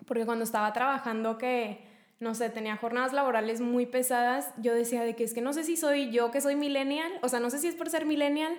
porque 0.05 0.25
cuando 0.25 0.43
estaba 0.43 0.73
trabajando 0.73 1.37
que 1.37 1.85
no 2.19 2.33
sé, 2.33 2.49
tenía 2.49 2.77
jornadas 2.77 3.13
laborales 3.13 3.61
muy 3.61 3.85
pesadas, 3.85 4.51
yo 4.57 4.73
decía 4.73 5.03
de 5.03 5.15
que 5.15 5.23
es 5.23 5.33
que 5.33 5.41
no 5.41 5.53
sé 5.53 5.63
si 5.63 5.77
soy 5.77 6.09
yo 6.09 6.31
que 6.31 6.41
soy 6.41 6.55
millennial, 6.55 7.11
o 7.21 7.29
sea, 7.29 7.39
no 7.39 7.51
sé 7.51 7.59
si 7.59 7.67
es 7.67 7.75
por 7.75 7.89
ser 7.89 8.05
millennial 8.05 8.57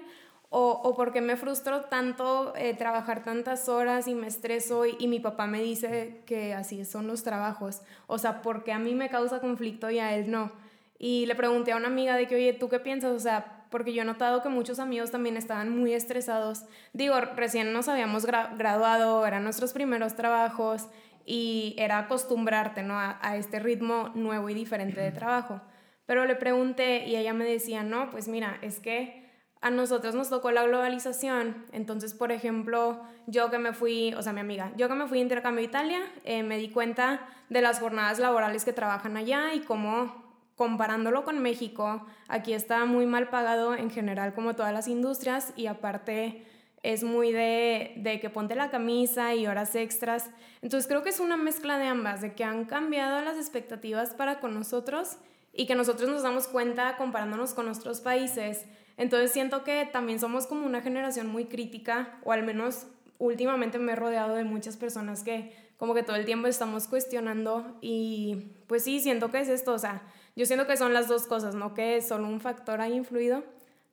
o, 0.50 0.70
o 0.70 0.94
porque 0.94 1.20
me 1.20 1.36
frustro 1.36 1.82
tanto 1.82 2.54
eh, 2.56 2.74
trabajar 2.74 3.22
tantas 3.22 3.68
horas 3.68 4.08
y 4.08 4.14
me 4.14 4.26
estreso 4.26 4.86
y, 4.86 5.06
mi 5.06 5.20
papá 5.20 5.46
me 5.46 5.60
dice 5.60 6.22
que 6.26 6.54
así 6.54 6.84
son 6.84 7.06
los 7.06 7.22
trabajos, 7.22 7.82
o 8.06 8.18
sea, 8.18 8.40
porque 8.42 8.72
a 8.72 8.78
mí 8.78 8.94
me 8.94 9.10
causa 9.10 9.40
conflicto 9.40 9.90
y 9.90 9.98
a 9.98 10.14
él 10.14 10.30
no. 10.30 10.52
Y 10.98 11.26
le 11.26 11.34
pregunté 11.34 11.72
a 11.72 11.76
una 11.76 11.88
amiga 11.88 12.16
de 12.16 12.26
que, 12.26 12.34
oye, 12.34 12.52
¿tú 12.54 12.68
qué 12.68 12.80
piensas? 12.80 13.12
O 13.12 13.20
sea, 13.20 13.66
porque 13.70 13.92
yo 13.92 14.02
he 14.02 14.04
notado 14.04 14.42
que 14.42 14.48
muchos 14.48 14.78
amigos 14.78 15.10
también 15.10 15.36
estaban 15.36 15.70
muy 15.70 15.92
estresados. 15.92 16.64
Digo, 16.92 17.20
recién 17.20 17.72
nos 17.72 17.88
habíamos 17.88 18.26
graduado, 18.26 19.26
eran 19.26 19.44
nuestros 19.44 19.72
primeros 19.72 20.16
trabajos 20.16 20.88
y 21.24 21.74
era 21.78 21.98
acostumbrarte 21.98 22.82
¿no? 22.82 22.98
a, 22.98 23.36
este 23.36 23.58
ritmo 23.58 24.10
nuevo 24.14 24.48
y 24.48 24.54
diferente 24.54 25.00
de 25.00 25.12
trabajo. 25.12 25.60
Pero 26.06 26.24
le 26.24 26.34
pregunté 26.34 27.06
y 27.06 27.16
ella 27.16 27.34
me 27.34 27.44
decía, 27.44 27.82
no, 27.82 28.10
pues 28.10 28.28
mira, 28.28 28.58
es 28.62 28.80
que 28.80 29.17
a 29.60 29.70
nosotros 29.70 30.14
nos 30.14 30.30
tocó 30.30 30.50
la 30.50 30.62
globalización, 30.64 31.64
entonces, 31.72 32.14
por 32.14 32.30
ejemplo, 32.30 33.00
yo 33.26 33.50
que 33.50 33.58
me 33.58 33.72
fui, 33.72 34.14
o 34.14 34.22
sea, 34.22 34.32
mi 34.32 34.40
amiga, 34.40 34.72
yo 34.76 34.88
que 34.88 34.94
me 34.94 35.06
fui 35.06 35.18
a 35.18 35.22
intercambio 35.22 35.64
Italia, 35.64 36.00
eh, 36.24 36.42
me 36.42 36.58
di 36.58 36.70
cuenta 36.70 37.26
de 37.48 37.60
las 37.60 37.80
jornadas 37.80 38.18
laborales 38.18 38.64
que 38.64 38.72
trabajan 38.72 39.16
allá 39.16 39.54
y 39.54 39.60
cómo 39.60 40.28
comparándolo 40.56 41.24
con 41.24 41.38
México, 41.38 42.04
aquí 42.26 42.52
está 42.52 42.84
muy 42.84 43.06
mal 43.06 43.28
pagado 43.28 43.74
en 43.74 43.90
general 43.90 44.34
como 44.34 44.54
todas 44.54 44.72
las 44.72 44.88
industrias 44.88 45.52
y 45.56 45.66
aparte 45.66 46.44
es 46.82 47.04
muy 47.04 47.32
de, 47.32 47.94
de, 47.96 48.20
que 48.20 48.30
ponte 48.30 48.54
la 48.54 48.70
camisa 48.70 49.34
y 49.34 49.46
horas 49.46 49.74
extras. 49.74 50.30
Entonces 50.62 50.88
creo 50.88 51.02
que 51.02 51.10
es 51.10 51.20
una 51.20 51.36
mezcla 51.36 51.78
de 51.78 51.86
ambas, 51.86 52.20
de 52.20 52.34
que 52.34 52.44
han 52.44 52.64
cambiado 52.64 53.22
las 53.22 53.36
expectativas 53.36 54.14
para 54.14 54.40
con 54.40 54.54
nosotros 54.54 55.18
y 55.52 55.66
que 55.66 55.74
nosotros 55.74 56.08
nos 56.08 56.22
damos 56.22 56.48
cuenta 56.48 56.96
comparándonos 56.96 57.54
con 57.54 57.66
nuestros 57.66 58.00
países. 58.00 58.64
Entonces 58.98 59.32
siento 59.32 59.64
que 59.64 59.88
también 59.90 60.20
somos 60.20 60.46
como 60.46 60.66
una 60.66 60.82
generación 60.82 61.28
muy 61.28 61.46
crítica, 61.46 62.18
o 62.24 62.32
al 62.32 62.42
menos 62.42 62.86
últimamente 63.18 63.78
me 63.78 63.92
he 63.92 63.96
rodeado 63.96 64.34
de 64.34 64.44
muchas 64.44 64.76
personas 64.76 65.22
que 65.22 65.52
como 65.78 65.94
que 65.94 66.02
todo 66.02 66.16
el 66.16 66.24
tiempo 66.24 66.48
estamos 66.48 66.88
cuestionando 66.88 67.78
y 67.80 68.52
pues 68.66 68.82
sí, 68.82 69.00
siento 69.00 69.30
que 69.30 69.40
es 69.40 69.48
esto, 69.48 69.72
o 69.72 69.78
sea, 69.78 70.02
yo 70.34 70.44
siento 70.44 70.66
que 70.66 70.76
son 70.76 70.92
las 70.92 71.08
dos 71.08 71.26
cosas, 71.26 71.54
no 71.54 71.72
que 71.72 72.02
solo 72.02 72.26
un 72.26 72.40
factor 72.40 72.80
ha 72.80 72.88
influido, 72.88 73.44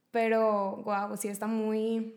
pero 0.09 0.77
wow, 0.83 1.15
sí 1.15 1.27
está 1.27 1.45
muy 1.45 2.15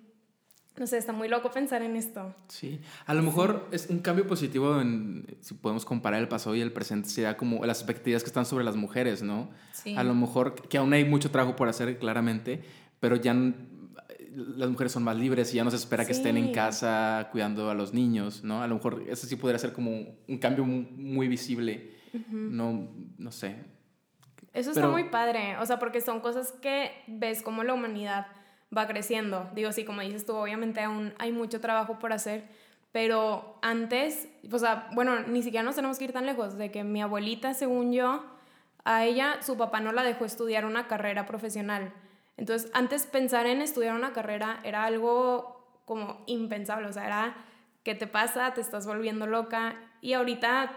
no 0.78 0.86
sé, 0.86 0.98
está 0.98 1.12
muy 1.12 1.28
loco 1.28 1.50
pensar 1.50 1.82
en 1.82 1.96
esto. 1.96 2.34
Sí, 2.48 2.80
a 3.06 3.14
lo 3.14 3.22
mejor 3.22 3.68
es 3.72 3.88
un 3.90 3.98
cambio 3.98 4.26
positivo 4.26 4.80
en, 4.80 5.26
si 5.40 5.54
podemos 5.54 5.84
comparar 5.84 6.20
el 6.20 6.28
pasado 6.28 6.54
y 6.56 6.60
el 6.60 6.72
presente, 6.72 7.08
sería 7.08 7.36
como 7.36 7.64
las 7.64 7.78
expectativas 7.78 8.22
que 8.22 8.28
están 8.28 8.46
sobre 8.46 8.64
las 8.64 8.76
mujeres, 8.76 9.22
¿no? 9.22 9.50
Sí. 9.72 9.94
A 9.96 10.04
lo 10.04 10.14
mejor 10.14 10.54
que 10.54 10.78
aún 10.78 10.92
hay 10.92 11.04
mucho 11.04 11.30
trabajo 11.30 11.56
por 11.56 11.68
hacer, 11.68 11.98
claramente, 11.98 12.62
pero 13.00 13.16
ya 13.16 13.34
las 14.34 14.70
mujeres 14.70 14.92
son 14.92 15.02
más 15.02 15.16
libres 15.16 15.52
y 15.52 15.56
ya 15.56 15.64
no 15.64 15.70
se 15.70 15.76
espera 15.76 16.04
que 16.04 16.12
estén 16.12 16.36
en 16.36 16.52
casa 16.52 17.28
cuidando 17.32 17.70
a 17.70 17.74
los 17.74 17.92
niños, 17.92 18.44
¿no? 18.44 18.62
A 18.62 18.66
lo 18.66 18.76
mejor 18.76 19.04
eso 19.08 19.26
sí 19.26 19.36
podría 19.36 19.58
ser 19.58 19.72
como 19.72 19.90
un 19.90 20.38
cambio 20.38 20.64
muy 20.64 21.28
visible, 21.28 21.92
no, 22.30 22.88
no 23.18 23.32
sé. 23.32 23.56
Eso 24.52 24.70
está 24.70 24.88
muy 24.88 25.04
padre, 25.04 25.56
o 25.58 25.66
sea, 25.66 25.78
porque 25.78 26.00
son 26.00 26.20
cosas 26.20 26.52
que 26.52 26.90
ves 27.06 27.42
como 27.42 27.64
la 27.64 27.74
humanidad 27.74 28.26
va 28.76 28.86
creciendo. 28.86 29.48
Digo, 29.54 29.72
sí, 29.72 29.84
como 29.84 30.02
dices 30.02 30.26
tú, 30.26 30.34
obviamente 30.34 30.80
aún 30.80 31.14
hay 31.18 31.32
mucho 31.32 31.60
trabajo 31.60 31.98
por 31.98 32.12
hacer, 32.12 32.44
pero 32.92 33.58
antes, 33.62 34.28
o 34.50 34.58
sea, 34.58 34.88
bueno, 34.94 35.20
ni 35.20 35.42
siquiera 35.42 35.62
nos 35.62 35.74
tenemos 35.74 35.98
que 35.98 36.04
ir 36.04 36.12
tan 36.12 36.26
lejos 36.26 36.56
de 36.56 36.70
que 36.70 36.84
mi 36.84 37.02
abuelita, 37.02 37.54
según 37.54 37.92
yo, 37.92 38.24
a 38.84 39.04
ella 39.04 39.42
su 39.42 39.56
papá 39.56 39.80
no 39.80 39.92
la 39.92 40.02
dejó 40.02 40.24
estudiar 40.24 40.64
una 40.64 40.86
carrera 40.86 41.26
profesional. 41.26 41.92
Entonces, 42.36 42.70
antes 42.74 43.06
pensar 43.06 43.46
en 43.46 43.60
estudiar 43.62 43.94
una 43.94 44.12
carrera 44.12 44.60
era 44.64 44.84
algo 44.84 45.82
como 45.84 46.22
impensable, 46.26 46.86
o 46.86 46.92
sea, 46.92 47.06
era, 47.06 47.36
¿qué 47.82 47.94
te 47.94 48.06
pasa? 48.06 48.54
Te 48.54 48.60
estás 48.60 48.86
volviendo 48.86 49.26
loca. 49.26 49.76
Y 50.00 50.12
ahorita, 50.12 50.72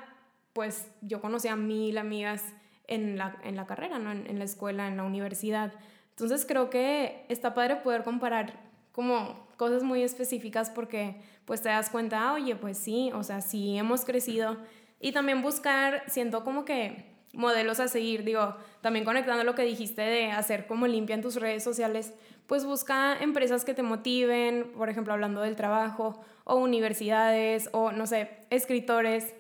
pues 0.54 0.90
yo 1.02 1.22
conocí 1.22 1.48
a 1.48 1.56
mil 1.56 1.98
amigas 1.98 2.44
en 2.88 3.18
la, 3.18 3.38
en 3.44 3.56
la 3.56 3.68
carrera, 3.68 4.00
¿no? 4.00 4.12
en 4.12 4.40
la 4.40 4.46
escuela, 4.46 4.88
en 4.88 4.98
la 4.98 5.04
universidad. 5.04 5.74
Entonces 6.22 6.46
creo 6.46 6.70
que 6.70 7.26
está 7.30 7.56
padre 7.56 7.78
poder 7.78 8.04
comparar 8.04 8.54
como 8.92 9.48
cosas 9.58 9.82
muy 9.82 10.04
específicas 10.04 10.70
porque 10.70 11.20
pues 11.46 11.64
te 11.64 11.70
das 11.70 11.90
cuenta, 11.90 12.32
oye, 12.34 12.56
pues 12.56 12.78
sí, 12.78 13.10
o 13.16 13.24
sea, 13.24 13.42
sí 13.42 13.76
hemos 13.76 14.06
crecido. 14.06 14.58
Y 15.00 15.14
también 15.14 15.42
buscar, 15.42 16.04
siento 16.08 16.44
como 16.44 16.64
que 16.64 17.06
modelos 17.34 17.80
a 17.80 17.88
seguir, 17.88 18.24
digo, 18.24 18.56
también 18.82 19.04
conectando 19.04 19.44
lo 19.44 19.56
que 19.56 19.64
dijiste 19.64 20.04
de 20.04 20.32
hacer 20.32 20.68
como 20.68 20.86
limpia 20.86 21.16
en 21.16 21.24
tus 21.24 21.38
redes 21.38 21.64
sociales, 21.64 22.14
pues 22.46 22.66
busca 22.66 23.18
empresas 23.20 23.66
que 23.66 23.74
te 23.74 23.82
motiven, 23.82 24.74
por 24.78 24.90
ejemplo, 24.90 25.14
hablando 25.14 25.42
del 25.42 25.56
trabajo, 25.56 26.22
o 26.44 26.58
universidades, 26.58 27.68
o 27.72 27.92
no 27.92 28.06
sé, 28.06 28.30
escritores. 28.52 29.34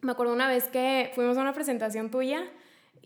Me 0.00 0.12
acuerdo 0.12 0.32
una 0.32 0.48
vez 0.48 0.68
que 0.68 1.10
fuimos 1.14 1.36
a 1.36 1.42
una 1.42 1.52
presentación 1.52 2.10
tuya 2.10 2.42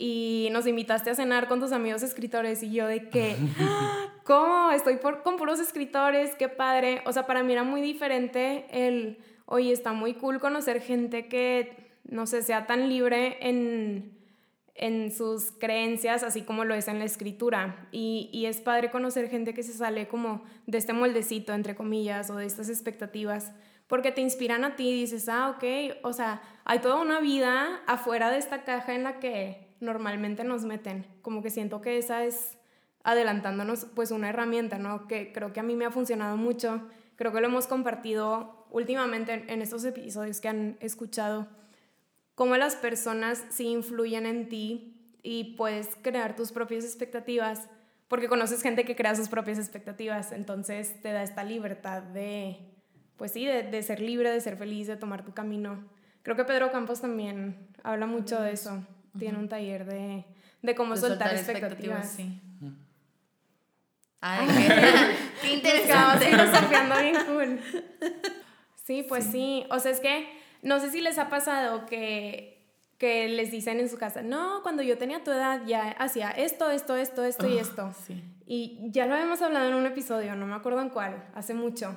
y 0.02 0.48
nos 0.50 0.66
invitaste 0.66 1.10
a 1.10 1.14
cenar 1.14 1.46
con 1.46 1.60
tus 1.60 1.72
amigos 1.72 2.02
escritores 2.02 2.62
y 2.62 2.72
yo 2.72 2.86
de 2.86 3.10
que, 3.10 3.36
ah, 3.60 4.08
¿cómo? 4.24 4.70
Estoy 4.70 4.96
por, 4.96 5.22
con 5.22 5.36
puros 5.36 5.60
escritores, 5.60 6.34
qué 6.36 6.48
padre. 6.48 7.02
O 7.04 7.12
sea, 7.12 7.26
para 7.26 7.42
mí 7.42 7.52
era 7.52 7.64
muy 7.64 7.82
diferente 7.82 8.64
el, 8.70 9.18
oye, 9.44 9.72
está 9.72 9.92
muy 9.92 10.14
cool 10.14 10.40
conocer 10.40 10.80
gente 10.80 11.28
que, 11.28 11.92
no 12.04 12.26
sé, 12.26 12.42
sea 12.42 12.66
tan 12.66 12.88
libre 12.88 13.36
en, 13.46 14.16
en 14.74 15.12
sus 15.12 15.50
creencias, 15.52 16.22
así 16.22 16.40
como 16.40 16.64
lo 16.64 16.74
es 16.74 16.88
en 16.88 16.98
la 16.98 17.04
escritura. 17.04 17.86
Y, 17.92 18.30
y 18.32 18.46
es 18.46 18.62
padre 18.62 18.90
conocer 18.90 19.28
gente 19.28 19.52
que 19.52 19.62
se 19.62 19.74
sale 19.74 20.08
como 20.08 20.44
de 20.66 20.78
este 20.78 20.94
moldecito, 20.94 21.52
entre 21.52 21.74
comillas, 21.74 22.30
o 22.30 22.36
de 22.36 22.46
estas 22.46 22.70
expectativas 22.70 23.52
porque 23.86 24.12
te 24.12 24.20
inspiran 24.20 24.62
a 24.62 24.76
ti 24.76 24.88
y 24.88 25.00
dices, 25.00 25.28
ah, 25.28 25.50
ok, 25.50 25.64
o 26.04 26.12
sea, 26.12 26.40
hay 26.64 26.78
toda 26.78 27.00
una 27.00 27.18
vida 27.18 27.82
afuera 27.88 28.30
de 28.30 28.38
esta 28.38 28.62
caja 28.62 28.94
en 28.94 29.02
la 29.02 29.18
que 29.18 29.69
normalmente 29.80 30.44
nos 30.44 30.64
meten. 30.64 31.06
Como 31.22 31.42
que 31.42 31.50
siento 31.50 31.80
que 31.80 31.98
esa 31.98 32.24
es 32.24 32.58
adelantándonos 33.02 33.86
pues 33.94 34.10
una 34.10 34.28
herramienta, 34.28 34.78
¿no? 34.78 35.06
Que 35.06 35.32
creo 35.32 35.52
que 35.52 35.60
a 35.60 35.62
mí 35.62 35.74
me 35.74 35.86
ha 35.86 35.90
funcionado 35.90 36.36
mucho. 36.36 36.82
Creo 37.16 37.32
que 37.32 37.40
lo 37.40 37.46
hemos 37.46 37.66
compartido 37.66 38.66
últimamente 38.70 39.44
en 39.48 39.62
estos 39.62 39.84
episodios 39.84 40.40
que 40.40 40.48
han 40.48 40.76
escuchado. 40.80 41.48
Cómo 42.34 42.56
las 42.56 42.76
personas 42.76 43.44
sí 43.50 43.68
influyen 43.68 44.26
en 44.26 44.48
ti 44.48 45.16
y 45.22 45.54
puedes 45.56 45.96
crear 46.02 46.36
tus 46.36 46.52
propias 46.52 46.84
expectativas 46.84 47.68
porque 48.08 48.28
conoces 48.28 48.62
gente 48.62 48.84
que 48.84 48.96
crea 48.96 49.14
sus 49.14 49.28
propias 49.28 49.58
expectativas, 49.58 50.32
entonces 50.32 51.00
te 51.00 51.12
da 51.12 51.22
esta 51.22 51.44
libertad 51.44 52.02
de, 52.02 52.56
pues 53.16 53.30
sí, 53.30 53.46
de, 53.46 53.62
de 53.62 53.82
ser 53.84 54.00
libre, 54.00 54.32
de 54.32 54.40
ser 54.40 54.56
feliz, 54.56 54.88
de 54.88 54.96
tomar 54.96 55.24
tu 55.24 55.32
camino. 55.32 55.84
Creo 56.22 56.34
que 56.34 56.44
Pedro 56.44 56.72
Campos 56.72 57.00
también 57.00 57.68
habla 57.84 58.06
mucho 58.06 58.40
de 58.40 58.52
eso 58.52 58.84
tiene 59.18 59.38
un 59.38 59.48
taller 59.48 59.84
de, 59.84 60.24
de 60.62 60.74
cómo 60.74 60.96
soltar, 60.96 61.34
expectativas. 61.34 62.10
Sí. 62.10 62.40
Ay, 64.20 64.46
qué, 65.42 65.52
interesante. 65.54 66.26
bien 67.00 67.16
cool. 67.26 67.60
Sí, 68.84 69.04
pues 69.08 69.24
sí. 69.24 69.64
O 69.70 69.78
sea, 69.78 69.92
es 69.92 70.00
que 70.00 70.28
no 70.62 70.78
sé 70.80 70.90
si 70.90 71.00
les 71.00 71.18
ha 71.18 71.28
pasado 71.28 71.86
que 71.86 72.60
que 73.00 73.28
les 73.28 73.50
dicen 73.50 73.80
en 73.80 73.88
su 73.88 73.96
casa, 73.96 74.20
no, 74.20 74.62
cuando 74.62 74.82
yo 74.82 74.98
tenía 74.98 75.24
tu 75.24 75.30
edad 75.30 75.62
ya 75.64 75.92
hacía 75.92 76.30
esto, 76.32 76.70
esto, 76.70 76.96
esto, 76.96 77.24
esto 77.24 77.48
y 77.48 77.56
esto. 77.56 77.90
Y 78.44 78.78
ya 78.90 79.06
lo 79.06 79.14
habíamos 79.14 79.40
hablado 79.40 79.68
en 79.68 79.74
un 79.74 79.86
episodio, 79.86 80.36
no 80.36 80.46
me 80.46 80.54
acuerdo 80.54 80.82
en 80.82 80.90
cuál, 80.90 81.24
hace 81.34 81.54
mucho. 81.54 81.96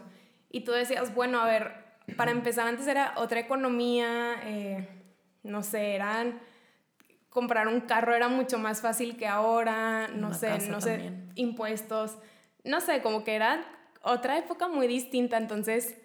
Y 0.50 0.62
tú 0.62 0.72
decías, 0.72 1.14
bueno, 1.14 1.42
a 1.42 1.46
ver, 1.46 1.74
para 2.16 2.32
empezar 2.32 2.68
antes 2.68 2.88
era 2.88 3.16
otra 3.18 3.42
economía, 3.42 4.36
eh, 4.46 4.88
no 5.44 5.62
sé, 5.62 5.94
eran 5.96 6.40
comprar 7.34 7.68
un 7.68 7.82
carro 7.82 8.14
era 8.14 8.30
mucho 8.30 8.60
más 8.60 8.82
fácil 8.82 9.18
que 9.18 9.28
ahora, 9.28 10.08
no 10.08 10.34
sé, 10.34 10.70
no 10.70 10.80
sé, 10.80 11.12
impuestos, 11.36 12.18
no 12.64 12.80
sé, 12.80 13.02
como 13.02 13.24
que 13.24 13.34
era 13.34 13.66
otra 14.04 14.38
época 14.38 14.68
muy 14.68 14.88
distinta, 14.88 15.38
entonces 15.38 15.98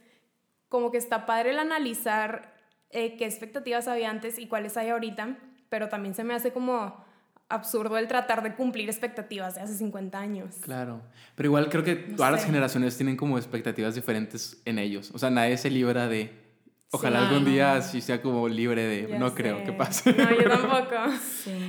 como 0.68 0.90
que 0.90 0.96
está 0.96 1.26
padre 1.26 1.50
el 1.50 1.58
analizar 1.58 2.54
eh, 2.90 3.16
qué 3.16 3.26
expectativas 3.26 3.88
había 3.88 4.08
antes 4.08 4.38
y 4.38 4.46
cuáles 4.46 4.76
hay 4.78 4.88
ahorita, 4.88 5.36
pero 5.68 5.90
también 5.90 6.14
se 6.14 6.24
me 6.24 6.34
hace 6.34 6.50
como 6.52 7.04
absurdo 7.50 7.98
el 7.98 8.08
tratar 8.08 8.42
de 8.42 8.54
cumplir 8.54 8.88
expectativas 8.88 9.54
de 9.54 9.62
hace 9.62 9.74
50 9.74 10.18
años. 10.18 10.56
Claro, 10.62 11.02
pero 11.34 11.48
igual 11.48 11.68
creo 11.68 11.84
que 11.84 11.94
todas 11.94 12.32
las 12.32 12.44
generaciones 12.44 12.96
tienen 12.96 13.16
como 13.16 13.36
expectativas 13.36 13.94
diferentes 13.94 14.62
en 14.64 14.78
ellos, 14.78 15.10
o 15.14 15.18
sea, 15.18 15.28
nadie 15.28 15.58
se 15.58 15.70
libra 15.70 16.08
de... 16.08 16.47
Ojalá 16.90 17.28
algún 17.28 17.44
día 17.44 17.82
sí 17.82 18.00
sea 18.00 18.22
como 18.22 18.48
libre 18.48 18.82
de... 18.82 19.18
no 19.18 19.34
creo 19.34 19.62
que 19.62 19.72
pase. 19.72 20.12
No, 20.12 20.30
yo 20.30 20.48
tampoco. 20.48 20.96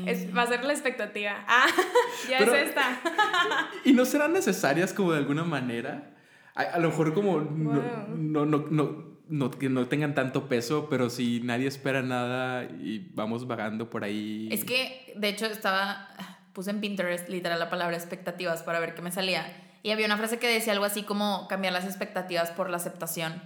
Es, 0.06 0.36
va 0.36 0.44
a 0.44 0.48
ser 0.48 0.64
la 0.64 0.72
expectativa. 0.72 1.44
Ah, 1.46 1.68
ya 2.30 2.38
es 2.38 2.68
esta. 2.68 3.02
¿Y 3.84 3.92
no 3.92 4.06
serán 4.06 4.32
necesarias 4.32 4.94
como 4.94 5.12
de 5.12 5.18
alguna 5.18 5.44
manera? 5.44 6.16
A, 6.56 6.80
lo 6.80 6.90
mejor 6.90 7.14
como 7.14 7.42
no, 7.42 7.82
no, 8.16 8.46
no 8.46 9.10
no, 9.30 9.52
que 9.52 9.70
no 9.70 9.88
tengan 9.88 10.16
tanto 10.16 10.50
peso, 10.50 10.88
pero 10.90 11.10
si 11.10 11.40
nadie 11.42 11.68
espera 11.68 12.02
nada 12.02 12.64
y 12.64 13.12
vamos 13.14 13.48
vagando 13.48 13.90
por 13.90 14.04
ahí. 14.04 14.50
Es 14.52 14.66
que, 14.66 15.14
de 15.16 15.30
hecho, 15.30 15.46
estaba, 15.46 16.10
puse 16.54 16.72
en 16.72 16.82
Pinterest 16.82 17.30
literal 17.30 17.60
la 17.60 17.70
palabra 17.70 17.96
expectativas 17.96 18.64
para 18.64 18.80
ver 18.80 18.96
qué 18.96 19.02
me 19.02 19.12
salía. 19.12 19.46
Y 19.84 19.92
había 19.92 20.08
una 20.08 20.18
frase 20.18 20.40
que 20.40 20.48
decía 20.48 20.74
algo 20.74 20.86
así 20.86 21.04
como 21.04 21.48
cambiar 21.48 21.74
las 21.74 21.86
expectativas 21.86 22.50
por 22.52 22.70
la 22.70 22.78
aceptación. 22.78 23.42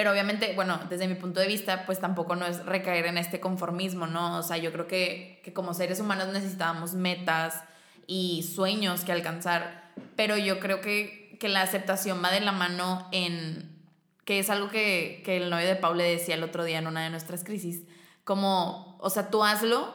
Pero 0.00 0.12
obviamente, 0.12 0.54
bueno, 0.54 0.80
desde 0.88 1.06
mi 1.08 1.14
punto 1.14 1.40
de 1.40 1.46
vista, 1.46 1.84
pues 1.84 2.00
tampoco 2.00 2.34
no 2.34 2.46
es 2.46 2.64
recaer 2.64 3.04
en 3.04 3.18
este 3.18 3.38
conformismo, 3.38 4.06
¿no? 4.06 4.38
O 4.38 4.42
sea, 4.42 4.56
yo 4.56 4.72
creo 4.72 4.86
que, 4.86 5.42
que 5.44 5.52
como 5.52 5.74
seres 5.74 6.00
humanos 6.00 6.28
necesitábamos 6.28 6.94
metas 6.94 7.62
y 8.06 8.42
sueños 8.42 9.04
que 9.04 9.12
alcanzar, 9.12 9.92
pero 10.16 10.38
yo 10.38 10.58
creo 10.58 10.80
que, 10.80 11.36
que 11.38 11.50
la 11.50 11.60
aceptación 11.60 12.24
va 12.24 12.30
de 12.30 12.40
la 12.40 12.52
mano 12.52 13.08
en 13.12 13.78
que 14.24 14.38
es 14.38 14.48
algo 14.48 14.70
que, 14.70 15.20
que 15.22 15.36
el 15.36 15.50
novio 15.50 15.66
de 15.66 15.76
Paul 15.76 15.98
le 15.98 16.04
decía 16.04 16.36
el 16.36 16.44
otro 16.44 16.64
día 16.64 16.78
en 16.78 16.86
una 16.86 17.04
de 17.04 17.10
nuestras 17.10 17.44
crisis, 17.44 17.82
como, 18.24 18.96
o 19.02 19.10
sea, 19.10 19.28
tú 19.28 19.44
hazlo 19.44 19.92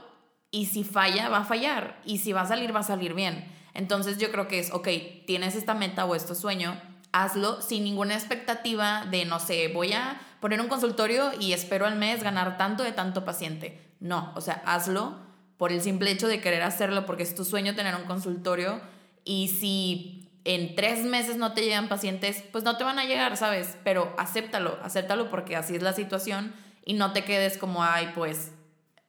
y 0.51 0.67
si 0.67 0.83
falla, 0.83 1.29
va 1.29 1.39
a 1.39 1.45
fallar, 1.45 1.99
y 2.05 2.19
si 2.19 2.31
va 2.31 2.41
a 2.41 2.47
salir, 2.47 2.75
va 2.75 2.81
a 2.81 2.83
salir 2.83 3.15
bien. 3.15 3.51
Entonces 3.73 4.19
yo 4.19 4.31
creo 4.31 4.47
que 4.47 4.59
es, 4.59 4.71
ok, 4.71 4.87
tienes 5.25 5.55
esta 5.55 5.73
meta 5.73 6.05
o 6.05 6.13
este 6.13 6.35
sueño, 6.35 6.79
hazlo 7.15 7.61
sin 7.61 7.85
ninguna 7.85 8.13
expectativa 8.13 9.05
de, 9.09 9.23
no 9.23 9.39
sé, 9.39 9.69
voy 9.69 9.93
a 9.93 10.19
poner 10.41 10.59
un 10.59 10.67
consultorio 10.67 11.31
y 11.39 11.53
espero 11.53 11.85
al 11.85 11.95
mes 11.95 12.21
ganar 12.21 12.57
tanto 12.57 12.83
de 12.83 12.91
tanto 12.91 13.23
paciente. 13.23 13.81
No, 14.01 14.33
o 14.35 14.41
sea, 14.41 14.61
hazlo 14.65 15.17
por 15.55 15.71
el 15.71 15.81
simple 15.81 16.11
hecho 16.11 16.27
de 16.27 16.41
querer 16.41 16.61
hacerlo, 16.61 17.05
porque 17.05 17.23
es 17.23 17.33
tu 17.33 17.45
sueño 17.45 17.73
tener 17.73 17.95
un 17.95 18.03
consultorio 18.03 18.81
y 19.23 19.47
si 19.47 20.29
en 20.43 20.75
tres 20.75 21.05
meses 21.05 21.37
no 21.37 21.53
te 21.53 21.61
llegan 21.61 21.87
pacientes, 21.87 22.43
pues 22.51 22.65
no 22.65 22.75
te 22.75 22.83
van 22.83 22.99
a 22.99 23.05
llegar, 23.05 23.37
¿sabes? 23.37 23.77
Pero 23.85 24.13
acéptalo, 24.17 24.77
acéptalo 24.83 25.29
porque 25.29 25.55
así 25.55 25.73
es 25.73 25.81
la 25.81 25.93
situación 25.93 26.53
y 26.83 26.95
no 26.95 27.13
te 27.13 27.23
quedes 27.23 27.57
como, 27.57 27.81
ay, 27.81 28.11
pues 28.13 28.51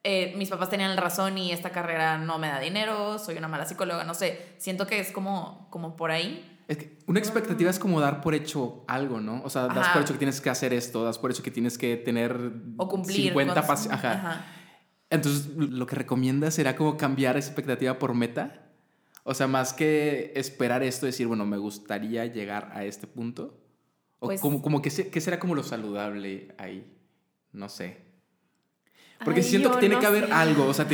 eh, 0.05 0.33
mis 0.37 0.49
papás 0.49 0.71
tenían 0.71 0.97
razón 0.97 1.38
y 1.38 1.51
esta 1.51 1.71
carrera 1.71 2.19
no 2.19 2.38
me 2.38 2.47
da 2.47 2.61
dinero, 2.61 3.19
soy 3.19 3.37
una 3.37 3.49
mala 3.49 3.66
psicóloga, 3.66 4.05
no 4.05 4.14
sé. 4.14 4.55
Siento 4.59 4.87
que 4.87 5.01
es 5.01 5.11
como, 5.11 5.66
como 5.71 5.97
por 5.97 6.12
ahí. 6.12 6.56
Es 6.68 6.79
que 6.79 6.98
una 7.07 7.20
expectativa 7.20 7.70
es 7.70 7.79
como 7.79 8.00
dar 8.00 8.20
por 8.20 8.35
hecho 8.35 8.85
algo, 8.88 9.20
¿no? 9.20 9.40
O 9.44 9.50
sea, 9.50 9.68
das 9.68 9.88
por 9.90 10.02
hecho 10.02 10.14
que 10.14 10.18
tienes 10.18 10.40
que 10.40 10.50
hacer 10.50 10.72
esto, 10.72 11.05
das 11.05 11.18
por 11.18 11.31
hecho 11.31 11.42
que 11.42 11.52
tienes 11.52 11.79
que 11.79 11.96
tener 11.96 12.52
o 12.76 12.88
cumplir 12.88 13.29
50 13.29 13.66
pacientes. 13.66 14.05
Ajá. 14.05 14.44
Entonces, 15.09 15.48
lo 15.57 15.87
que 15.87 15.94
recomiendas 15.94 16.55
será 16.55 16.74
como 16.74 16.96
cambiar 16.96 17.37
expectativa 17.37 17.98
por 17.98 18.14
meta. 18.14 18.62
O 19.22 19.35
sea, 19.35 19.46
más 19.46 19.72
que 19.72 20.33
esperar 20.35 20.83
esto, 20.83 21.07
decir, 21.07 21.26
bueno, 21.26 21.46
me 21.46 21.59
gustaría 21.59 22.26
llegar 22.26 22.72
a 22.74 22.85
este 22.85 23.07
punto. 23.07 23.61
O 24.18 24.26
pues 24.26 24.40
como, 24.40 24.62
como 24.62 24.83
que, 24.83 24.90
¿qué 24.90 25.20
será 25.20 25.38
como 25.38 25.55
lo 25.55 25.62
saludable 25.62 26.55
ahí? 26.59 26.92
No 27.52 27.68
sé. 27.68 27.98
Porque 29.24 29.42
siento 29.42 29.70
que 29.72 29.79
tiene 29.79 29.98
que 29.98 30.07
haber 30.07 30.33
algo. 30.33 30.66
O 30.66 30.74
sea, 30.74 30.87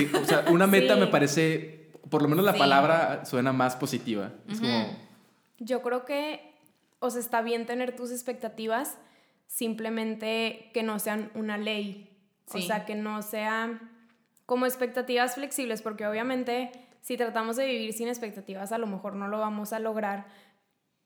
una 0.51 0.67
meta 0.67 0.97
me 0.97 1.07
parece, 1.09 1.93
por 2.11 2.23
lo 2.23 2.29
menos 2.29 2.45
la 2.45 2.55
palabra 2.55 3.25
suena 3.25 3.53
más 3.53 3.77
positiva. 3.77 4.33
Es 4.49 4.61
como... 4.61 5.02
Yo 5.65 5.83
creo 5.83 6.05
que, 6.05 6.55
o 6.99 7.11
sea, 7.11 7.21
está 7.21 7.43
bien 7.43 7.67
tener 7.67 7.95
tus 7.95 8.11
expectativas, 8.11 8.99
simplemente 9.47 10.71
que 10.75 10.83
no 10.83 10.99
sean 10.99 11.31
una 11.35 11.59
ley. 11.59 12.09
O 12.55 12.61
sea, 12.61 12.85
que 12.85 12.95
no 12.95 13.23
sean 13.23 13.91
como 14.45 14.67
expectativas 14.67 15.37
flexibles, 15.37 15.81
porque 15.81 16.07
obviamente 16.07 16.71
si 17.01 17.17
tratamos 17.17 17.57
de 17.57 17.67
vivir 17.67 17.93
sin 17.93 18.09
expectativas, 18.09 18.73
a 18.73 18.79
lo 18.79 18.87
mejor 18.87 19.15
no 19.15 19.29
lo 19.29 19.39
vamos 19.39 19.73
a 19.73 19.79
lograr, 19.79 20.27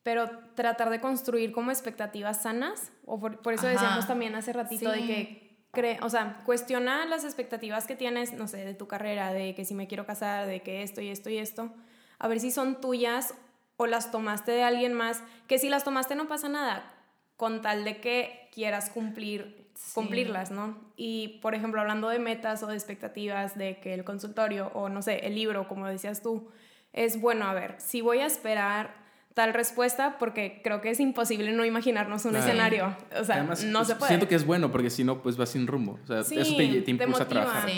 pero 0.03 0.29
tratar 0.55 0.91
de 0.91 1.01
construir 1.01 1.53
como 1.53 1.71
expectativas 1.71 2.43
sanas, 2.43 2.93
o 3.05 3.19
por, 3.19 3.53
eso 3.53 3.67
decíamos 3.67 4.07
también 4.07 4.35
hace 4.35 4.53
ratito 4.53 4.91
de 4.91 5.59
que, 5.73 5.99
o 6.03 6.11
sea, 6.11 6.43
cuestiona 6.45 7.05
las 7.07 7.25
expectativas 7.25 7.87
que 7.87 7.97
tienes, 7.97 8.33
no 8.33 8.47
sé, 8.47 8.65
de 8.65 8.75
tu 8.75 8.87
carrera, 8.87 9.33
de 9.33 9.55
que 9.55 9.65
si 9.65 9.75
me 9.75 9.87
quiero 9.87 10.07
casar, 10.07 10.47
de 10.47 10.63
que 10.63 10.83
esto 10.83 11.01
y 11.01 11.09
esto 11.09 11.31
y 11.31 11.39
esto, 11.39 11.73
a 12.19 12.29
ver 12.29 12.41
si 12.41 12.51
son 12.51 12.81
tuyas 12.81 13.35
o 13.77 13.87
las 13.87 14.11
tomaste 14.11 14.53
de 14.53 14.63
alguien 14.63 14.95
más, 14.95 15.23
que 15.47 15.59
si 15.59 15.69
las 15.69 15.85
tomaste 15.85 16.15
no 16.15 16.29
pasa 16.29 16.49
nada, 16.49 16.93
con 17.37 17.63
tal 17.63 17.85
de 17.85 18.01
que 18.01 18.49
quieras 18.53 18.91
cumplir 18.91 19.67
cumplirlas, 19.95 20.51
¿no? 20.51 20.77
Y, 20.97 21.39
por 21.43 21.55
ejemplo, 21.55 21.81
hablando 21.81 22.09
de 22.09 22.19
metas 22.19 22.63
o 22.63 22.67
de 22.67 22.75
expectativas 22.75 23.57
de 23.57 23.79
que 23.79 23.95
el 23.95 24.05
consultorio 24.05 24.71
o, 24.75 24.89
no 24.89 25.03
sé, 25.03 25.27
el 25.27 25.35
libro, 25.35 25.69
como 25.69 25.87
decías 25.87 26.23
tú, 26.23 26.49
es, 26.93 27.21
bueno, 27.21 27.47
a 27.47 27.55
ver, 27.55 27.75
si 27.79 28.01
voy 28.01 28.19
a 28.19 28.27
esperar 28.27 28.95
tal 29.35 29.53
respuesta, 29.53 30.17
porque 30.19 30.63
creo 30.65 30.81
que 30.81 30.91
es 30.91 30.99
imposible 30.99 31.53
no 31.53 31.67
imaginarnos 31.67 32.25
un 32.25 32.37
escenario. 32.37 32.97
O 33.21 33.25
sea, 33.25 33.43
no 33.43 33.85
se 33.85 33.97
puede. 33.97 34.09
Siento 34.09 34.29
que 34.29 34.35
es 34.35 34.47
bueno, 34.47 34.73
porque 34.73 34.89
si 34.89 35.05
no, 35.05 35.21
pues 35.21 35.39
va 35.39 35.45
sin 35.45 35.67
rumbo. 35.67 35.99
O 36.03 36.07
sea, 36.07 36.21
eso 36.21 36.57
te, 36.57 36.81
te 36.81 36.91
impulsa 36.91 37.25
a 37.25 37.29
trabajar. 37.29 37.69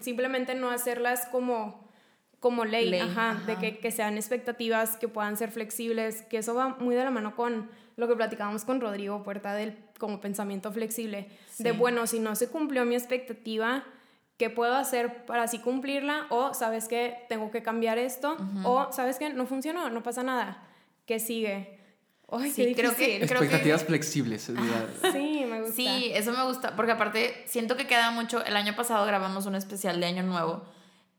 Simplemente 0.00 0.56
no 0.56 0.70
hacerlas 0.70 1.28
como 1.30 1.88
como 2.40 2.64
ley, 2.64 2.92
ajá, 2.98 3.42
de 3.46 3.56
que, 3.56 3.78
que, 3.78 3.90
sean 3.90 4.16
expectativas, 4.16 4.96
que 4.96 5.08
puedan 5.08 5.36
ser 5.36 5.50
flexibles, 5.52 6.22
que 6.22 6.38
eso 6.38 6.54
va 6.54 6.68
muy 6.80 6.94
de 6.94 7.04
la 7.04 7.10
mano 7.10 7.36
con 7.36 7.70
lo 7.96 8.08
que 8.08 8.16
platicábamos 8.16 8.64
con 8.64 8.80
Rodrigo 8.80 9.22
Puerta 9.22 9.54
del 9.54 9.76
como 9.98 10.20
pensamiento 10.20 10.72
flexible, 10.72 11.28
de 11.58 11.72
bueno, 11.72 12.06
si 12.06 12.18
no 12.18 12.34
se 12.34 12.48
cumplió 12.48 12.86
mi 12.86 12.94
expectativa, 12.94 13.84
¿qué 14.38 14.48
puedo 14.48 14.74
hacer 14.74 15.26
para 15.26 15.42
así 15.42 15.58
cumplirla? 15.58 16.26
O, 16.30 16.54
¿sabes 16.54 16.88
qué? 16.88 17.18
Tengo 17.28 17.50
que 17.50 17.62
cambiar 17.62 17.98
esto. 17.98 18.38
O, 18.64 18.90
¿sabes 18.90 19.18
qué? 19.18 19.28
No 19.28 19.44
funcionó, 19.44 19.90
no 19.90 20.02
pasa 20.02 20.22
nada. 20.22 20.66
¿Qué 21.04 21.20
sigue? 21.20 21.78
sí, 22.50 22.74
creo 22.74 22.96
que, 22.96 23.16
Expectativas 23.16 23.84
flexibles. 23.84 24.50
sí, 25.12 25.44
me 25.46 25.60
gusta. 25.60 25.74
Sí, 25.74 26.10
eso 26.14 26.32
me 26.32 26.44
gusta, 26.44 26.74
porque 26.76 26.92
aparte 26.92 27.44
siento 27.46 27.76
que 27.76 27.86
queda 27.86 28.10
mucho, 28.12 28.42
el 28.46 28.56
año 28.56 28.74
pasado 28.74 29.04
grabamos 29.04 29.44
un 29.44 29.56
especial 29.56 30.00
de 30.00 30.06
Año 30.06 30.22
Nuevo 30.22 30.62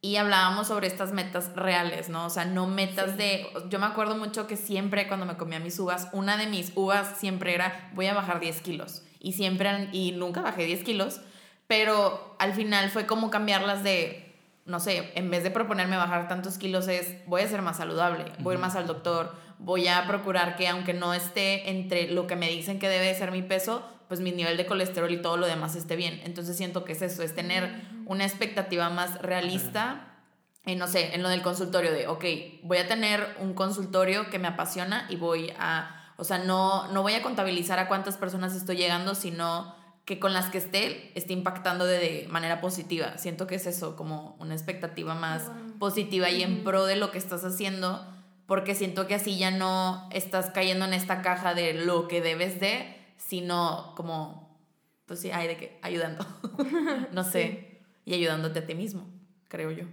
y 0.04 0.16
hablábamos 0.16 0.68
sobre 0.68 0.88
estas 0.88 1.14
metas 1.14 1.56
reales, 1.56 2.10
¿no? 2.10 2.26
O 2.26 2.30
sea, 2.32 2.46
no 2.46 2.66
metas 2.66 3.18
de... 3.18 3.48
Yo 3.70 3.78
me 3.78 3.86
acuerdo 3.86 4.18
mucho 4.18 4.48
que 4.48 4.58
siempre 4.58 5.08
cuando 5.08 5.28
me 5.28 5.38
comía 5.38 5.60
mis 5.60 5.78
uvas, 5.78 6.08
una 6.12 6.38
de 6.38 6.48
mis 6.48 6.72
uvas 6.76 7.20
siempre 7.20 7.54
era, 7.54 7.92
voy 7.94 8.08
a 8.08 8.16
bajar 8.16 8.40
10 8.40 8.62
kilos. 8.62 9.04
Y 9.20 9.34
siempre, 9.34 9.90
y 9.92 10.14
nunca 10.14 10.42
bajé 10.42 10.66
10 10.66 10.84
kilos, 10.84 11.22
pero 11.68 12.36
al 12.40 12.54
final 12.54 12.90
fue 12.90 13.06
como 13.06 13.30
cambiarlas 13.30 13.84
de, 13.84 14.36
no 14.66 14.80
sé, 14.80 15.12
en 15.14 15.30
vez 15.30 15.44
de 15.44 15.52
proponerme 15.52 15.98
bajar 15.98 16.28
tantos 16.28 16.58
kilos 16.58 16.88
es, 16.88 17.24
voy 17.28 17.42
a 17.42 17.48
ser 17.48 17.62
más 17.62 17.78
saludable, 17.78 18.26
voy 18.40 18.54
a 18.54 18.56
ir 18.56 18.60
más 18.60 18.76
al 18.76 18.88
doctor, 18.88 19.36
voy 19.60 19.88
a 19.88 20.08
procurar 20.08 20.56
que 20.56 20.68
aunque 20.68 20.96
no 20.96 21.14
esté 21.14 21.70
entre 21.70 22.12
lo 22.12 22.26
que 22.26 22.36
me 22.36 22.50
dicen 22.50 22.80
que 22.80 22.90
debe 22.90 23.14
ser 23.14 23.32
mi 23.32 23.44
peso, 23.44 23.88
pues 24.12 24.20
mi 24.20 24.34
nivel 24.34 24.58
de 24.58 24.66
colesterol 24.66 25.10
y 25.10 25.22
todo 25.22 25.38
lo 25.38 25.48
demás 25.48 25.78
esté 25.78 25.96
bien. 25.96 26.20
Entonces 26.26 26.58
siento 26.58 26.84
que 26.84 26.92
es 26.92 27.02
eso, 27.02 27.24
es 27.24 27.34
tener 27.34 27.72
una 28.06 28.26
expectativa 28.26 28.90
más 28.90 29.22
realista. 29.22 30.18
En, 30.66 30.80
no 30.80 30.88
sé, 30.88 31.16
en 31.16 31.24
lo 31.24 31.30
del 31.30 31.42
consultorio 31.42 31.94
de, 31.94 32.08
ok, 32.08 32.26
voy 32.64 32.80
a 32.80 32.90
tener 32.90 33.38
un 33.40 33.54
consultorio 33.54 34.30
que 34.30 34.38
me 34.38 34.50
apasiona 34.50 35.08
y 35.10 35.16
voy 35.16 35.54
a, 35.58 36.14
o 36.18 36.26
sea, 36.26 36.40
no, 36.40 36.92
no 36.92 37.04
voy 37.04 37.14
a 37.14 37.24
contabilizar 37.24 37.80
a 37.80 37.88
cuántas 37.88 38.18
personas 38.18 38.54
estoy 38.54 38.76
llegando, 38.76 39.16
sino 39.16 39.74
que 40.04 40.20
con 40.20 40.34
las 40.34 40.50
que 40.50 40.58
esté, 40.58 41.18
esté 41.18 41.32
impactando 41.32 41.86
de, 41.86 42.28
manera 42.30 42.60
positiva. 42.60 43.18
Siento 43.18 43.48
que 43.48 43.56
es 43.56 43.66
eso, 43.66 43.96
como 43.96 44.36
una 44.42 44.56
expectativa 44.56 45.16
más 45.16 45.50
positiva 45.80 46.30
y 46.30 46.44
en 46.44 46.66
pro 46.66 46.86
de 46.86 46.98
lo 46.98 47.12
que 47.12 47.18
estás 47.18 47.46
haciendo, 47.46 48.06
porque 48.46 48.76
siento 48.76 49.08
que 49.08 49.16
así 49.16 49.38
ya 49.38 49.52
no 49.52 50.10
estás 50.12 50.50
cayendo 50.50 50.84
en 50.84 50.94
esta 50.94 51.22
caja 51.22 51.54
de 51.54 51.76
lo 51.76 52.10
que 52.10 52.20
debes 52.20 52.60
de, 52.60 53.01
sino 53.32 53.94
como, 53.96 54.60
pues 55.06 55.22
sí, 55.22 55.32
hay 55.32 55.48
de 55.48 55.56
que 55.56 55.80
ayudando. 55.84 56.26
no 57.14 57.24
sé. 57.24 57.80
y 58.04 58.14
ayudándote 58.14 58.60
a 58.60 58.66
ti 58.66 58.76
mismo, 58.76 59.08
creo 59.48 59.72
yo. 59.72 59.86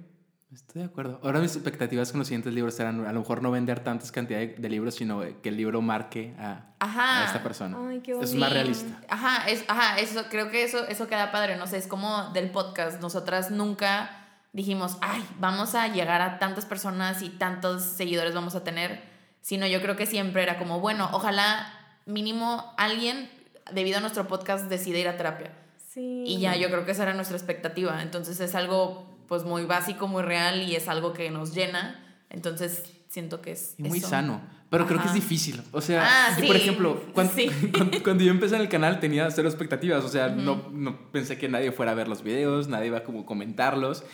Estoy 0.53 0.83
de 0.83 0.89
acuerdo. 0.89 1.21
Ahora 1.23 1.39
mis 1.39 1.55
expectativas 1.55 2.11
con 2.11 2.19
los 2.19 2.27
siguientes 2.27 2.53
libros 2.53 2.81
eran 2.81 3.07
a 3.07 3.13
lo 3.13 3.21
mejor 3.21 3.41
no 3.41 3.53
vender 3.53 3.79
tantas 3.85 4.11
cantidades 4.11 4.61
de 4.61 4.69
libros, 4.69 4.97
sino 4.97 5.21
que 5.41 5.51
el 5.51 5.57
libro 5.57 5.81
marque 5.83 6.35
a, 6.37 6.75
a 6.81 7.27
esta 7.27 7.41
persona. 7.45 7.79
Ay, 7.89 8.01
qué 8.01 8.11
es 8.11 8.35
más 8.35 8.53
realista. 8.53 9.01
Ajá, 9.09 9.49
es, 9.49 9.65
ajá, 9.69 10.01
eso, 10.01 10.25
creo 10.29 10.51
que 10.51 10.65
eso, 10.65 10.89
eso 10.89 11.07
queda 11.07 11.31
padre, 11.31 11.57
no 11.57 11.69
sé, 11.69 11.77
es 11.77 11.87
como 11.87 12.31
del 12.33 12.51
podcast. 12.51 13.01
Nosotras 13.01 13.53
nunca 13.53 14.11
dijimos, 14.53 14.99
ay, 15.01 15.25
vamos 15.39 15.77
a 15.77 15.87
llegar 15.87 16.23
a 16.23 16.41
tantas 16.41 16.67
personas 16.67 17.23
y 17.23 17.29
tantos 17.29 17.85
seguidores 17.85 18.35
vamos 18.35 18.57
a 18.57 18.65
tener, 18.65 19.01
sino 19.43 19.65
yo 19.69 19.81
creo 19.81 19.95
que 19.95 20.07
siempre 20.07 20.43
era 20.43 20.59
como, 20.59 20.81
bueno, 20.81 21.09
ojalá 21.13 21.78
mínimo 22.09 22.75
alguien, 22.77 23.31
debido 23.73 23.99
a 23.99 24.01
nuestro 24.01 24.27
podcast, 24.27 24.67
decide 24.69 25.01
ir 25.01 25.09
a 25.09 25.17
terapia. 25.17 25.53
Sí. 25.87 26.25
Y 26.27 26.41
ya, 26.41 26.57
yo 26.57 26.69
creo 26.69 26.85
que 26.85 26.93
esa 26.93 27.05
era 27.05 27.15
nuestra 27.15 27.37
expectativa. 27.37 28.03
Entonces 28.03 28.41
es 28.41 28.55
algo 28.55 29.07
pues 29.29 29.45
muy 29.45 29.65
básico, 29.65 30.09
muy 30.09 30.23
real 30.23 30.63
y 30.63 30.75
es 30.75 30.89
algo 30.89 31.13
que 31.13 31.31
nos 31.31 31.55
llena. 31.55 32.03
Entonces 32.31 32.85
siento 33.09 33.41
que 33.41 33.53
es... 33.53 33.75
Y 33.79 33.85
muy 33.85 34.01
sano. 34.01 34.41
Pero 34.71 34.87
creo 34.87 35.01
que 35.01 35.09
es 35.09 35.15
difícil. 35.15 35.63
O 35.73 35.81
sea, 35.81 36.05
ah, 36.05 36.37
por 36.47 36.57
ejemplo, 36.57 37.03
cuando, 37.15 37.33
cuando, 38.05 38.25
yo 38.25 38.31
empecé 38.31 38.57
en 38.57 38.63
el 38.63 38.69
canal 38.69 39.01
tenía 39.01 39.31
cero 39.31 39.49
expectativas. 39.49 40.05
O 40.05 40.09
sea, 40.09 40.29
no, 40.29 40.69
no 40.73 41.11
pensé 41.11 41.39
que 41.39 41.49
nadie 41.49 41.73
fuera 41.73 41.93
a 41.93 41.95
ver 41.95 42.09
los 42.09 42.23
videos, 42.23 42.69
nadie 42.69 42.89
iba 42.89 42.99
a 42.99 43.05
como 43.05 43.25
comentarlos. 43.25 44.05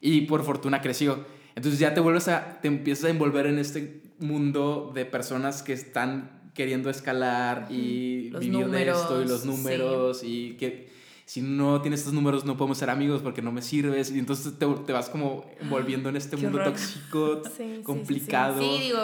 Y 0.00 0.22
por 0.22 0.44
fortuna 0.44 0.80
creció. 0.80 1.24
Entonces 1.56 1.80
ya 1.80 1.94
te 1.94 2.00
vuelves 2.00 2.28
a, 2.28 2.60
te 2.60 2.68
empiezas 2.68 3.06
a 3.06 3.08
envolver 3.08 3.46
en 3.46 3.58
este 3.58 4.02
mundo 4.20 4.92
de 4.94 5.06
personas 5.06 5.62
que 5.62 5.72
están 5.72 6.45
queriendo 6.56 6.90
escalar 6.90 7.66
y 7.70 8.30
vivir 8.30 8.68
de 8.68 8.90
esto 8.90 9.22
y 9.22 9.28
los 9.28 9.44
números 9.44 10.22
y 10.24 10.56
que 10.58 10.90
si 11.26 11.42
no 11.42 11.82
tienes 11.82 12.00
estos 12.00 12.14
números 12.14 12.44
no 12.44 12.56
podemos 12.56 12.78
ser 12.78 12.88
amigos 12.88 13.20
porque 13.20 13.42
no 13.42 13.52
me 13.52 13.60
sirves. 13.60 14.10
Y 14.10 14.18
entonces 14.18 14.58
te, 14.58 14.66
te 14.66 14.92
vas 14.92 15.08
como 15.10 15.44
envolviendo 15.60 16.08
en 16.08 16.16
este 16.16 16.36
mundo 16.36 16.62
tóxico, 16.62 17.42
complicado. 17.84 18.60
Sí, 18.60 18.84
digo, 18.84 19.00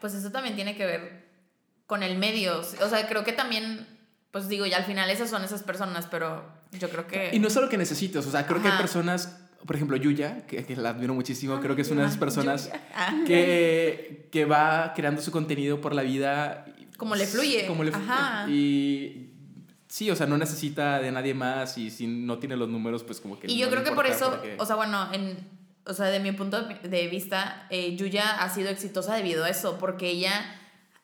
pues 0.00 0.14
eso 0.14 0.30
también 0.30 0.54
tiene 0.54 0.76
que 0.76 0.86
ver 0.86 1.24
con 1.86 2.02
el 2.02 2.16
medio, 2.16 2.60
o 2.60 2.88
sea, 2.88 3.06
creo 3.08 3.24
que 3.24 3.32
también, 3.32 3.86
pues 4.30 4.48
digo, 4.48 4.64
ya 4.64 4.78
al 4.78 4.84
final 4.84 5.10
esas 5.10 5.28
son 5.28 5.44
esas 5.44 5.62
personas, 5.62 6.06
pero 6.10 6.42
yo 6.72 6.88
creo 6.88 7.06
que... 7.06 7.30
Y 7.34 7.38
no 7.38 7.48
es 7.48 7.52
solo 7.52 7.68
que 7.68 7.76
necesites, 7.76 8.26
o 8.26 8.30
sea, 8.30 8.46
creo 8.46 8.62
que 8.62 8.68
hay 8.68 8.78
personas 8.78 9.44
por 9.66 9.76
ejemplo, 9.76 9.96
Yuya, 9.96 10.46
que, 10.46 10.64
que 10.64 10.76
la 10.76 10.90
admiro 10.90 11.14
muchísimo, 11.14 11.58
creo 11.60 11.74
que 11.74 11.82
es 11.82 11.90
una 11.90 12.02
de 12.02 12.08
esas 12.08 12.18
personas 12.18 12.70
que, 13.26 14.28
que 14.30 14.44
va 14.44 14.92
creando 14.94 15.22
su 15.22 15.30
contenido 15.30 15.80
por 15.80 15.94
la 15.94 16.02
vida. 16.02 16.66
Como 16.96 17.14
le 17.16 17.26
fluye. 17.26 17.66
Como 17.66 17.84
le 17.84 17.92
fluye. 17.92 18.52
Y 18.52 19.34
Sí, 19.94 20.10
o 20.10 20.16
sea, 20.16 20.26
no 20.26 20.36
necesita 20.36 20.98
de 20.98 21.12
nadie 21.12 21.34
más 21.34 21.78
y 21.78 21.88
si 21.88 22.08
no 22.08 22.40
tiene 22.40 22.56
los 22.56 22.68
números, 22.68 23.04
pues 23.04 23.20
como 23.20 23.38
que... 23.38 23.46
Y 23.46 23.58
yo 23.58 23.70
creo 23.70 23.84
que 23.84 23.92
por 23.92 24.08
eso, 24.08 24.42
o 24.58 24.66
sea, 24.66 24.74
bueno, 24.74 25.08
en, 25.12 25.48
o 25.86 25.94
sea, 25.94 26.06
de 26.06 26.18
mi 26.18 26.32
punto 26.32 26.62
de 26.62 27.06
vista, 27.06 27.68
eh, 27.70 27.94
Yuya 27.94 28.42
ha 28.42 28.48
sido 28.50 28.70
exitosa 28.70 29.14
debido 29.14 29.44
a 29.44 29.50
eso, 29.50 29.78
porque 29.78 30.10
ella, 30.10 30.32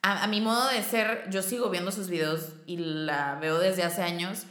a, 0.03 0.27
mi 0.27 0.41
modo 0.41 0.69
de 0.71 0.83
ser, 0.83 1.29
yo 1.31 1.41
sigo 1.43 1.71
viendo 1.71 1.93
sus 1.93 2.09
videos 2.09 2.49
y 2.67 2.79
la 2.79 3.37
veo 3.37 3.61
desde 3.61 3.85
hace 3.85 4.03
años 4.03 4.47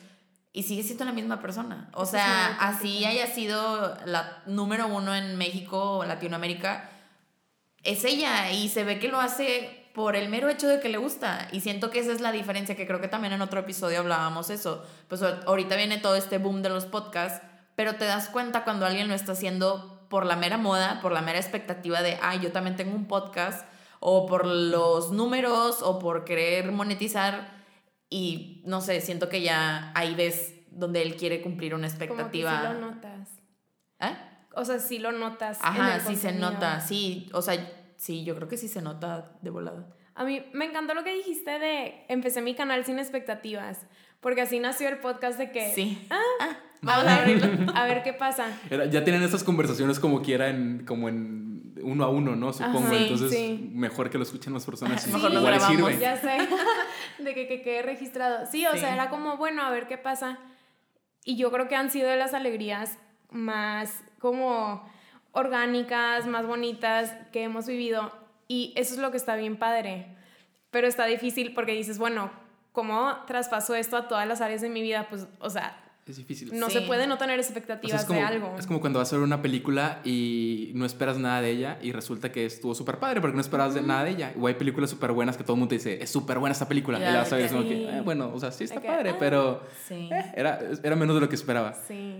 y 0.54 0.64
sigue 0.64 0.84
siendo 0.84 1.04
la 1.04 1.12
misma 1.12 1.42
persona. 1.42 1.90
O 1.94 2.06
sea, 2.06 2.56
así 2.62 3.04
haya 3.04 3.28
sido 3.28 3.98
la 4.06 4.42
número 4.46 4.88
uno 4.88 5.14
en 5.14 5.36
México 5.36 5.98
o 5.98 6.06
Latinoamérica, 6.06 6.90
es 7.84 8.06
ella 8.06 8.54
y 8.54 8.70
se 8.70 8.86
ve 8.86 9.00
que 9.00 9.10
lo 9.10 9.20
hace 9.20 9.79
por 10.00 10.16
el 10.16 10.30
mero 10.30 10.48
hecho 10.48 10.70
de 10.70 10.80
que 10.80 10.88
le 10.88 10.98
gusta. 10.98 11.50
Y 11.52 11.60
siento 11.60 11.92
que 11.92 12.00
esa 12.00 12.14
es 12.14 12.22
la 12.22 12.32
diferencia, 12.32 12.74
que 12.74 12.88
creo 12.88 13.02
que 13.02 13.10
también 13.10 13.34
en 13.34 13.42
otro 13.42 13.60
episodio 13.60 14.00
hablábamos 14.00 14.50
eso. 14.50 14.82
Pues 15.10 15.22
ahorita 15.22 15.76
viene 15.76 15.98
todo 15.98 16.16
este 16.16 16.38
boom 16.38 16.62
de 16.62 16.70
los 16.70 16.86
podcasts, 16.86 17.46
pero 17.76 17.96
te 17.96 18.06
das 18.06 18.30
cuenta 18.30 18.64
cuando 18.64 18.86
alguien 18.86 19.10
lo 19.10 19.14
está 19.14 19.34
haciendo 19.34 20.08
por 20.10 20.26
la 20.26 20.38
mera 20.38 20.58
moda, 20.58 21.02
por 21.02 21.12
la 21.12 21.22
mera 21.22 21.38
expectativa 21.38 22.02
de, 22.02 22.18
ay, 22.22 22.40
yo 22.40 22.54
también 22.54 22.78
tengo 22.78 22.96
un 22.96 23.10
podcast, 23.10 23.68
o 24.00 24.26
por 24.26 24.46
los 24.46 25.12
números, 25.12 25.82
o 25.82 26.00
por 26.00 26.24
querer 26.24 26.72
monetizar. 26.72 27.52
Y 28.10 28.64
no 28.66 28.80
sé, 28.80 29.02
siento 29.02 29.28
que 29.28 29.42
ya 29.42 29.92
ahí 29.96 30.16
ves 30.16 30.62
donde 30.72 31.02
él 31.02 31.18
quiere 31.18 31.42
cumplir 31.42 31.76
una 31.76 31.88
expectativa. 31.88 32.52
Como 32.52 32.70
que 32.70 32.70
sí 32.70 32.80
lo 32.80 32.88
notas. 32.88 33.30
¿Eh? 34.00 34.18
O 34.56 34.64
sea, 34.64 34.80
sí 34.80 34.98
lo 34.98 35.12
notas. 35.12 35.60
Ajá, 35.62 36.00
sí 36.00 36.16
se 36.16 36.32
nota, 36.32 36.80
sí. 36.80 37.30
O 37.34 37.42
sea, 37.42 37.56
sí, 38.00 38.24
yo 38.24 38.36
creo 38.36 38.48
que 38.48 38.58
sí 38.58 38.68
se 38.68 38.82
nota 38.82 39.34
de 39.42 39.50
volado. 39.50 39.86
A 40.16 40.24
mí 40.24 40.44
me 40.54 40.66
encantó 40.66 40.94
lo 40.94 41.04
que 41.04 41.14
dijiste 41.14 41.60
de 41.60 42.06
empecé 42.08 42.42
mi 42.42 42.56
canal 42.56 42.84
sin 42.86 42.98
expectativas, 42.98 43.86
porque 44.22 44.42
así 44.42 44.60
nació 44.60 44.90
el 44.90 44.98
podcast 44.98 45.38
de 45.38 45.52
que... 45.52 45.72
Sí. 45.74 46.08
Ah, 46.10 46.20
ah 46.42 46.58
vamos 46.82 47.06
a 47.06 47.18
abrirlo, 47.18 47.72
a 47.76 47.86
ver 47.86 48.04
qué 48.04 48.14
pasa. 48.14 48.48
ya 48.70 49.04
tienen 49.04 49.22
estas 49.22 49.44
conversaciones 49.44 50.00
como 50.00 50.22
quiera 50.22 50.50
en, 50.50 50.86
como 50.86 51.10
en 51.10 51.76
uno 51.84 52.04
a 52.04 52.10
uno, 52.10 52.36
¿no? 52.36 52.54
Supongo. 52.54 52.94
Entonces, 52.94 53.60
mejor 53.72 54.10
que 54.10 54.18
lo 54.18 54.24
escuchen 54.24 54.54
las 54.54 54.66
personas. 54.66 55.04
Sí, 55.04 55.12
mejor 55.12 55.34
lo 55.34 55.42
grabamos. 55.42 56.00
Ya 56.00 56.18
sé, 56.22 56.38
de 57.20 57.34
que, 57.34 57.48
que 57.48 57.62
quede 57.62 57.82
registrado. 57.82 58.46
Sí, 58.46 58.66
o 58.66 58.76
sea, 58.78 58.94
era 58.94 59.10
como, 59.10 59.38
bueno, 59.38 59.62
a 59.64 59.70
ver 59.70 59.88
qué 59.88 59.98
pasa. 59.98 60.40
Y 61.26 61.36
yo 61.36 61.52
creo 61.52 61.68
que 61.68 61.76
han 61.76 61.92
sido 61.92 62.08
de 62.10 62.18
las 62.18 62.34
alegrías 62.34 62.98
más 63.30 64.04
como 64.20 64.84
orgánicas, 65.32 66.26
más 66.28 66.46
bonitas 66.46 67.16
que 67.32 67.44
hemos 67.44 67.68
vivido. 67.68 68.12
Y 68.48 68.74
eso 68.76 68.94
es 68.94 69.00
lo 69.00 69.12
que 69.12 69.18
está 69.18 69.36
bien 69.36 69.58
padre. 69.58 70.16
Pero 70.72 70.88
está 70.88 71.06
difícil 71.06 71.54
porque 71.54 71.74
dices, 71.74 71.98
bueno, 71.98 72.32
¿cómo 72.72 73.18
traspaso 73.26 73.76
esto 73.76 73.98
a 73.98 74.08
todas 74.08 74.28
las 74.28 74.42
áreas 74.42 74.62
de 74.62 74.70
mi 74.70 74.82
vida? 74.82 75.08
Pues, 75.10 75.28
o 75.40 75.50
sea, 75.50 75.89
es 76.10 76.18
difícil. 76.18 76.52
No 76.58 76.70
se 76.70 76.82
puede 76.82 77.08
no 77.08 77.18
tener 77.18 77.40
expectativas 77.40 78.08
de 78.08 78.22
algo. 78.22 78.56
Es 78.58 78.68
como 78.68 78.80
cuando 78.80 79.00
vas 79.00 79.12
a 79.14 79.16
ver 79.16 79.24
una 79.24 79.42
película 79.42 80.02
y 80.04 80.72
no 80.74 80.86
esperas 80.86 81.18
nada 81.18 81.42
de 81.42 81.52
ella 81.52 81.80
y 81.82 81.92
resulta 81.92 82.32
que 82.32 82.46
estuvo 82.46 82.74
súper 82.76 83.00
padre 83.00 83.22
porque 83.22 83.36
no 83.36 83.42
esperabas 83.42 83.74
de 83.74 83.82
nada 83.82 84.04
de 84.04 84.12
ella. 84.12 84.34
O 84.40 84.48
hay 84.48 84.56
películas 84.56 84.90
súper 84.90 85.12
buenas 85.12 85.38
que 85.38 85.44
todo 85.44 85.54
el 85.54 85.60
mundo 85.60 85.70
te 85.70 85.76
dice, 85.76 86.02
es 86.02 86.10
súper 86.10 86.40
buena 86.40 86.54
esta 86.54 86.68
película. 86.68 86.98
y 86.98 87.02
la 87.02 87.20
vas 87.20 87.34
a 87.34 87.38
ver 87.38 87.50
como 87.50 87.64
que, 87.64 87.98
eh, 87.98 88.02
bueno, 88.02 88.32
o 88.34 88.40
sea, 88.40 88.52
sí 88.52 88.64
está 88.64 88.82
padre, 88.82 89.16
pero 89.20 89.64
eh, 89.90 90.10
era, 90.36 90.60
era 90.84 90.96
menos 90.96 91.16
de 91.16 91.22
lo 91.22 91.30
que 91.30 91.36
esperaba. 91.36 91.76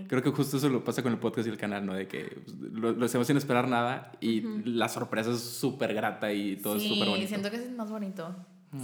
Creo 0.08 0.22
que 0.22 0.30
justo 0.30 0.56
eso 0.56 0.68
lo 0.68 0.84
pasa 0.84 1.02
con 1.02 1.12
el 1.12 1.18
podcast 1.18 1.46
y 1.46 1.50
el 1.50 1.58
canal, 1.58 1.84
¿no? 1.84 1.94
De 1.94 2.06
que 2.06 2.38
lo, 2.72 3.04
hacemos 3.04 3.26
sin 3.26 3.36
esperar 3.36 3.68
nada 3.68 4.12
y 4.20 4.42
la 4.64 4.88
sorpresa 4.88 5.30
es 5.30 5.40
súper 5.40 5.94
grata 5.94 6.32
y 6.32 6.56
todo 6.56 6.76
es 6.76 6.82
súper 6.82 7.08
bonito. 7.08 7.20
Sí, 7.22 7.26
siento 7.28 7.50
que 7.50 7.56
es 7.56 7.70
más 7.72 7.90
bonito. 7.90 8.34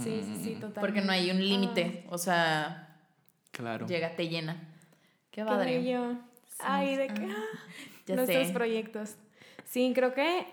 Sí, 0.03 0.21
sí, 0.21 0.35
sí, 0.43 0.49
totalmente. 0.55 0.81
Porque 0.81 1.01
no 1.01 1.11
hay 1.13 1.31
un 1.31 1.39
límite, 1.39 2.05
o 2.09 2.17
sea, 2.17 2.97
claro. 3.51 3.87
llega, 3.87 4.15
te 4.15 4.27
llena. 4.27 4.76
Qué 5.37 5.45
padre. 5.45 5.83
Qué 5.83 6.17
Ay, 6.57 6.95
de 6.95 7.07
qué. 7.09 7.27
Ah, 7.29 8.15
nuestros 8.15 8.47
proyectos. 8.49 9.17
Sí, 9.65 9.91
creo 9.93 10.15
que, 10.15 10.47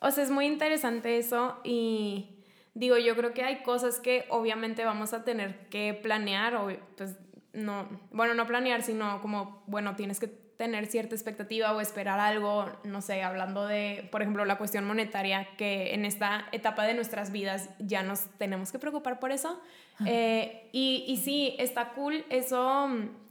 o 0.00 0.10
sea, 0.10 0.22
es 0.22 0.30
muy 0.30 0.44
interesante 0.44 1.16
eso 1.16 1.58
y 1.64 2.26
digo, 2.74 2.98
yo 2.98 3.16
creo 3.16 3.32
que 3.32 3.42
hay 3.42 3.62
cosas 3.62 4.00
que 4.00 4.26
obviamente 4.28 4.84
vamos 4.84 5.14
a 5.14 5.24
tener 5.24 5.68
que 5.70 5.94
planear 5.94 6.56
o 6.56 6.68
pues 6.98 7.16
no, 7.54 7.88
bueno, 8.10 8.34
no 8.34 8.46
planear, 8.46 8.82
sino 8.82 9.22
como, 9.22 9.62
bueno, 9.66 9.96
tienes 9.96 10.20
que 10.20 10.28
tener 10.28 10.88
cierta 10.88 11.14
expectativa 11.14 11.72
o 11.72 11.80
esperar 11.80 12.20
algo, 12.20 12.70
no 12.84 13.00
sé, 13.00 13.22
hablando 13.22 13.64
de, 13.64 14.06
por 14.12 14.20
ejemplo, 14.20 14.44
la 14.44 14.58
cuestión 14.58 14.84
monetaria, 14.84 15.48
que 15.56 15.94
en 15.94 16.04
esta 16.04 16.48
etapa 16.52 16.84
de 16.84 16.92
nuestras 16.92 17.32
vidas 17.32 17.70
ya 17.78 18.02
nos 18.02 18.26
tenemos 18.36 18.72
que 18.72 18.78
preocupar 18.78 19.20
por 19.20 19.32
eso. 19.32 19.58
Eh, 20.04 20.68
y, 20.72 21.06
y 21.08 21.16
sí, 21.16 21.56
está 21.58 21.94
cool 21.94 22.26
eso 22.28 22.90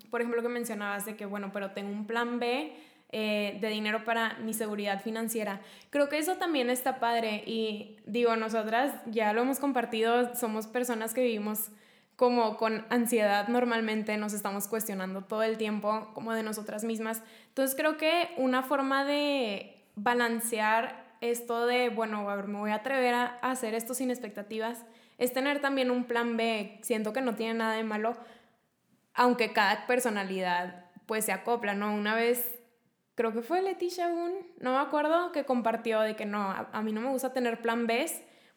por 0.09 0.21
ejemplo, 0.21 0.41
que 0.41 0.49
mencionabas 0.49 1.05
de 1.05 1.15
que, 1.15 1.25
bueno, 1.25 1.51
pero 1.53 1.71
tengo 1.71 1.91
un 1.91 2.07
plan 2.07 2.39
B 2.39 2.73
eh, 3.11 3.57
de 3.61 3.69
dinero 3.69 4.03
para 4.03 4.33
mi 4.39 4.53
seguridad 4.53 5.01
financiera. 5.01 5.61
Creo 5.89 6.09
que 6.09 6.17
eso 6.17 6.35
también 6.35 6.69
está 6.69 6.99
padre 6.99 7.43
y 7.45 7.97
digo, 8.05 8.35
nosotras 8.35 8.93
ya 9.05 9.31
lo 9.31 9.41
hemos 9.41 9.59
compartido, 9.59 10.35
somos 10.35 10.67
personas 10.67 11.13
que 11.13 11.21
vivimos 11.21 11.69
como 12.17 12.57
con 12.57 12.85
ansiedad 12.89 13.47
normalmente, 13.47 14.17
nos 14.17 14.33
estamos 14.33 14.67
cuestionando 14.67 15.21
todo 15.21 15.43
el 15.43 15.57
tiempo 15.57 16.09
como 16.13 16.33
de 16.33 16.43
nosotras 16.43 16.83
mismas. 16.83 17.21
Entonces 17.49 17.77
creo 17.77 17.95
que 17.95 18.31
una 18.37 18.63
forma 18.63 19.05
de 19.05 19.85
balancear 19.95 21.05
esto 21.21 21.65
de, 21.65 21.89
bueno, 21.89 22.29
a 22.29 22.35
ver, 22.35 22.47
me 22.47 22.59
voy 22.59 22.71
a 22.71 22.75
atrever 22.75 23.13
a 23.13 23.37
hacer 23.41 23.73
esto 23.73 23.93
sin 23.93 24.11
expectativas, 24.11 24.83
es 25.17 25.33
tener 25.33 25.61
también 25.61 25.91
un 25.91 26.03
plan 26.03 26.37
B. 26.37 26.77
Siento 26.81 27.13
que 27.13 27.21
no 27.21 27.35
tiene 27.35 27.53
nada 27.55 27.73
de 27.73 27.83
malo, 27.83 28.17
aunque 29.17 29.51
cada 29.51 29.85
personalidad 29.87 30.85
pues 31.07 31.25
se 31.25 31.31
acopla, 31.31 31.73
¿no? 31.73 31.93
Una 31.93 32.15
vez, 32.15 32.59
creo 33.15 33.33
que 33.33 33.41
fue 33.41 33.61
Leticia 33.61 34.05
aún, 34.05 34.31
no 34.59 34.73
me 34.73 34.79
acuerdo, 34.79 35.31
que 35.31 35.43
compartió 35.43 36.01
de 36.01 36.15
que 36.15 36.25
no, 36.25 36.39
a, 36.71 36.81
mí 36.83 36.93
no 36.93 37.01
me 37.01 37.09
gusta 37.09 37.33
tener 37.33 37.61
plan 37.61 37.87
B, 37.87 38.05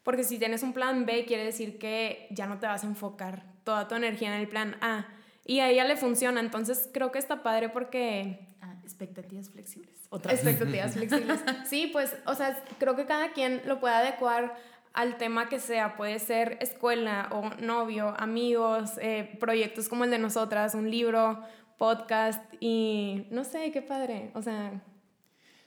porque 0.03 0.23
si 0.23 0.39
tienes 0.39 0.63
un 0.63 0.73
plan 0.73 1.07
B 1.07 1.25
quiere 1.25 1.45
decir 1.45 1.79
que 1.79 2.29
ya 2.31 2.47
no 2.47 2.59
te 2.59 2.67
vas 2.67 2.85
a 2.85 2.87
enfocar 2.87 3.45
toda 3.65 3.89
tu 3.89 3.95
energía 3.95 4.35
en 4.35 4.41
el 4.41 4.49
plan 4.49 4.77
A. 4.83 5.09
Y 5.47 5.61
a 5.61 5.71
ella 5.71 5.85
le 5.85 5.97
funciona, 5.97 6.41
entonces 6.41 6.91
creo 6.93 7.11
que 7.11 7.19
está 7.19 7.43
padre 7.43 7.71
porque... 7.71 8.47
Ah, 8.61 8.77
expectativas 8.85 9.49
flexibles. 9.49 10.07
Otra 10.11 10.33
expectativas 10.33 10.93
flexibles. 10.93 11.41
Sí, 11.65 11.89
pues, 11.91 12.15
o 12.27 12.35
sea, 12.35 12.63
creo 12.79 12.95
que 12.97 13.07
cada 13.07 13.33
quien 13.33 13.63
lo 13.65 13.81
puede 13.81 13.95
adecuar 13.95 14.55
al 14.93 15.17
tema 15.19 15.49
que 15.49 15.61
sea, 15.61 15.97
puede 15.97 16.19
ser 16.19 16.59
escuela 16.61 17.29
o 17.33 17.51
novio, 17.63 18.15
amigos, 18.19 18.93
eh, 19.01 19.37
proyectos 19.39 19.89
como 19.89 20.05
el 20.05 20.11
de 20.11 20.19
nosotras, 20.19 20.75
un 20.75 20.91
libro, 20.91 21.41
podcast 21.79 22.43
y 22.61 23.27
no 23.31 23.43
sé, 23.45 23.73
qué 23.73 23.81
padre. 23.81 24.31
O 24.35 24.43
sea... 24.43 24.83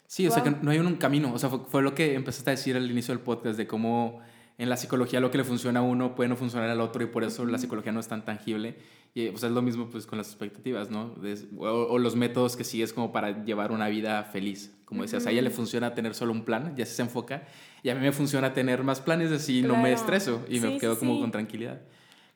Sí, 0.05 0.27
o 0.27 0.31
sea, 0.31 0.43
que 0.43 0.51
no 0.51 0.69
hay 0.69 0.77
un 0.77 0.95
camino. 0.97 1.33
O 1.33 1.39
sea, 1.39 1.49
fue, 1.49 1.81
lo 1.81 1.95
que 1.95 2.13
empezaste 2.13 2.51
a 2.51 2.53
decir 2.53 2.75
al 2.75 2.91
inicio 2.91 3.15
del 3.15 3.23
podcast, 3.23 3.57
de 3.57 3.65
cómo 3.65 4.19
en 4.63 4.69
la 4.69 4.77
psicología 4.77 5.19
lo 5.19 5.29
que 5.29 5.37
le 5.37 5.43
funciona 5.43 5.81
a 5.81 5.83
uno 5.83 6.15
puede 6.15 6.29
no 6.29 6.35
funcionar 6.35 6.69
al 6.69 6.81
otro 6.81 7.03
y 7.03 7.07
por 7.07 7.23
eso 7.23 7.45
la 7.45 7.57
psicología 7.57 7.91
no 7.91 7.99
es 7.99 8.07
tan 8.07 8.25
tangible. 8.25 8.77
Y 9.13 9.29
pues, 9.29 9.43
es 9.43 9.51
lo 9.51 9.61
mismo 9.61 9.89
pues 9.89 10.07
con 10.07 10.17
las 10.17 10.27
expectativas, 10.27 10.89
¿no? 10.89 11.13
o, 11.59 11.99
los 11.99 12.15
métodos 12.15 12.55
que 12.55 12.63
sigues 12.63 12.93
como 12.93 13.11
para 13.11 13.43
llevar 13.43 13.71
una 13.71 13.87
vida 13.89 14.23
feliz. 14.23 14.73
Como 14.85 15.03
decías, 15.03 15.27
a 15.27 15.31
ella 15.31 15.41
le 15.41 15.49
funciona 15.49 15.93
tener 15.93 16.15
solo 16.15 16.31
un 16.31 16.45
plan, 16.45 16.75
ya 16.75 16.85
se 16.85 17.01
enfoca. 17.01 17.43
Y 17.83 17.89
a 17.89 17.95
mí 17.95 18.01
me 18.01 18.11
funciona 18.11 18.53
tener 18.53 18.83
más 18.83 19.01
planes, 19.01 19.31
así 19.31 19.61
no 19.61 19.75
me 19.75 19.91
estreso 19.91 20.43
y 20.49 20.59
me 20.59 20.77
quedo 20.77 20.97
como 20.97 21.19
con 21.19 21.29
tranquilidad. 21.29 21.81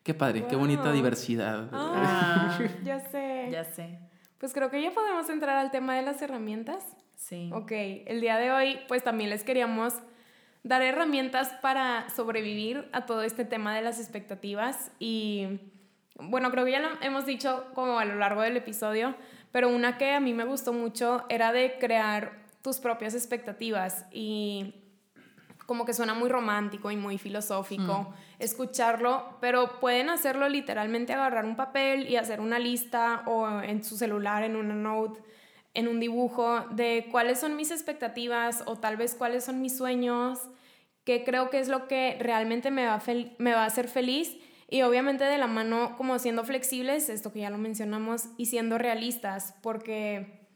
Qué 0.02 0.14
padre, 0.14 0.46
qué 0.48 0.56
bonita 0.56 0.92
diversidad. 0.92 1.68
Ah, 1.72 2.58
ya 2.84 3.00
sé. 3.00 3.48
Ya 3.50 3.64
sé. 3.64 3.98
Pues 4.38 4.52
creo 4.52 4.70
que 4.70 4.80
ya 4.80 4.92
podemos 4.92 5.28
entrar 5.30 5.56
al 5.56 5.70
tema 5.70 5.96
de 5.96 6.02
las 6.02 6.22
herramientas. 6.22 6.84
Sí. 7.16 7.50
Ok, 7.52 7.72
el 7.72 8.20
día 8.20 8.36
de 8.36 8.52
hoy 8.52 8.78
pues 8.86 9.02
también 9.02 9.30
les 9.30 9.42
queríamos 9.42 9.94
dar 10.62 10.82
herramientas 10.82 11.50
para 11.62 12.08
sobrevivir 12.10 12.88
a 12.92 13.06
todo 13.06 13.22
este 13.22 13.44
tema 13.44 13.74
de 13.74 13.82
las 13.82 13.98
expectativas 14.00 14.90
y 14.98 15.60
bueno, 16.20 16.50
creo 16.50 16.64
que 16.64 16.72
ya 16.72 16.80
lo 16.80 16.88
hemos 17.00 17.26
dicho 17.26 17.66
como 17.74 17.98
a 17.98 18.04
lo 18.04 18.16
largo 18.16 18.42
del 18.42 18.56
episodio, 18.56 19.14
pero 19.52 19.68
una 19.68 19.98
que 19.98 20.14
a 20.14 20.20
mí 20.20 20.34
me 20.34 20.44
gustó 20.44 20.72
mucho 20.72 21.24
era 21.28 21.52
de 21.52 21.78
crear 21.78 22.38
tus 22.60 22.78
propias 22.78 23.14
expectativas 23.14 24.04
y 24.10 24.74
como 25.64 25.84
que 25.84 25.94
suena 25.94 26.14
muy 26.14 26.28
romántico 26.28 26.90
y 26.90 26.96
muy 26.96 27.18
filosófico 27.18 28.02
mm. 28.10 28.42
escucharlo, 28.42 29.36
pero 29.40 29.78
pueden 29.80 30.08
hacerlo 30.08 30.48
literalmente 30.48 31.12
agarrar 31.12 31.44
un 31.44 31.56
papel 31.56 32.08
y 32.08 32.16
hacer 32.16 32.40
una 32.40 32.58
lista 32.58 33.22
o 33.26 33.60
en 33.60 33.84
su 33.84 33.96
celular, 33.96 34.42
en 34.42 34.56
una 34.56 34.74
note, 34.74 35.20
en 35.78 35.86
un 35.86 36.00
dibujo 36.00 36.66
de 36.72 37.06
cuáles 37.12 37.38
son 37.38 37.54
mis 37.54 37.70
expectativas 37.70 38.64
o 38.66 38.74
tal 38.74 38.96
vez 38.96 39.14
cuáles 39.14 39.44
son 39.44 39.62
mis 39.62 39.76
sueños, 39.76 40.40
qué 41.04 41.22
creo 41.22 41.50
que 41.50 41.60
es 41.60 41.68
lo 41.68 41.86
que 41.86 42.16
realmente 42.18 42.72
me 42.72 42.84
va 42.84 43.00
me 43.38 43.52
va 43.52 43.62
a 43.62 43.66
hacer 43.66 43.86
feliz. 43.86 44.36
Y 44.68 44.82
obviamente 44.82 45.22
de 45.22 45.38
la 45.38 45.46
mano 45.46 45.94
como 45.96 46.18
siendo 46.18 46.42
flexibles, 46.42 47.08
esto 47.08 47.32
que 47.32 47.40
ya 47.40 47.50
lo 47.50 47.58
mencionamos, 47.58 48.24
y 48.36 48.46
siendo 48.46 48.76
realistas, 48.76 49.54
porque 49.62 50.48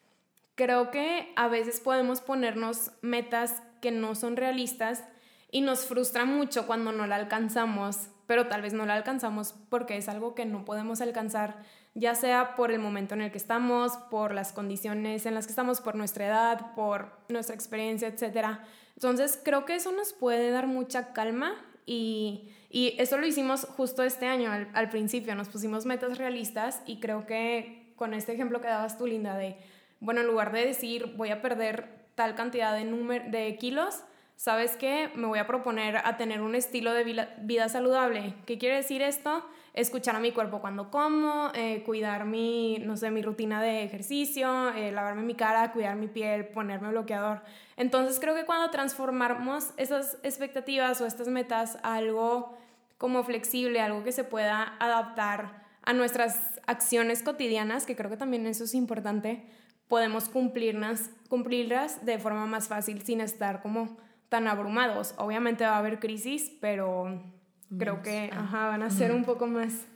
creo 0.57 0.91
que 0.91 1.33
a 1.37 1.47
veces 1.47 1.79
podemos 1.79 2.20
ponernos 2.20 2.91
metas 3.01 3.62
que 3.81 3.93
no 3.93 4.16
son 4.16 4.37
realistas 4.37 5.05
y 5.53 5.61
nos 5.61 5.87
frustra 5.87 6.25
mucho 6.25 6.66
cuando 6.66 6.91
no 6.91 7.07
la 7.07 7.14
alcanzamos, 7.14 8.09
pero 8.27 8.49
tal 8.49 8.61
vez 8.61 8.73
no 8.73 8.87
la 8.87 8.95
alcanzamos 8.95 9.55
porque 9.68 9.97
es 9.97 10.09
algo 10.09 10.35
que 10.35 10.47
no 10.47 10.64
podemos 10.64 11.01
alcanzar, 11.01 11.62
ya 11.95 12.14
sea 12.14 12.57
por 12.57 12.70
el 12.70 12.78
momento 12.78 13.14
en 13.14 13.22
el 13.22 13.30
que 13.30 13.38
estamos, 13.38 13.97
por 14.11 14.32
las 14.32 14.53
condiciones 14.53 15.26
en 15.26 15.34
las 15.34 15.47
que 15.47 15.53
estamos, 15.53 15.80
por 15.80 15.95
nuestra 15.95 16.26
edad, 16.26 16.74
por 16.74 17.12
nuestra 17.28 17.55
experiencia, 17.55 18.09
etc. 18.09 18.59
Entonces 18.95 19.38
creo 19.43 19.64
que 19.64 19.74
eso 19.74 19.93
nos 19.93 20.12
puede 20.12 20.51
dar 20.51 20.66
mucha 20.66 21.12
calma 21.12 21.55
y, 21.84 22.49
y 22.70 22.95
eso 22.99 23.18
lo 23.18 23.26
hicimos 23.26 23.66
justo 23.76 24.03
este 24.03 24.26
año, 24.26 24.51
al, 24.51 24.88
principio, 24.88 25.34
nos 25.34 25.51
pusimos 25.51 25.84
metas 25.84 26.16
realistas 26.16 26.82
y 26.86 27.01
creo 27.01 27.26
que 27.26 27.93
con 27.97 28.14
este 28.14 28.32
ejemplo 28.32 28.62
que 28.62 28.68
dabas 28.68 28.97
tú, 28.97 29.07
Linda, 29.07 29.36
de, 29.36 29.57
bueno, 30.01 30.22
en 30.22 30.26
lugar 30.26 30.53
de 30.53 30.64
decir 30.64 31.12
voy 31.16 31.28
a 31.28 31.43
perder 31.43 32.07
tal 32.14 32.34
cantidad 32.34 32.74
de, 32.74 32.84
de 33.28 33.57
kilos, 33.57 34.03
¿sabes 34.36 34.76
qué? 34.76 35.11
Me 35.14 35.26
voy 35.26 35.38
a 35.38 35.47
proponer 35.47 35.99
a 35.99 36.16
tener 36.16 36.40
un 36.40 36.55
estilo 36.55 36.95
de 36.95 37.05
vida, 37.43 37.68
saludable. 37.68 38.34
¿Qué 38.47 38.57
quiere 38.57 38.76
decir 38.76 39.03
esto? 39.03 39.45
Escuchar 39.75 40.14
a 40.14 40.20
mi 40.20 40.33
cuerpo 40.33 40.61
cuando 40.61 40.91
como, 40.91 41.51
eh, 41.55 41.83
cuidar 41.87 42.27
mi, 42.27 42.77
no 42.85 42.99
sé, 42.99 43.11
mi 43.11 43.23
rutina 43.23 43.62
de 43.62 43.85
ejercicio, 43.85 44.68
eh, 44.70 44.93
lavarme 44.93 45.23
mi 45.23 45.35
cara, 45.35 45.73
cuidar 45.73 45.97
mi 45.97 46.09
piel, 46.09 46.47
ponerme 46.49 46.91
bloqueador. 46.91 47.41
Entonces 47.77 48.20
creo 48.20 48.35
que 48.35 48.45
cuando 48.45 48.70
transformamos 48.70 49.70
esas 49.79 50.18
expectativas 50.23 51.01
o 51.01 51.07
estas 51.07 51.29
metas 51.29 51.79
a 51.83 51.95
algo 51.95 52.55
como 52.99 53.25
flexible, 53.25 53.81
algo 53.81 54.05
que 54.05 54.12
se 54.12 54.25
pueda 54.25 54.77
adaptar 54.79 55.64
a 55.83 55.95
nuestras 55.95 56.61
acciones 56.66 57.23
cotidianas, 57.23 57.87
que 57.87 57.97
creo 57.97 58.11
que 58.11 58.18
también 58.18 58.47
eso 58.47 58.64
es 58.64 58.75
importante, 58.75 59.45
podemos 59.89 60.29
cumplirlas, 60.29 61.11
cumplirlas 61.29 62.05
de 62.05 62.18
forma 62.18 62.47
más 62.47 62.68
fácil 62.68 63.03
sin 63.03 63.20
estar 63.20 63.62
como 63.62 63.97
tan 64.29 64.49
abrumados. 64.49 65.14
Obviamente 65.18 65.64
va 65.64 65.77
a 65.77 65.79
haber 65.79 65.99
crisis, 65.99 66.53
pero 66.61 67.23
creo 67.79 68.03
que 68.03 68.31
ajá, 68.33 68.68
van 68.68 68.83
a 68.83 68.91
ser 68.91 69.12
un 69.12 69.25
poco 69.25 69.47
más 69.47 69.87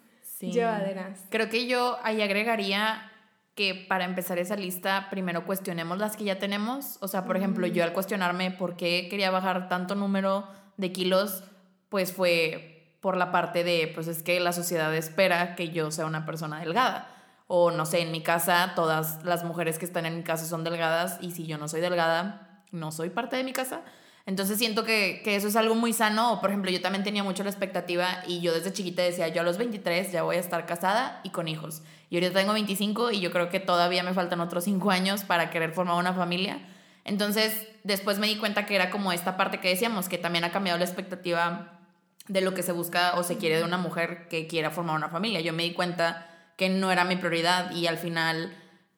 llevaderas. 0.41 1.24
Creo 1.31 1.49
que 1.49 1.66
yo 1.66 1.99
ahí 2.03 2.22
agregaría 2.22 3.11
que 3.55 3.74
para 3.89 4.05
empezar 4.05 4.39
esa 4.39 4.57
lista 4.57 5.09
primero 5.11 5.47
cuestionemos 5.47 5.99
las 5.99 6.16
que 6.16 6.24
ya 6.24 6.39
tenemos. 6.39 6.99
O 7.01 7.09
sea, 7.09 7.24
por 7.24 7.37
ejemplo, 7.37 7.66
yo 7.66 7.85
al 7.85 7.93
cuestionarme 7.93 8.51
por 8.51 8.77
qué 8.77 9.09
quería 9.09 9.31
bajar 9.31 9.68
tanto 9.68 9.95
número 9.95 10.47
de 10.77 10.93
kilos, 10.93 11.43
pues 11.89 12.12
fue 12.12 12.97
por 13.01 13.16
la 13.16 13.33
parte 13.33 13.64
de, 13.64 13.91
pues 13.95 14.09
es 14.09 14.22
que 14.22 14.41
la 14.41 14.53
sociedad 14.53 14.95
espera 14.95 15.55
que 15.55 15.70
yo 15.70 15.91
sea 15.91 16.07
una 16.07 16.27
persona 16.27 16.61
delgada 16.61 17.12
o 17.47 17.70
no 17.70 17.87
sé, 17.87 18.01
en 18.01 18.11
mi 18.11 18.22
casa 18.22 18.72
todas 18.74 19.24
las 19.24 19.45
mujeres 19.45 19.79
que 19.79 19.85
están 19.85 20.07
en 20.07 20.16
mi 20.16 20.22
casa 20.22 20.45
son 20.45 20.64
delgadas 20.64 21.18
y 21.20 21.31
si 21.31 21.47
yo 21.47 21.59
no 21.59 21.68
soy 21.68 21.81
delgada, 21.81 22.64
no 22.72 22.91
soy 22.91 23.11
parte 23.11 23.37
de 23.37 23.45
mi 23.45 23.53
casa. 23.53 23.83
Entonces 24.27 24.59
siento 24.59 24.83
que, 24.83 25.20
que, 25.24 25.37
eso 25.37 25.47
es 25.47 25.55
algo 25.55 25.77
muy 25.77 25.93
sano. 25.93 26.41
Por 26.41 26.51
ejemplo, 26.51 26.70
yo 26.70 26.81
también 26.81 27.05
tenía 27.05 27.22
mucho 27.22 27.45
la 27.45 27.51
expectativa 27.51 28.22
y 28.27 28.41
yo 28.41 28.53
desde 28.53 28.72
chiquita 28.72 29.03
decía, 29.03 29.29
yo 29.29 29.41
a 29.41 29.45
los 29.45 29.57
23 29.57 30.11
ya 30.11 30.24
voy 30.24 30.37
a 30.37 30.41
estar 30.41 30.66
casada 30.66 31.20
y 31.22 31.31
con 31.31 31.47
hijos. 31.47 31.83
Y 32.11 32.16
ahorita 32.16 32.41
tengo 32.41 32.53
25 32.53 33.12
y 33.12 33.20
yo 33.20 33.31
creo 33.31 33.49
que 33.49 33.61
todavía 33.61 34.03
me 34.03 34.14
faltan 34.14 34.41
otros 34.41 34.64
5 34.64 34.91
años 34.91 35.22
para 35.22 35.51
querer 35.51 35.72
formar 35.72 35.97
una 35.97 36.12
familia. 36.12 36.59
Entonces 37.05 37.68
después 37.85 38.18
me 38.18 38.27
di 38.27 38.37
cuenta 38.37 38.66
que 38.66 38.74
era 38.74 38.91
como 38.91 39.12
esta 39.12 39.37
parte 39.37 39.61
que 39.61 39.68
decíamos, 39.68 40.09
que 40.09 40.18
también 40.18 40.43
ha 40.43 40.51
cambiado 40.51 40.79
la 40.79 40.85
expectativa 40.85 41.79
de 42.27 42.41
lo 42.41 42.53
que 42.53 42.64
se 42.64 42.72
busca 42.72 43.14
o 43.14 43.22
se 43.22 43.39
quiere 43.39 43.59
de 43.59 43.64
una 43.64 43.79
mujer 43.79 44.27
que 44.29 44.49
quiera 44.49 44.72
formar 44.72 44.97
una 44.97 45.09
familia. 45.09 45.41
Yo 45.41 45.53
me 45.53 45.62
di 45.62 45.72
cuenta 45.72 46.27
que 46.57 46.68
no 46.68 46.91
era 46.91 47.05
mi 47.05 47.14
prioridad 47.14 47.70
y 47.70 47.87
al 47.87 47.99
final 47.99 48.53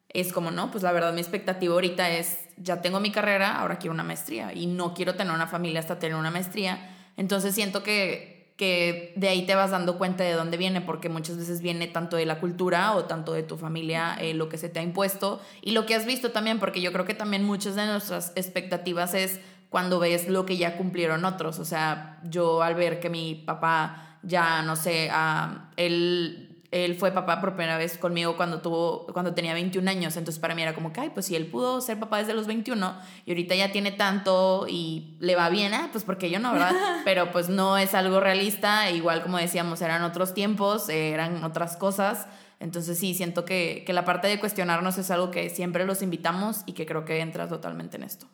es 0.09 0.33
como, 0.33 0.51
no, 0.51 0.71
pues 0.71 0.83
la 0.83 0.91
verdad 0.91 1.13
mi 1.13 1.21
expectativa 1.21 1.73
ahorita 1.73 2.09
es, 2.09 2.49
ya 2.57 2.81
tengo 2.81 2.99
mi 2.99 3.11
carrera, 3.11 3.59
ahora 3.59 3.77
quiero 3.77 3.93
una 3.93 4.03
maestría 4.03 4.53
y 4.53 4.65
no 4.65 4.93
quiero 4.93 5.15
tener 5.15 5.33
una 5.33 5.47
familia 5.47 5.79
hasta 5.79 5.99
tener 5.99 6.17
una 6.17 6.31
maestría. 6.31 6.95
Entonces 7.15 7.53
siento 7.53 7.83
que, 7.83 8.53
que 8.57 9.13
de 9.15 9.29
ahí 9.29 9.45
te 9.45 9.53
vas 9.53 9.71
dando 9.71 9.97
cuenta 9.97 10.23
de 10.23 10.33
dónde 10.33 10.57
viene, 10.57 10.81
porque 10.81 11.09
muchas 11.09 11.37
veces 11.37 11.61
viene 11.61 11.87
tanto 11.87 12.17
de 12.17 12.25
la 12.25 12.39
cultura 12.39 12.95
o 12.95 13.05
tanto 13.05 13.33
de 13.33 13.43
tu 13.43 13.57
familia, 13.57 14.17
eh, 14.19 14.33
lo 14.33 14.49
que 14.49 14.57
se 14.57 14.69
te 14.69 14.79
ha 14.79 14.83
impuesto 14.83 15.41
y 15.61 15.71
lo 15.71 15.85
que 15.85 15.93
has 15.93 16.05
visto 16.05 16.31
también, 16.31 16.59
porque 16.59 16.81
yo 16.81 16.91
creo 16.91 17.05
que 17.05 17.13
también 17.13 17.43
muchas 17.43 17.75
de 17.75 17.85
nuestras 17.85 18.33
expectativas 18.35 19.13
es 19.13 19.39
cuando 19.69 19.99
ves 19.99 20.27
lo 20.27 20.45
que 20.47 20.57
ya 20.57 20.75
cumplieron 20.75 21.23
otros. 21.23 21.59
O 21.59 21.65
sea, 21.65 22.19
yo 22.23 22.63
al 22.63 22.73
ver 22.73 22.99
que 22.99 23.09
mi 23.09 23.35
papá 23.35 24.17
ya, 24.23 24.63
no 24.63 24.75
sé, 24.75 25.09
a 25.11 25.69
él 25.77 26.48
él 26.71 26.95
fue 26.95 27.11
papá 27.11 27.41
por 27.41 27.55
primera 27.55 27.77
vez 27.77 27.97
conmigo 27.97 28.37
cuando, 28.37 28.61
tuvo, 28.61 29.07
cuando 29.07 29.33
tenía 29.33 29.53
21 29.53 29.89
años, 29.89 30.17
entonces 30.17 30.39
para 30.39 30.53
mí 30.53 30.61
era 30.61 30.75
como 30.75 30.93
que, 30.93 31.01
ay, 31.01 31.09
pues 31.11 31.25
si 31.25 31.35
él 31.35 31.47
pudo 31.47 31.81
ser 31.81 31.99
papá 31.99 32.19
desde 32.19 32.33
los 32.33 32.45
21 32.45 32.95
y 33.25 33.31
ahorita 33.31 33.55
ya 33.55 33.71
tiene 33.71 33.91
tanto 33.91 34.67
y 34.69 35.17
le 35.19 35.35
va 35.35 35.49
bien, 35.49 35.73
ah, 35.73 35.89
pues 35.91 36.03
porque 36.03 36.29
yo 36.29 36.39
no, 36.39 36.53
¿verdad? 36.53 36.75
Pero 37.05 37.31
pues 37.31 37.49
no 37.49 37.77
es 37.77 37.95
algo 37.95 38.19
realista, 38.19 38.91
igual 38.91 39.23
como 39.23 39.37
decíamos, 39.37 39.81
eran 39.81 40.03
otros 40.03 40.33
tiempos, 40.33 40.89
eran 40.89 41.43
otras 41.43 41.75
cosas, 41.75 42.27
entonces 42.59 42.99
sí, 42.99 43.13
siento 43.15 43.45
que, 43.45 43.83
que 43.85 43.93
la 43.93 44.05
parte 44.05 44.27
de 44.27 44.39
cuestionarnos 44.39 44.97
es 44.97 45.09
algo 45.09 45.31
que 45.31 45.49
siempre 45.49 45.85
los 45.85 46.01
invitamos 46.03 46.61
y 46.67 46.73
que 46.73 46.85
creo 46.85 47.03
que 47.03 47.21
entra 47.21 47.47
totalmente 47.47 47.97
en 47.97 48.03
esto. 48.03 48.27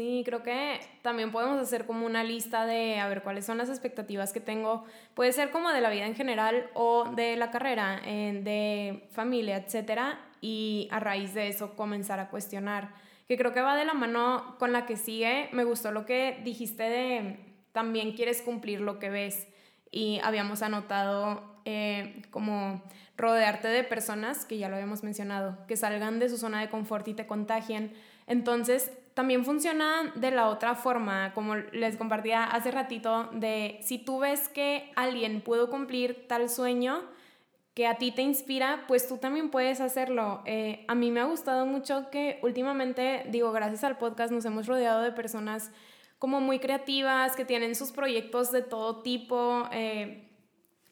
Sí, 0.00 0.22
creo 0.24 0.42
que 0.42 0.80
también 1.02 1.30
podemos 1.30 1.60
hacer 1.60 1.84
como 1.84 2.06
una 2.06 2.24
lista 2.24 2.64
de 2.64 2.98
a 2.98 3.06
ver 3.06 3.22
cuáles 3.22 3.44
son 3.44 3.58
las 3.58 3.68
expectativas 3.68 4.32
que 4.32 4.40
tengo. 4.40 4.86
Puede 5.12 5.30
ser 5.30 5.50
como 5.50 5.70
de 5.72 5.82
la 5.82 5.90
vida 5.90 6.06
en 6.06 6.14
general 6.14 6.70
o 6.72 7.04
de 7.14 7.36
la 7.36 7.50
carrera, 7.50 8.00
de 8.02 9.06
familia, 9.12 9.58
etcétera, 9.58 10.18
y 10.40 10.88
a 10.90 11.00
raíz 11.00 11.34
de 11.34 11.48
eso 11.48 11.76
comenzar 11.76 12.18
a 12.18 12.30
cuestionar. 12.30 12.94
Que 13.28 13.36
creo 13.36 13.52
que 13.52 13.60
va 13.60 13.76
de 13.76 13.84
la 13.84 13.92
mano 13.92 14.56
con 14.58 14.72
la 14.72 14.86
que 14.86 14.96
sigue. 14.96 15.50
Me 15.52 15.64
gustó 15.64 15.92
lo 15.92 16.06
que 16.06 16.40
dijiste 16.44 16.84
de 16.84 17.36
también 17.72 18.12
quieres 18.12 18.40
cumplir 18.40 18.80
lo 18.80 18.98
que 18.98 19.10
ves. 19.10 19.48
Y 19.90 20.18
habíamos 20.24 20.62
anotado 20.62 21.60
eh, 21.66 22.22
como 22.30 22.82
rodearte 23.18 23.68
de 23.68 23.84
personas, 23.84 24.46
que 24.46 24.56
ya 24.56 24.70
lo 24.70 24.76
habíamos 24.76 25.02
mencionado, 25.02 25.58
que 25.66 25.76
salgan 25.76 26.18
de 26.20 26.30
su 26.30 26.38
zona 26.38 26.62
de 26.62 26.70
confort 26.70 27.06
y 27.06 27.12
te 27.12 27.26
contagien. 27.26 27.92
Entonces, 28.26 28.92
también 29.20 29.44
funciona 29.44 30.10
de 30.14 30.30
la 30.30 30.48
otra 30.48 30.74
forma, 30.74 31.34
como 31.34 31.54
les 31.54 31.98
compartía 31.98 32.42
hace 32.42 32.70
ratito, 32.70 33.28
de 33.34 33.78
si 33.82 33.98
tú 33.98 34.20
ves 34.20 34.48
que 34.48 34.90
alguien 34.96 35.42
pudo 35.42 35.68
cumplir 35.68 36.26
tal 36.26 36.48
sueño 36.48 37.02
que 37.74 37.86
a 37.86 37.98
ti 37.98 38.12
te 38.12 38.22
inspira, 38.22 38.86
pues 38.88 39.06
tú 39.06 39.18
también 39.18 39.50
puedes 39.50 39.82
hacerlo. 39.82 40.40
Eh, 40.46 40.86
a 40.88 40.94
mí 40.94 41.10
me 41.10 41.20
ha 41.20 41.24
gustado 41.24 41.66
mucho 41.66 42.08
que 42.10 42.38
últimamente, 42.42 43.26
digo, 43.28 43.52
gracias 43.52 43.84
al 43.84 43.98
podcast 43.98 44.32
nos 44.32 44.46
hemos 44.46 44.66
rodeado 44.66 45.02
de 45.02 45.12
personas 45.12 45.70
como 46.18 46.40
muy 46.40 46.58
creativas, 46.58 47.36
que 47.36 47.44
tienen 47.44 47.74
sus 47.74 47.92
proyectos 47.92 48.50
de 48.52 48.62
todo 48.62 49.02
tipo. 49.02 49.68
Eh, 49.70 50.30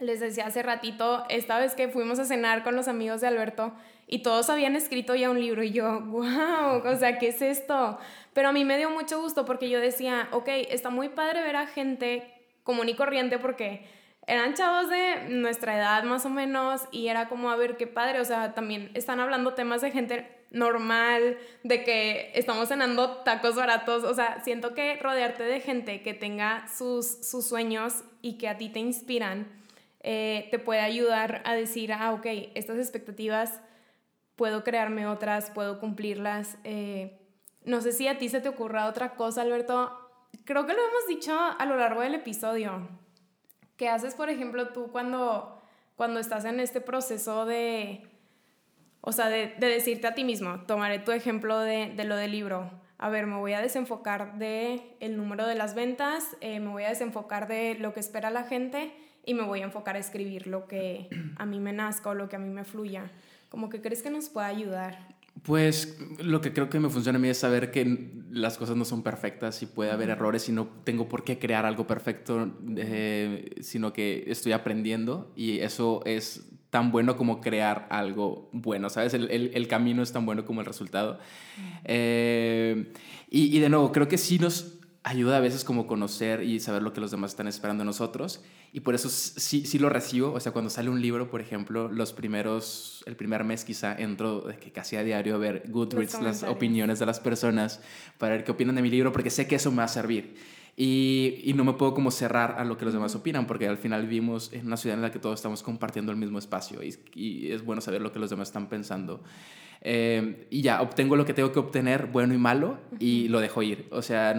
les 0.00 0.20
decía 0.20 0.44
hace 0.44 0.62
ratito, 0.62 1.24
esta 1.30 1.58
vez 1.58 1.74
que 1.74 1.88
fuimos 1.88 2.18
a 2.18 2.26
cenar 2.26 2.62
con 2.62 2.76
los 2.76 2.88
amigos 2.88 3.22
de 3.22 3.28
Alberto 3.28 3.72
y 4.08 4.20
todos 4.20 4.48
habían 4.48 4.74
escrito 4.74 5.14
ya 5.14 5.30
un 5.30 5.38
libro 5.38 5.62
y 5.62 5.70
yo, 5.70 6.00
wow, 6.00 6.82
o 6.84 6.96
sea, 6.96 7.18
¿qué 7.18 7.28
es 7.28 7.42
esto? 7.42 7.98
Pero 8.32 8.48
a 8.48 8.52
mí 8.52 8.64
me 8.64 8.78
dio 8.78 8.88
mucho 8.88 9.20
gusto 9.20 9.44
porque 9.44 9.68
yo 9.68 9.80
decía, 9.80 10.28
ok, 10.32 10.48
está 10.70 10.88
muy 10.88 11.10
padre 11.10 11.42
ver 11.42 11.56
a 11.56 11.66
gente 11.66 12.26
común 12.62 12.88
y 12.88 12.94
corriente 12.94 13.38
porque 13.38 13.86
eran 14.26 14.54
chavos 14.54 14.88
de 14.88 15.28
nuestra 15.28 15.76
edad 15.76 16.04
más 16.04 16.24
o 16.24 16.30
menos 16.30 16.82
y 16.90 17.08
era 17.08 17.28
como, 17.28 17.50
a 17.50 17.56
ver, 17.56 17.76
qué 17.76 17.86
padre, 17.86 18.20
o 18.20 18.24
sea, 18.24 18.54
también 18.54 18.90
están 18.94 19.20
hablando 19.20 19.52
temas 19.52 19.82
de 19.82 19.90
gente 19.90 20.26
normal, 20.50 21.36
de 21.62 21.84
que 21.84 22.32
estamos 22.34 22.68
cenando 22.68 23.18
tacos 23.18 23.56
baratos, 23.56 24.04
o 24.04 24.14
sea, 24.14 24.42
siento 24.42 24.72
que 24.74 24.96
rodearte 24.96 25.42
de 25.42 25.60
gente 25.60 26.00
que 26.00 26.14
tenga 26.14 26.66
sus, 26.68 27.06
sus 27.26 27.46
sueños 27.46 28.04
y 28.22 28.38
que 28.38 28.48
a 28.48 28.56
ti 28.56 28.70
te 28.70 28.78
inspiran, 28.78 29.46
eh, 30.00 30.48
te 30.50 30.58
puede 30.58 30.80
ayudar 30.80 31.42
a 31.44 31.54
decir, 31.54 31.92
ah, 31.92 32.14
ok, 32.14 32.26
estas 32.54 32.78
expectativas 32.78 33.60
puedo 34.38 34.64
crearme 34.64 35.06
otras, 35.06 35.50
puedo 35.50 35.80
cumplirlas. 35.80 36.56
Eh, 36.64 37.18
no 37.64 37.82
sé 37.82 37.92
si 37.92 38.08
a 38.08 38.16
ti 38.16 38.30
se 38.30 38.40
te 38.40 38.48
ocurra 38.48 38.86
otra 38.86 39.16
cosa, 39.16 39.42
Alberto. 39.42 39.92
Creo 40.44 40.64
que 40.64 40.72
lo 40.72 40.78
hemos 40.78 41.06
dicho 41.08 41.36
a 41.36 41.66
lo 41.66 41.76
largo 41.76 42.00
del 42.00 42.14
episodio. 42.14 42.88
¿Qué 43.76 43.88
haces, 43.88 44.14
por 44.14 44.30
ejemplo, 44.30 44.68
tú 44.68 44.90
cuando, 44.90 45.60
cuando 45.96 46.20
estás 46.20 46.44
en 46.44 46.60
este 46.60 46.80
proceso 46.80 47.44
de, 47.46 48.08
o 49.00 49.12
sea, 49.12 49.28
de, 49.28 49.54
decirte 49.58 50.06
a 50.06 50.14
ti 50.14 50.24
mismo, 50.24 50.60
tomaré 50.66 51.00
tu 51.00 51.12
ejemplo 51.12 51.58
de, 51.58 51.92
lo 52.04 52.16
del 52.16 52.32
libro. 52.32 52.70
A 52.96 53.08
ver, 53.10 53.26
me 53.26 53.36
voy 53.36 53.52
a 53.52 53.60
desenfocar 53.60 54.38
de 54.38 54.96
el 55.00 55.16
número 55.16 55.46
de 55.46 55.54
las 55.54 55.74
ventas, 55.74 56.36
eh, 56.40 56.60
me 56.60 56.70
voy 56.70 56.84
a 56.84 56.88
desenfocar 56.88 57.48
de 57.48 57.74
lo 57.74 57.92
que 57.92 58.00
espera 58.00 58.30
la 58.30 58.44
gente 58.44 58.92
y 59.24 59.34
me 59.34 59.42
voy 59.42 59.60
a 59.60 59.64
enfocar 59.64 59.96
a 59.96 59.98
escribir 59.98 60.46
lo 60.46 60.66
que 60.66 61.08
a 61.36 61.44
mí 61.44 61.60
me 61.60 61.72
nazca 61.72 62.10
o 62.10 62.14
lo 62.14 62.28
que 62.28 62.36
a 62.36 62.38
mí 62.38 62.50
me 62.50 62.64
fluya. 62.64 63.10
¿Cómo 63.48 63.68
que 63.68 63.80
crees 63.80 64.02
que 64.02 64.10
nos 64.10 64.28
pueda 64.28 64.46
ayudar? 64.46 65.18
Pues 65.42 65.96
lo 66.18 66.40
que 66.40 66.52
creo 66.52 66.68
que 66.68 66.80
me 66.80 66.90
funciona 66.90 67.18
a 67.18 67.22
mí 67.22 67.28
es 67.28 67.38
saber 67.38 67.70
que 67.70 68.10
las 68.30 68.58
cosas 68.58 68.76
no 68.76 68.84
son 68.84 69.02
perfectas 69.02 69.62
y 69.62 69.66
puede 69.66 69.90
haber 69.90 70.10
errores 70.10 70.48
y 70.48 70.52
no 70.52 70.68
tengo 70.84 71.08
por 71.08 71.24
qué 71.24 71.38
crear 71.38 71.64
algo 71.64 71.86
perfecto, 71.86 72.52
eh, 72.76 73.50
sino 73.60 73.92
que 73.92 74.24
estoy 74.26 74.52
aprendiendo 74.52 75.32
y 75.36 75.60
eso 75.60 76.02
es 76.04 76.50
tan 76.70 76.90
bueno 76.90 77.16
como 77.16 77.40
crear 77.40 77.86
algo 77.90 78.50
bueno, 78.52 78.90
¿sabes? 78.90 79.14
El, 79.14 79.30
el, 79.30 79.68
camino 79.68 80.02
es 80.02 80.12
tan 80.12 80.26
bueno 80.26 80.44
como 80.44 80.60
el 80.60 80.66
resultado. 80.66 81.18
Eh, 81.84 82.92
y, 83.30 83.56
y, 83.56 83.60
de 83.60 83.68
nuevo, 83.70 83.90
creo 83.90 84.08
que 84.08 84.18
sí 84.18 84.38
nos 84.38 84.77
ayuda 85.08 85.38
a 85.38 85.40
veces 85.40 85.64
como 85.64 85.86
conocer 85.86 86.42
y 86.42 86.60
saber 86.60 86.82
lo 86.82 86.92
que 86.92 87.00
los 87.00 87.10
demás 87.10 87.30
están 87.30 87.48
esperando 87.48 87.82
de 87.82 87.86
nosotros. 87.86 88.42
Y 88.74 88.80
por 88.80 88.94
eso 88.94 89.08
sí, 89.08 89.64
sí 89.64 89.78
lo 89.78 89.88
recibo. 89.88 90.32
O 90.32 90.40
sea, 90.40 90.52
cuando 90.52 90.70
sale 90.70 90.90
un 90.90 91.00
libro, 91.00 91.30
por 91.30 91.40
ejemplo, 91.40 91.88
los 91.88 92.12
primeros, 92.12 93.02
el 93.06 93.16
primer 93.16 93.42
mes 93.42 93.64
quizá 93.64 93.94
entro 93.94 94.46
que 94.60 94.70
casi 94.70 94.96
a 94.96 95.02
diario 95.02 95.36
a 95.36 95.38
ver 95.38 95.64
Goodreads, 95.68 96.20
las 96.20 96.42
opiniones 96.42 96.98
de 96.98 97.06
las 97.06 97.20
personas, 97.20 97.80
para 98.18 98.34
ver 98.34 98.44
qué 98.44 98.52
opinan 98.52 98.74
de 98.74 98.82
mi 98.82 98.90
libro, 98.90 99.10
porque 99.10 99.30
sé 99.30 99.46
que 99.46 99.54
eso 99.56 99.70
me 99.70 99.78
va 99.78 99.84
a 99.84 99.88
servir. 99.88 100.36
Y, 100.76 101.40
y, 101.42 101.54
no 101.54 101.64
me 101.64 101.72
puedo 101.72 101.92
como 101.92 102.12
cerrar 102.12 102.54
a 102.56 102.64
lo 102.64 102.76
que 102.76 102.84
los 102.84 102.94
demás 102.94 103.12
opinan, 103.16 103.48
porque 103.48 103.66
al 103.66 103.78
final 103.78 104.02
vivimos 104.02 104.52
en 104.52 104.66
una 104.66 104.76
ciudad 104.76 104.96
en 104.96 105.02
la 105.02 105.10
que 105.10 105.18
todos 105.18 105.36
estamos 105.36 105.64
compartiendo 105.64 106.12
el 106.12 106.18
mismo 106.18 106.38
espacio 106.38 106.84
y, 106.84 106.94
y 107.14 107.50
es 107.50 107.64
bueno 107.64 107.80
saber 107.80 108.00
lo 108.00 108.12
que 108.12 108.20
los 108.20 108.30
demás 108.30 108.48
están 108.50 108.68
pensando. 108.68 109.20
Eh, 109.82 110.46
y 110.50 110.62
ya, 110.62 110.82
obtengo 110.82 111.16
lo 111.16 111.24
que 111.24 111.34
tengo 111.34 111.52
que 111.52 111.58
obtener, 111.58 112.06
bueno 112.06 112.34
y 112.34 112.38
malo, 112.38 112.78
y 112.98 113.28
lo 113.28 113.40
dejo 113.40 113.62
ir. 113.62 113.86
O 113.90 114.02
sea, 114.02 114.34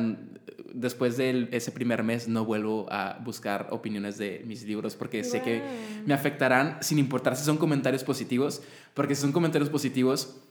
después 0.73 1.17
de 1.17 1.47
ese 1.51 1.71
primer 1.71 2.03
mes 2.03 2.27
no 2.27 2.45
vuelvo 2.45 2.87
a 2.91 3.19
buscar 3.23 3.67
opiniones 3.71 4.17
de 4.17 4.43
mis 4.45 4.63
libros 4.63 4.95
porque 4.95 5.23
sé 5.23 5.41
que 5.41 5.61
me 6.05 6.13
afectarán 6.13 6.77
sin 6.81 6.99
importar 6.99 7.35
si 7.35 7.43
son 7.43 7.57
comentarios 7.57 8.03
positivos, 8.03 8.61
porque 8.93 9.15
si 9.15 9.21
son 9.21 9.31
comentarios 9.31 9.69
positivos, 9.69 10.41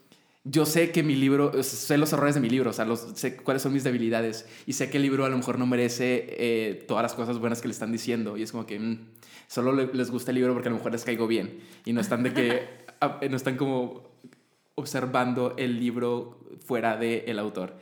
yo 0.45 0.65
sé 0.65 0.91
que 0.91 1.03
mi 1.03 1.15
libro, 1.15 1.63
sé 1.63 1.97
los 1.97 2.13
errores 2.13 2.35
de 2.35 2.41
mi 2.41 2.49
libro, 2.49 2.69
o 2.69 2.73
sea, 2.73 2.87
sé 3.13 3.35
cuáles 3.35 3.61
son 3.61 3.73
mis 3.73 3.83
debilidades 3.83 4.47
y 4.65 4.73
sé 4.73 4.89
que 4.89 4.97
el 4.97 5.03
libro 5.03 5.25
a 5.25 5.29
lo 5.29 5.37
mejor 5.37 5.59
no 5.59 5.67
merece 5.67 6.27
eh, 6.29 6.85
todas 6.87 7.03
las 7.03 7.13
cosas 7.13 7.39
buenas 7.39 7.61
que 7.61 7.67
le 7.67 7.73
están 7.73 7.91
diciendo. 7.91 8.37
Y 8.37 8.43
es 8.43 8.51
como 8.51 8.65
que 8.65 8.79
mm, 8.79 8.99
solo 9.47 9.73
les 9.73 10.09
gusta 10.09 10.31
el 10.31 10.35
libro 10.35 10.53
porque 10.53 10.69
a 10.69 10.71
lo 10.71 10.77
mejor 10.77 10.93
les 10.93 11.03
caigo 11.03 11.27
bien. 11.27 11.59
Y 11.85 11.91
no 11.91 11.99
están 11.99 12.23
de 12.23 12.33
que, 12.33 12.63
no 13.29 13.35
están 13.35 13.57
como 13.57 14.08
observando 14.79 15.55
el 15.57 15.79
libro 15.79 16.39
fuera 16.65 16.97
del 16.97 17.23
el 17.25 17.39
autor. 17.39 17.77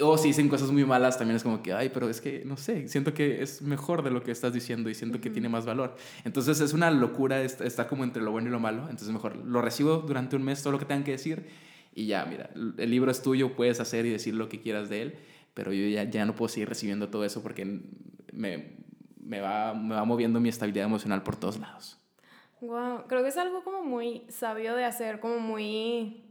O 0.00 0.18
si 0.18 0.28
dicen 0.28 0.48
cosas 0.48 0.72
muy 0.72 0.84
malas, 0.84 1.18
también 1.18 1.36
es 1.36 1.44
como 1.44 1.62
que, 1.62 1.72
ay, 1.72 1.88
pero 1.94 2.10
es 2.10 2.20
que, 2.20 2.44
no 2.44 2.56
sé, 2.56 2.88
siento 2.88 3.14
que 3.14 3.42
es 3.42 3.62
mejor 3.62 4.02
de 4.02 4.10
lo 4.10 4.24
que 4.24 4.32
estás 4.32 4.52
diciendo 4.52 4.90
y 4.90 4.94
siento 4.94 5.20
que 5.20 5.30
tiene 5.30 5.48
más 5.48 5.66
valor. 5.66 5.94
Entonces 6.24 6.60
es 6.60 6.72
una 6.72 6.90
locura 6.90 7.40
estar 7.42 7.86
como 7.86 8.02
entre 8.02 8.20
lo 8.20 8.32
bueno 8.32 8.48
y 8.48 8.50
lo 8.50 8.58
malo. 8.58 8.82
Entonces 8.82 9.10
mejor 9.10 9.36
lo 9.36 9.62
recibo 9.62 9.98
durante 9.98 10.34
un 10.34 10.42
mes, 10.42 10.62
todo 10.62 10.72
lo 10.72 10.80
que 10.80 10.84
tengan 10.84 11.04
que 11.04 11.12
decir. 11.12 11.46
Y 11.94 12.06
ya, 12.06 12.24
mira, 12.24 12.50
el 12.76 12.90
libro 12.90 13.12
es 13.12 13.22
tuyo, 13.22 13.54
puedes 13.54 13.78
hacer 13.78 14.04
y 14.04 14.10
decir 14.10 14.34
lo 14.34 14.48
que 14.48 14.60
quieras 14.60 14.88
de 14.88 15.02
él. 15.02 15.14
Pero 15.54 15.72
yo 15.72 15.86
ya, 15.86 16.02
ya 16.02 16.26
no 16.26 16.34
puedo 16.34 16.48
seguir 16.48 16.68
recibiendo 16.68 17.08
todo 17.08 17.24
eso 17.24 17.40
porque 17.40 17.64
me, 18.32 18.74
me, 19.20 19.40
va, 19.40 19.74
me 19.74 19.94
va 19.94 20.04
moviendo 20.04 20.40
mi 20.40 20.48
estabilidad 20.48 20.86
emocional 20.86 21.22
por 21.22 21.36
todos 21.36 21.60
lados. 21.60 22.00
Wow, 22.60 23.06
creo 23.06 23.22
que 23.22 23.28
es 23.28 23.36
algo 23.36 23.62
como 23.62 23.84
muy 23.84 24.24
sabio 24.28 24.74
de 24.74 24.84
hacer, 24.84 25.20
como 25.20 25.38
muy 25.38 26.23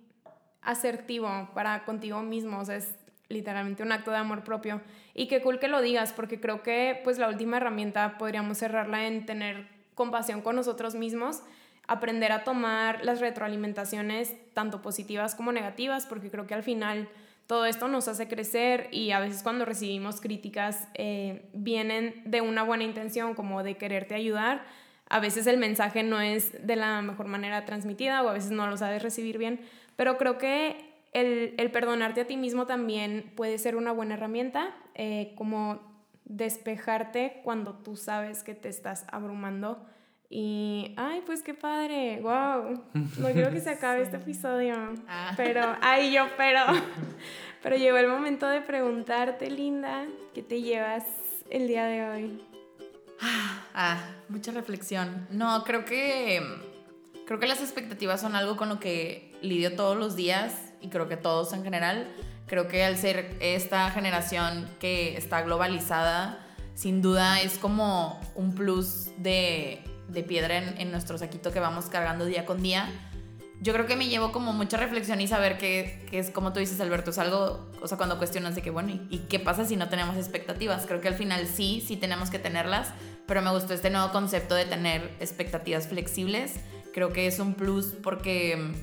asertivo 0.64 1.50
para 1.54 1.86
contigo 1.86 2.22
mismo. 2.22 2.60
O 2.60 2.66
sea, 2.66 2.78
es 2.78 2.96
literalmente 3.30 3.84
un 3.84 3.92
acto 3.92 4.12
de 4.12 4.18
amor 4.18 4.44
propio. 4.44 4.82
Y 5.14 5.28
qué 5.28 5.42
cool 5.42 5.60
que 5.60 5.68
lo 5.68 5.82
digas, 5.82 6.14
porque 6.14 6.40
creo 6.40 6.64
que 6.64 7.00
pues 7.04 7.18
la 7.18 7.28
última 7.28 7.58
herramienta 7.58 8.18
podríamos 8.18 8.58
cerrarla 8.58 9.08
en 9.08 9.26
tener 9.26 9.68
compasión 9.96 10.42
con 10.42 10.56
nosotros 10.56 10.96
mismos, 10.96 11.44
aprender 11.88 12.32
a 12.32 12.44
tomar 12.44 13.04
las 13.04 13.20
retroalimentaciones 13.20 14.34
tanto 14.54 14.82
positivas 14.82 15.36
como 15.36 15.52
negativas, 15.52 16.06
porque 16.06 16.30
creo 16.32 16.48
que 16.48 16.54
al 16.54 16.64
final 16.64 17.10
todo 17.48 17.66
esto 17.66 17.88
nos 17.88 18.08
hace 18.08 18.28
crecer 18.28 18.88
y 18.92 19.12
a 19.12 19.20
veces 19.20 19.44
cuando 19.44 19.66
recibimos 19.66 20.22
críticas 20.22 20.88
eh, 20.94 21.46
vienen 21.54 22.22
de 22.26 22.42
una 22.42 22.64
buena 22.64 22.84
intención, 22.84 23.36
como 23.36 23.64
de 23.64 23.76
quererte 23.76 24.16
ayudar. 24.16 24.64
A 25.10 25.20
veces 25.20 25.46
el 25.46 25.58
mensaje 25.58 26.02
no 26.04 26.22
es 26.22 26.66
de 26.66 26.76
la 26.76 27.02
mejor 27.02 27.28
manera 27.28 27.66
transmitida 27.66 28.24
o 28.24 28.30
a 28.30 28.34
veces 28.34 28.52
no 28.52 28.68
lo 28.68 28.78
sabes 28.78 29.04
recibir 29.04 29.38
bien, 29.38 29.60
pero 29.96 30.18
creo 30.18 30.38
que 30.38 30.94
el, 31.14 31.54
el, 31.58 31.72
perdonarte 31.72 32.22
a 32.22 32.28
ti 32.28 32.38
mismo 32.38 32.66
también 32.66 33.32
puede 33.36 33.58
ser 33.58 33.76
una 33.76 33.92
buena 33.92 34.16
herramienta, 34.16 34.76
eh, 34.96 35.34
como 35.36 35.80
despejarte 36.26 37.42
cuando 37.44 37.74
tú 37.74 37.96
sabes 37.96 38.44
que 38.44 38.56
te 38.56 38.70
estás 38.70 39.06
abrumando. 39.12 39.86
Y, 40.30 40.96
ay, 40.98 41.22
pues 41.26 41.44
qué 41.44 41.54
padre, 41.54 42.20
wow. 42.22 42.84
No 43.20 43.32
quiero 43.34 43.52
que 43.52 43.60
se 43.60 43.70
acabe 43.70 44.02
este 44.02 44.18
episodio. 44.24 44.76
Ah. 45.08 45.34
Pero, 45.38 45.76
ay, 45.82 46.12
yo, 46.12 46.26
pero, 46.38 46.62
pero 47.62 47.76
llegó 47.76 47.98
el 47.98 48.08
momento 48.08 48.48
de 48.48 48.62
preguntarte, 48.62 49.52
Linda, 49.52 50.06
¿qué 50.34 50.42
te 50.42 50.62
llevas 50.62 51.04
el 51.52 51.68
día 51.68 51.86
de 51.86 52.10
hoy? 52.10 52.44
Ah, 53.76 54.00
mucha 54.30 54.52
reflexión. 54.52 55.28
No, 55.30 55.64
creo 55.64 55.86
que, 55.86 56.42
creo 57.28 57.40
que 57.40 57.48
las 57.48 57.62
expectativas 57.62 58.20
son 58.20 58.36
algo 58.36 58.58
con 58.58 58.70
lo 58.70 58.80
que 58.80 59.33
lidio 59.44 59.76
todos 59.76 59.96
los 59.96 60.16
días 60.16 60.54
y 60.82 60.90
creo 60.90 61.08
que 61.08 61.18
todos 61.18 61.54
en 61.54 61.64
general, 61.64 62.08
creo 62.48 62.68
que 62.68 62.84
al 62.84 62.98
ser 62.98 63.38
esta 63.40 63.90
generación 63.92 64.68
que 64.80 65.16
está 65.18 65.42
globalizada, 65.42 66.40
sin 66.76 67.02
duda 67.02 67.40
es 67.42 67.58
como 67.58 68.20
un 68.36 68.56
plus 68.56 69.10
de, 69.18 69.84
de 70.08 70.24
piedra 70.24 70.58
en, 70.58 70.78
en, 70.80 70.92
nuestro 70.92 71.18
saquito 71.18 71.52
que 71.52 71.60
vamos 71.60 71.86
cargando 71.86 72.26
día 72.26 72.46
con 72.46 72.62
día. 72.62 72.90
Yo 73.62 73.72
creo 73.72 73.86
que 73.86 73.96
me 73.96 74.10
llevo 74.10 74.34
como 74.34 74.52
mucha 74.52 74.76
reflexión 74.76 75.22
y 75.22 75.28
saber 75.28 75.58
que, 75.58 76.06
que 76.10 76.20
es 76.20 76.32
como 76.32 76.52
tú 76.52 76.60
dices, 76.60 76.82
Alberto, 76.82 77.12
es 77.12 77.18
algo, 77.18 77.72
o 77.82 77.88
sea, 77.88 77.98
cuando 77.98 78.18
cuestionas 78.18 78.56
de 78.56 78.62
que, 78.62 78.72
bueno, 78.72 78.90
¿y, 78.90 79.08
¿y 79.10 79.20
qué 79.30 79.40
pasa 79.40 79.64
si 79.64 79.78
no 79.78 79.88
tenemos 79.88 80.18
expectativas? 80.18 80.86
Creo 80.86 81.00
que 81.00 81.08
al 81.08 81.14
final 81.14 81.48
sí, 81.48 81.82
sí 81.86 81.96
tenemos 81.96 82.30
que 82.30 82.40
tenerlas, 82.40 82.90
pero 83.26 83.42
me 83.42 83.52
gustó 83.52 83.74
este 83.74 83.90
nuevo 83.90 84.12
concepto 84.12 84.56
de 84.56 84.66
tener 84.66 85.16
expectativas 85.22 85.88
flexibles. 85.88 86.56
Creo 86.94 87.14
que 87.14 87.26
es 87.26 87.40
un 87.40 87.54
plus 87.54 87.94
porque 88.04 88.74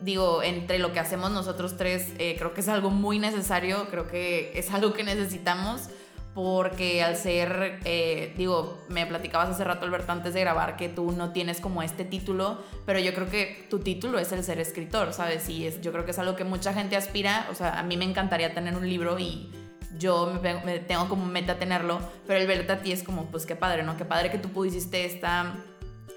digo, 0.00 0.42
entre 0.42 0.78
lo 0.78 0.92
que 0.92 1.00
hacemos 1.00 1.30
nosotros 1.30 1.76
tres, 1.76 2.08
eh, 2.18 2.36
creo 2.38 2.54
que 2.54 2.60
es 2.60 2.68
algo 2.68 2.90
muy 2.90 3.18
necesario, 3.18 3.88
creo 3.90 4.06
que 4.06 4.52
es 4.54 4.70
algo 4.72 4.92
que 4.92 5.04
necesitamos, 5.04 5.88
porque 6.34 7.02
al 7.02 7.16
ser, 7.16 7.80
eh, 7.84 8.32
digo, 8.36 8.84
me 8.88 9.04
platicabas 9.06 9.48
hace 9.50 9.64
rato, 9.64 9.86
Alberto, 9.86 10.12
antes 10.12 10.34
de 10.34 10.40
grabar, 10.40 10.76
que 10.76 10.88
tú 10.88 11.10
no 11.10 11.32
tienes 11.32 11.60
como 11.60 11.82
este 11.82 12.04
título, 12.04 12.62
pero 12.86 13.00
yo 13.00 13.12
creo 13.12 13.28
que 13.28 13.66
tu 13.68 13.80
título 13.80 14.20
es 14.20 14.30
el 14.30 14.44
ser 14.44 14.60
escritor, 14.60 15.12
¿sabes? 15.12 15.48
Y 15.48 15.66
es, 15.66 15.80
yo 15.80 15.90
creo 15.90 16.04
que 16.04 16.12
es 16.12 16.18
algo 16.20 16.36
que 16.36 16.44
mucha 16.44 16.72
gente 16.72 16.96
aspira, 16.96 17.48
o 17.50 17.54
sea, 17.54 17.78
a 17.78 17.82
mí 17.82 17.96
me 17.96 18.04
encantaría 18.04 18.54
tener 18.54 18.76
un 18.76 18.88
libro 18.88 19.18
y 19.18 19.50
yo 19.98 20.38
me, 20.40 20.78
tengo 20.78 21.08
como 21.08 21.26
meta 21.26 21.58
tenerlo, 21.58 21.98
pero 22.26 22.38
el 22.38 22.46
verte 22.46 22.72
a 22.72 22.82
ti 22.82 22.92
es 22.92 23.02
como, 23.02 23.26
pues 23.26 23.44
qué 23.44 23.56
padre, 23.56 23.82
¿no? 23.82 23.96
Qué 23.96 24.04
padre 24.04 24.30
que 24.30 24.38
tú 24.38 24.48
pudiste 24.50 25.06
esta, 25.06 25.56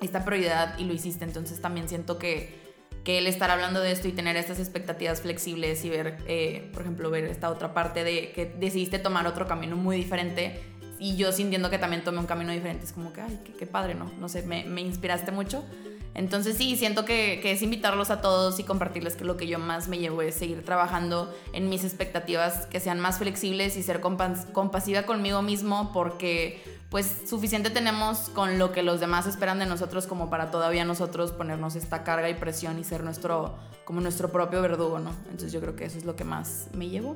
esta 0.02 0.24
prioridad 0.24 0.78
y 0.78 0.86
lo 0.86 0.94
hiciste, 0.94 1.26
entonces 1.26 1.62
también 1.62 1.90
siento 1.90 2.20
que 2.20 2.61
que 3.04 3.18
el 3.18 3.28
estar 3.28 3.50
hablando 3.50 3.80
de 3.80 3.92
esto 3.92 4.08
y 4.08 4.12
tener 4.12 4.38
estas 4.38 4.60
expectativas 4.60 5.22
flexibles 5.22 5.84
y 5.86 5.90
ver, 5.90 6.18
eh, 6.28 6.70
por 6.74 6.84
ejemplo, 6.84 7.10
ver 7.10 7.26
esta 7.26 7.50
otra 7.50 7.74
parte 7.74 8.04
de 8.04 8.32
que 8.32 8.46
decidiste 8.46 9.00
tomar 9.00 9.26
otro 9.28 9.48
camino 9.48 9.76
muy 9.76 9.98
diferente 9.98 10.62
y 11.00 11.16
yo 11.16 11.32
sintiendo 11.32 11.72
que 11.72 11.80
también 11.80 12.04
tomé 12.04 12.20
un 12.20 12.28
camino 12.28 12.52
diferente. 12.52 12.86
Es 12.86 12.94
como 12.94 13.12
que, 13.12 13.22
ay, 13.22 13.40
qué, 13.58 13.66
padre, 13.66 13.96
¿no? 13.96 14.12
No 14.20 14.30
sé, 14.30 14.44
me, 14.44 14.66
me 14.66 14.82
inspiraste 14.82 15.32
mucho. 15.32 15.66
Entonces 16.14 16.58
sí, 16.58 16.76
siento 16.76 17.06
que, 17.06 17.40
que, 17.42 17.54
es 17.54 17.62
invitarlos 17.62 18.12
a 18.12 18.22
todos 18.22 18.60
y 18.60 18.64
compartirles 18.64 19.16
que 19.16 19.24
lo 19.24 19.38
que 19.38 19.48
yo 19.48 19.58
más 19.58 19.88
me 19.88 19.98
llevo 19.98 20.22
es 20.22 20.36
seguir 20.36 20.64
trabajando 20.64 21.34
en 21.54 21.70
mis 21.70 21.84
expectativas, 21.84 22.68
que 22.68 22.80
sean 22.80 23.00
más 23.00 23.18
flexibles 23.18 23.78
y 23.78 23.84
ser 23.84 24.02
compasiva 24.02 25.04
conmigo 25.04 25.42
mismo 25.42 25.92
porque 25.94 26.62
pues 26.92 27.22
suficiente 27.26 27.70
tenemos 27.70 28.30
con 28.30 28.60
lo 28.60 28.74
que 28.74 28.84
los 28.84 29.00
demás 29.00 29.26
esperan 29.26 29.60
de 29.60 29.66
nosotros 29.66 30.08
como 30.08 30.30
para 30.30 30.52
todavía 30.52 30.84
nosotros 30.84 31.32
ponernos 31.32 31.78
esta 31.78 32.04
carga 32.04 32.30
y 32.30 32.34
presión 32.34 32.78
y 32.78 32.84
ser 32.84 33.06
nuestro 33.06 33.56
como 33.86 34.02
nuestro 34.02 34.30
propio 34.30 34.62
verdugo, 34.62 35.00
¿no? 35.00 35.12
Entonces 35.24 35.54
yo 35.54 35.62
creo 35.62 35.78
que 35.78 35.86
eso 35.86 35.98
es 35.98 36.04
lo 36.04 36.18
que 36.18 36.26
más 36.26 36.68
me 36.74 36.90
llevo. 36.90 37.16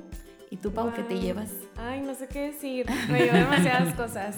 ¿Y 0.50 0.58
tú, 0.58 0.72
Pau, 0.72 0.94
qué 0.94 1.04
te 1.04 1.20
llevas? 1.20 1.52
Ay, 1.76 2.00
no 2.00 2.16
sé 2.16 2.28
qué 2.30 2.54
decir. 2.54 2.86
Me 3.10 3.26
llevo 3.26 3.36
demasiadas 3.36 3.94
cosas. 3.98 4.38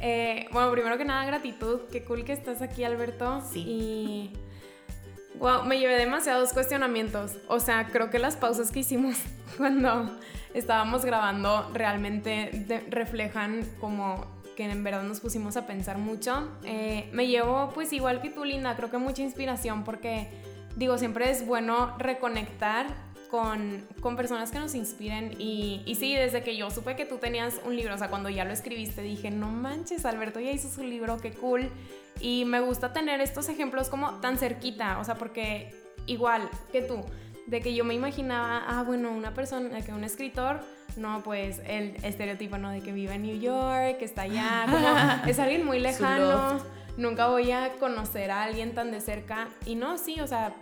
Eh, 0.00 0.46
bueno, 0.52 0.70
primero 0.70 0.96
que 0.96 1.04
nada, 1.04 1.24
gratitud. 1.24 1.80
Qué 1.90 2.04
cool 2.04 2.24
que 2.24 2.32
estás 2.32 2.62
aquí, 2.62 2.84
Alberto. 2.84 3.42
Sí. 3.50 3.64
Y. 3.66 4.32
Wow, 5.40 5.64
me 5.64 5.80
llevé 5.80 5.96
demasiados 5.96 6.52
cuestionamientos. 6.52 7.38
O 7.48 7.58
sea, 7.58 7.88
creo 7.88 8.08
que 8.10 8.20
las 8.20 8.36
pausas 8.36 8.70
que 8.70 8.80
hicimos 8.80 9.16
cuando 9.56 10.16
estábamos 10.54 11.04
grabando 11.04 11.68
realmente 11.74 12.84
reflejan 12.88 13.66
como 13.80 14.39
que 14.60 14.70
en 14.70 14.84
verdad 14.84 15.04
nos 15.04 15.20
pusimos 15.20 15.56
a 15.56 15.66
pensar 15.66 15.96
mucho. 15.96 16.46
Eh, 16.64 17.08
me 17.14 17.28
llevo, 17.28 17.70
pues 17.72 17.94
igual 17.94 18.20
que 18.20 18.28
tú, 18.28 18.44
Linda, 18.44 18.76
creo 18.76 18.90
que 18.90 18.98
mucha 18.98 19.22
inspiración 19.22 19.84
porque, 19.84 20.28
digo, 20.76 20.98
siempre 20.98 21.30
es 21.30 21.46
bueno 21.46 21.96
reconectar 21.96 22.86
con, 23.30 23.86
con 24.02 24.16
personas 24.16 24.50
que 24.50 24.58
nos 24.58 24.74
inspiren. 24.74 25.34
Y, 25.38 25.82
y, 25.86 25.94
sí, 25.94 26.14
desde 26.14 26.42
que 26.42 26.58
yo 26.58 26.70
supe 26.70 26.94
que 26.94 27.06
tú 27.06 27.16
tenías 27.16 27.58
un 27.64 27.74
libro, 27.74 27.94
o 27.94 27.96
sea, 27.96 28.10
cuando 28.10 28.28
ya 28.28 28.44
lo 28.44 28.52
escribiste, 28.52 29.00
dije, 29.00 29.30
no 29.30 29.48
manches, 29.48 30.04
Alberto 30.04 30.40
ya 30.40 30.50
hizo 30.50 30.68
su 30.68 30.82
libro, 30.82 31.16
qué 31.16 31.32
cool. 31.32 31.70
Y 32.20 32.44
me 32.44 32.60
gusta 32.60 32.92
tener 32.92 33.22
estos 33.22 33.48
ejemplos 33.48 33.88
como 33.88 34.20
tan 34.20 34.36
cerquita, 34.36 34.98
o 34.98 35.04
sea, 35.04 35.14
porque 35.14 35.74
igual 36.04 36.50
que 36.70 36.82
tú, 36.82 37.02
de 37.46 37.60
que 37.60 37.74
yo 37.74 37.84
me 37.84 37.94
imaginaba, 37.94 38.64
ah, 38.66 38.82
bueno, 38.82 39.10
una 39.10 39.34
persona, 39.34 39.82
que 39.82 39.92
un 39.92 40.04
escritor 40.04 40.60
no, 40.96 41.22
pues 41.22 41.60
el 41.66 41.96
estereotipo, 42.04 42.58
¿no? 42.58 42.70
De 42.70 42.80
que 42.80 42.92
vive 42.92 43.14
en 43.14 43.22
New 43.22 43.38
York, 43.38 43.98
que 43.98 44.04
está 44.04 44.22
allá, 44.22 44.66
como 44.70 44.86
es 45.28 45.38
alguien 45.38 45.64
muy 45.64 45.78
lejano, 45.78 46.58
nunca 46.96 47.28
voy 47.28 47.50
a 47.50 47.72
conocer 47.78 48.30
a 48.30 48.42
alguien 48.42 48.74
tan 48.74 48.90
de 48.90 49.00
cerca. 49.00 49.48
Y 49.66 49.74
no, 49.74 49.98
sí, 49.98 50.20
o 50.20 50.26
sea, 50.26 50.54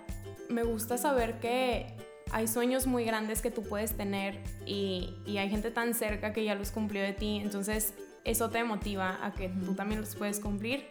me 0.49 0.63
gusta 0.63 0.99
saber 0.99 1.41
que 1.41 1.87
hay 2.31 2.47
sueños 2.47 2.87
muy 2.87 3.05
grandes 3.05 3.41
que 3.41 3.51
tú 3.51 3.63
puedes 3.63 3.97
tener 3.97 4.39
y, 4.67 5.15
y 5.25 5.39
hay 5.39 5.49
gente 5.49 5.71
tan 5.71 5.95
cerca 5.95 6.33
que 6.33 6.45
ya 6.45 6.55
los 6.55 6.71
cumplió 6.71 7.03
de 7.03 7.15
ti, 7.15 7.41
entonces 7.43 7.95
eso 8.25 8.51
te 8.51 8.63
motiva 8.65 9.19
a 9.23 9.33
que 9.33 9.49
tú 9.49 9.75
también 9.75 10.01
los 10.01 10.15
puedes 10.15 10.41
cumplir. 10.41 10.87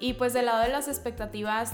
Y 0.00 0.14
pues 0.14 0.32
del 0.32 0.46
lado 0.46 0.62
de 0.62 0.68
las 0.68 0.88
expectativas, 0.88 1.72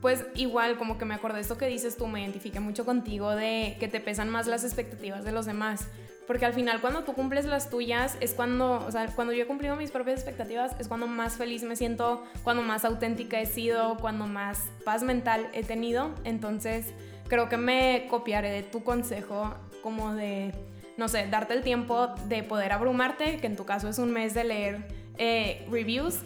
pues 0.00 0.24
igual 0.34 0.76
como 0.76 0.98
que 0.98 1.04
me 1.04 1.14
acordé 1.14 1.40
esto 1.40 1.58
que 1.58 1.66
dices 1.66 1.96
tú, 1.96 2.06
me 2.06 2.20
identifique 2.20 2.60
mucho 2.60 2.84
contigo 2.84 3.30
de 3.30 3.76
que 3.80 3.88
te 3.88 4.00
pesan 4.00 4.28
más 4.30 4.46
las 4.46 4.64
expectativas 4.64 5.24
de 5.24 5.32
los 5.32 5.46
demás. 5.46 5.88
Porque 6.26 6.44
al 6.44 6.54
final 6.54 6.80
cuando 6.80 7.04
tú 7.04 7.12
cumples 7.12 7.44
las 7.44 7.70
tuyas 7.70 8.16
es 8.20 8.34
cuando, 8.34 8.84
o 8.84 8.90
sea, 8.90 9.06
cuando 9.14 9.32
yo 9.32 9.44
he 9.44 9.46
cumplido 9.46 9.76
mis 9.76 9.92
propias 9.92 10.16
expectativas 10.16 10.74
es 10.80 10.88
cuando 10.88 11.06
más 11.06 11.36
feliz 11.36 11.62
me 11.62 11.76
siento, 11.76 12.24
cuando 12.42 12.62
más 12.62 12.84
auténtica 12.84 13.40
he 13.40 13.46
sido, 13.46 13.96
cuando 13.98 14.26
más 14.26 14.64
paz 14.84 15.04
mental 15.04 15.48
he 15.52 15.62
tenido. 15.62 16.10
Entonces 16.24 16.86
creo 17.28 17.48
que 17.48 17.56
me 17.56 18.06
copiaré 18.10 18.50
de 18.50 18.62
tu 18.64 18.82
consejo 18.82 19.54
como 19.82 20.14
de, 20.14 20.52
no 20.96 21.06
sé, 21.06 21.28
darte 21.28 21.54
el 21.54 21.62
tiempo 21.62 22.08
de 22.26 22.42
poder 22.42 22.72
abrumarte, 22.72 23.38
que 23.38 23.46
en 23.46 23.54
tu 23.54 23.64
caso 23.64 23.88
es 23.88 23.98
un 23.98 24.12
mes 24.12 24.34
de 24.34 24.44
leer 24.44 24.88
eh, 25.18 25.64
reviews. 25.70 26.22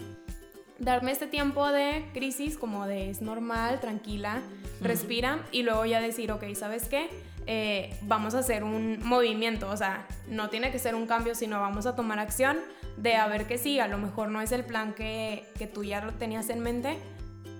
Darme 0.81 1.11
este 1.11 1.27
tiempo 1.27 1.71
de 1.71 2.09
crisis 2.11 2.57
como 2.57 2.87
de 2.87 3.11
es 3.11 3.21
normal, 3.21 3.79
tranquila, 3.79 4.41
respira 4.81 5.45
y 5.51 5.61
luego 5.61 5.85
ya 5.85 6.01
decir, 6.01 6.31
ok, 6.31 6.43
¿sabes 6.55 6.87
qué? 6.89 7.07
Eh, 7.45 7.95
vamos 8.01 8.33
a 8.33 8.39
hacer 8.39 8.63
un 8.63 8.99
movimiento, 9.03 9.69
o 9.69 9.77
sea, 9.77 10.07
no 10.27 10.49
tiene 10.49 10.71
que 10.71 10.79
ser 10.79 10.95
un 10.95 11.05
cambio, 11.05 11.35
sino 11.35 11.59
vamos 11.59 11.85
a 11.85 11.95
tomar 11.95 12.17
acción 12.17 12.57
de 12.97 13.15
a 13.15 13.27
ver 13.27 13.45
que 13.45 13.59
sí, 13.59 13.79
a 13.79 13.87
lo 13.87 13.99
mejor 13.99 14.29
no 14.29 14.41
es 14.41 14.51
el 14.51 14.65
plan 14.65 14.93
que, 14.93 15.45
que 15.59 15.67
tú 15.67 15.83
ya 15.83 16.03
lo 16.03 16.13
tenías 16.13 16.49
en 16.49 16.61
mente, 16.61 16.97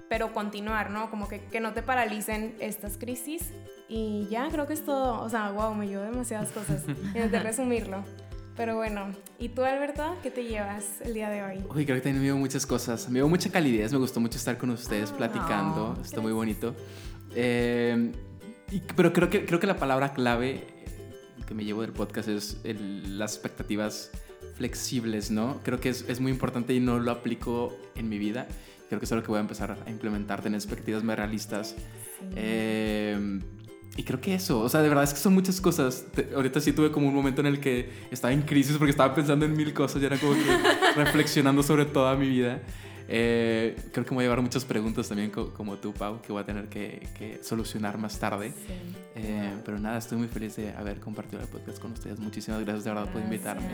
pero 0.09 0.33
continuar, 0.33 0.89
¿no? 0.89 1.11
Como 1.11 1.27
que, 1.27 1.41
que 1.45 1.59
no 1.59 1.73
te 1.73 1.83
paralicen 1.83 2.55
estas 2.59 2.97
crisis. 2.97 3.53
Y 3.87 4.27
ya, 4.31 4.49
creo 4.49 4.65
que 4.65 4.73
es 4.73 4.83
todo. 4.83 5.21
O 5.21 5.29
sea, 5.29 5.51
wow, 5.51 5.75
me 5.75 5.87
llevo 5.87 6.03
demasiadas 6.03 6.49
cosas. 6.51 6.85
de 6.85 7.39
resumirlo. 7.43 8.03
Pero 8.55 8.75
bueno, 8.75 9.11
¿y 9.39 9.49
tú, 9.49 9.63
Alberto, 9.63 10.17
qué 10.21 10.29
te 10.29 10.43
llevas 10.43 11.01
el 11.01 11.13
día 11.13 11.29
de 11.29 11.43
hoy? 11.43 11.63
Uy, 11.73 11.85
creo 11.85 11.97
que 11.97 12.01
también 12.01 12.19
me 12.19 12.25
llevo 12.25 12.39
muchas 12.39 12.65
cosas. 12.65 13.09
Me 13.09 13.19
llevo 13.19 13.29
mucha 13.29 13.49
calidez, 13.49 13.91
me 13.91 13.97
gustó 13.97 14.19
mucho 14.19 14.37
estar 14.37 14.57
con 14.57 14.69
ustedes 14.71 15.11
ah, 15.11 15.17
platicando. 15.17 15.97
Está 16.03 16.19
muy 16.21 16.33
bonito. 16.33 16.75
Eh, 17.33 18.11
pero 18.95 19.13
creo 19.13 19.29
que, 19.29 19.45
creo 19.45 19.59
que 19.59 19.67
la 19.67 19.77
palabra 19.77 20.13
clave 20.13 20.67
que 21.47 21.53
me 21.53 21.63
llevo 21.63 21.81
del 21.81 21.93
podcast 21.93 22.29
es 22.29 22.61
las 22.63 23.33
expectativas 23.33 24.11
flexibles, 24.55 25.31
¿no? 25.31 25.61
Creo 25.63 25.79
que 25.79 25.89
es, 25.89 26.05
es, 26.07 26.19
muy 26.19 26.31
importante 26.31 26.73
y 26.73 26.79
no 26.79 26.99
lo 26.99 27.11
aplico 27.11 27.75
en 27.95 28.09
mi 28.09 28.17
vida. 28.17 28.47
Creo 28.89 28.99
que 28.99 29.05
es 29.05 29.11
algo 29.11 29.23
que 29.23 29.29
voy 29.29 29.37
a 29.37 29.41
empezar 29.41 29.77
a 29.85 29.89
implementar, 29.89 30.41
tener 30.41 30.57
expectativas 30.57 31.03
más 31.03 31.17
realistas. 31.17 31.75
Eh, 32.35 33.39
y 33.97 34.03
creo 34.03 34.21
que 34.21 34.33
eso, 34.33 34.61
o 34.61 34.69
sea, 34.69 34.81
de 34.81 34.87
verdad 34.87 35.03
es 35.03 35.13
que 35.13 35.19
son 35.19 35.33
muchas 35.33 35.59
cosas. 35.59 36.05
ahorita 36.33 36.61
sí 36.61 36.71
tuve 36.71 36.91
como 36.91 37.09
un 37.09 37.13
momento 37.13 37.41
en 37.41 37.47
el 37.47 37.59
que 37.59 37.89
estaba 38.09 38.33
en 38.33 38.43
crisis 38.43 38.77
porque 38.77 38.91
estaba 38.91 39.13
pensando 39.13 39.45
en 39.45 39.55
mil 39.55 39.73
cosas 39.73 40.01
y 40.01 40.05
era 40.05 40.17
como 40.17 40.33
que 40.33 40.39
reflexionando 40.95 41.61
sobre 41.61 41.85
toda 41.85 42.15
mi 42.15 42.29
vida. 42.29 42.61
Eh, 43.13 43.75
creo 43.91 44.05
que 44.05 44.11
me 44.11 44.15
voy 44.15 44.23
a 44.23 44.27
llevar 44.27 44.41
muchas 44.41 44.63
preguntas 44.63 45.09
también 45.09 45.31
como 45.31 45.75
tú, 45.75 45.91
Pau, 45.91 46.21
que 46.21 46.31
voy 46.31 46.41
a 46.41 46.45
tener 46.45 46.69
que, 46.69 47.39
solucionar 47.41 47.97
más 47.97 48.17
tarde. 48.17 48.53
Eh, 49.15 49.53
pero 49.65 49.77
nada, 49.79 49.97
estoy 49.97 50.17
muy 50.17 50.29
feliz 50.29 50.55
de 50.55 50.71
haber 50.71 51.01
compartido 51.01 51.41
el 51.41 51.47
podcast 51.49 51.79
con 51.79 51.91
ustedes. 51.91 52.19
Muchísimas 52.19 52.61
gracias 52.61 52.85
de 52.85 52.91
verdad 52.91 53.11
por 53.11 53.21
invitarme. 53.21 53.67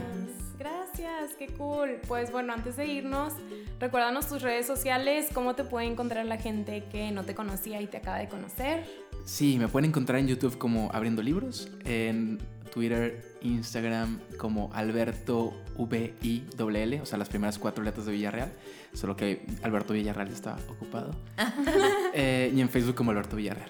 Gracias, 0.57 1.35
qué 1.37 1.49
cool. 1.49 1.99
Pues 2.07 2.31
bueno, 2.31 2.51
antes 2.51 2.77
de 2.77 2.87
irnos, 2.87 3.33
recuérdanos 3.79 4.27
tus 4.27 4.41
redes 4.41 4.65
sociales, 4.65 5.27
cómo 5.31 5.53
te 5.53 5.63
puede 5.63 5.85
encontrar 5.85 6.25
la 6.25 6.37
gente 6.37 6.85
que 6.91 7.11
no 7.11 7.23
te 7.23 7.35
conocía 7.35 7.79
y 7.79 7.85
te 7.85 7.97
acaba 7.97 8.17
de 8.17 8.29
conocer. 8.29 8.85
Sí, 9.23 9.59
me 9.59 9.67
pueden 9.67 9.91
encontrar 9.91 10.17
en 10.19 10.29
YouTube 10.29 10.57
como 10.57 10.89
Abriendo 10.93 11.21
Libros, 11.21 11.69
en 11.85 12.39
Twitter, 12.73 13.23
Instagram 13.41 14.19
como 14.39 14.71
Alberto 14.73 15.53
V-I-L-L, 15.77 17.01
o 17.01 17.05
sea, 17.05 17.17
las 17.17 17.29
primeras 17.29 17.59
cuatro 17.59 17.83
letras 17.83 18.05
de 18.05 18.11
Villarreal, 18.11 18.51
solo 18.93 19.15
que 19.15 19.45
Alberto 19.63 19.93
Villarreal 19.93 20.29
está 20.29 20.57
ocupado. 20.69 21.11
Eh, 22.13 22.51
y 22.55 22.61
en 22.61 22.69
Facebook 22.69 22.95
como 22.95 23.11
Alberto 23.11 23.35
Villarreal. 23.35 23.69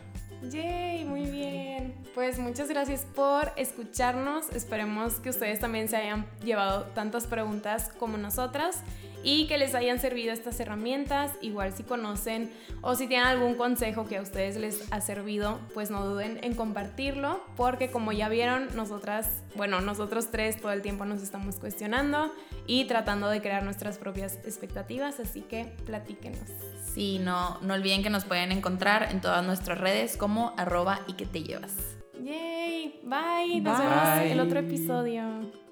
Yay, 0.50 1.04
muy 1.04 1.26
bien. 1.26 1.96
Pues 2.14 2.40
muchas 2.40 2.70
gracias 2.70 3.06
por 3.16 3.52
escucharnos. 3.58 4.50
Esperemos 4.52 5.16
que 5.16 5.30
ustedes 5.30 5.60
también 5.60 5.90
se 5.90 5.98
hayan 5.98 6.26
llevado 6.44 6.84
tantas 6.94 7.28
preguntas 7.28 7.92
como 8.00 8.18
nosotras 8.18 8.84
y 9.24 9.48
que 9.48 9.58
les 9.58 9.76
hayan 9.76 10.00
servido 10.00 10.32
estas 10.34 10.60
herramientas. 10.60 11.32
Igual 11.42 11.74
si 11.74 11.84
conocen 11.84 12.52
o 12.82 12.96
si 12.96 13.08
tienen 13.08 13.28
algún 13.28 13.56
consejo 13.56 14.08
que 14.08 14.18
a 14.18 14.22
ustedes 14.22 14.58
les 14.58 14.92
ha 14.92 15.02
servido, 15.02 15.60
pues 15.74 15.90
no 15.92 16.06
duden 16.06 16.40
en 16.44 16.56
compartirlo, 16.56 17.42
porque 17.56 17.90
como 17.90 18.12
ya 18.12 18.30
vieron, 18.30 18.68
nosotras, 18.76 19.44
bueno, 19.56 19.82
nosotros 19.82 20.32
tres 20.32 20.62
todo 20.62 20.72
el 20.72 20.82
tiempo 20.82 21.06
nos 21.06 21.22
estamos 21.22 21.58
cuestionando 21.58 22.32
y 22.66 22.86
tratando 22.86 23.30
de 23.30 23.42
crear 23.42 23.64
nuestras 23.64 23.98
propias 23.98 24.36
expectativas, 24.46 25.20
así 25.20 25.42
que 25.42 25.66
platíquenos. 25.86 26.50
Sí, 26.94 27.20
no, 27.20 27.60
no 27.62 27.74
olviden 27.74 28.04
que 28.04 28.10
nos 28.10 28.26
pueden 28.26 28.52
encontrar 28.52 29.10
en 29.12 29.22
todas 29.22 29.46
nuestras 29.46 29.80
redes 29.80 30.18
como 30.18 30.54
arroba 30.58 31.02
y 31.08 31.14
que 31.14 31.26
te 31.26 31.44
llevas. 31.44 31.76
Yay, 32.24 33.02
bye, 33.04 33.62
nos 33.62 33.78
vemos 33.78 34.22
en 34.22 34.32
el 34.32 34.40
otro 34.40 34.60
episodio. 34.60 35.67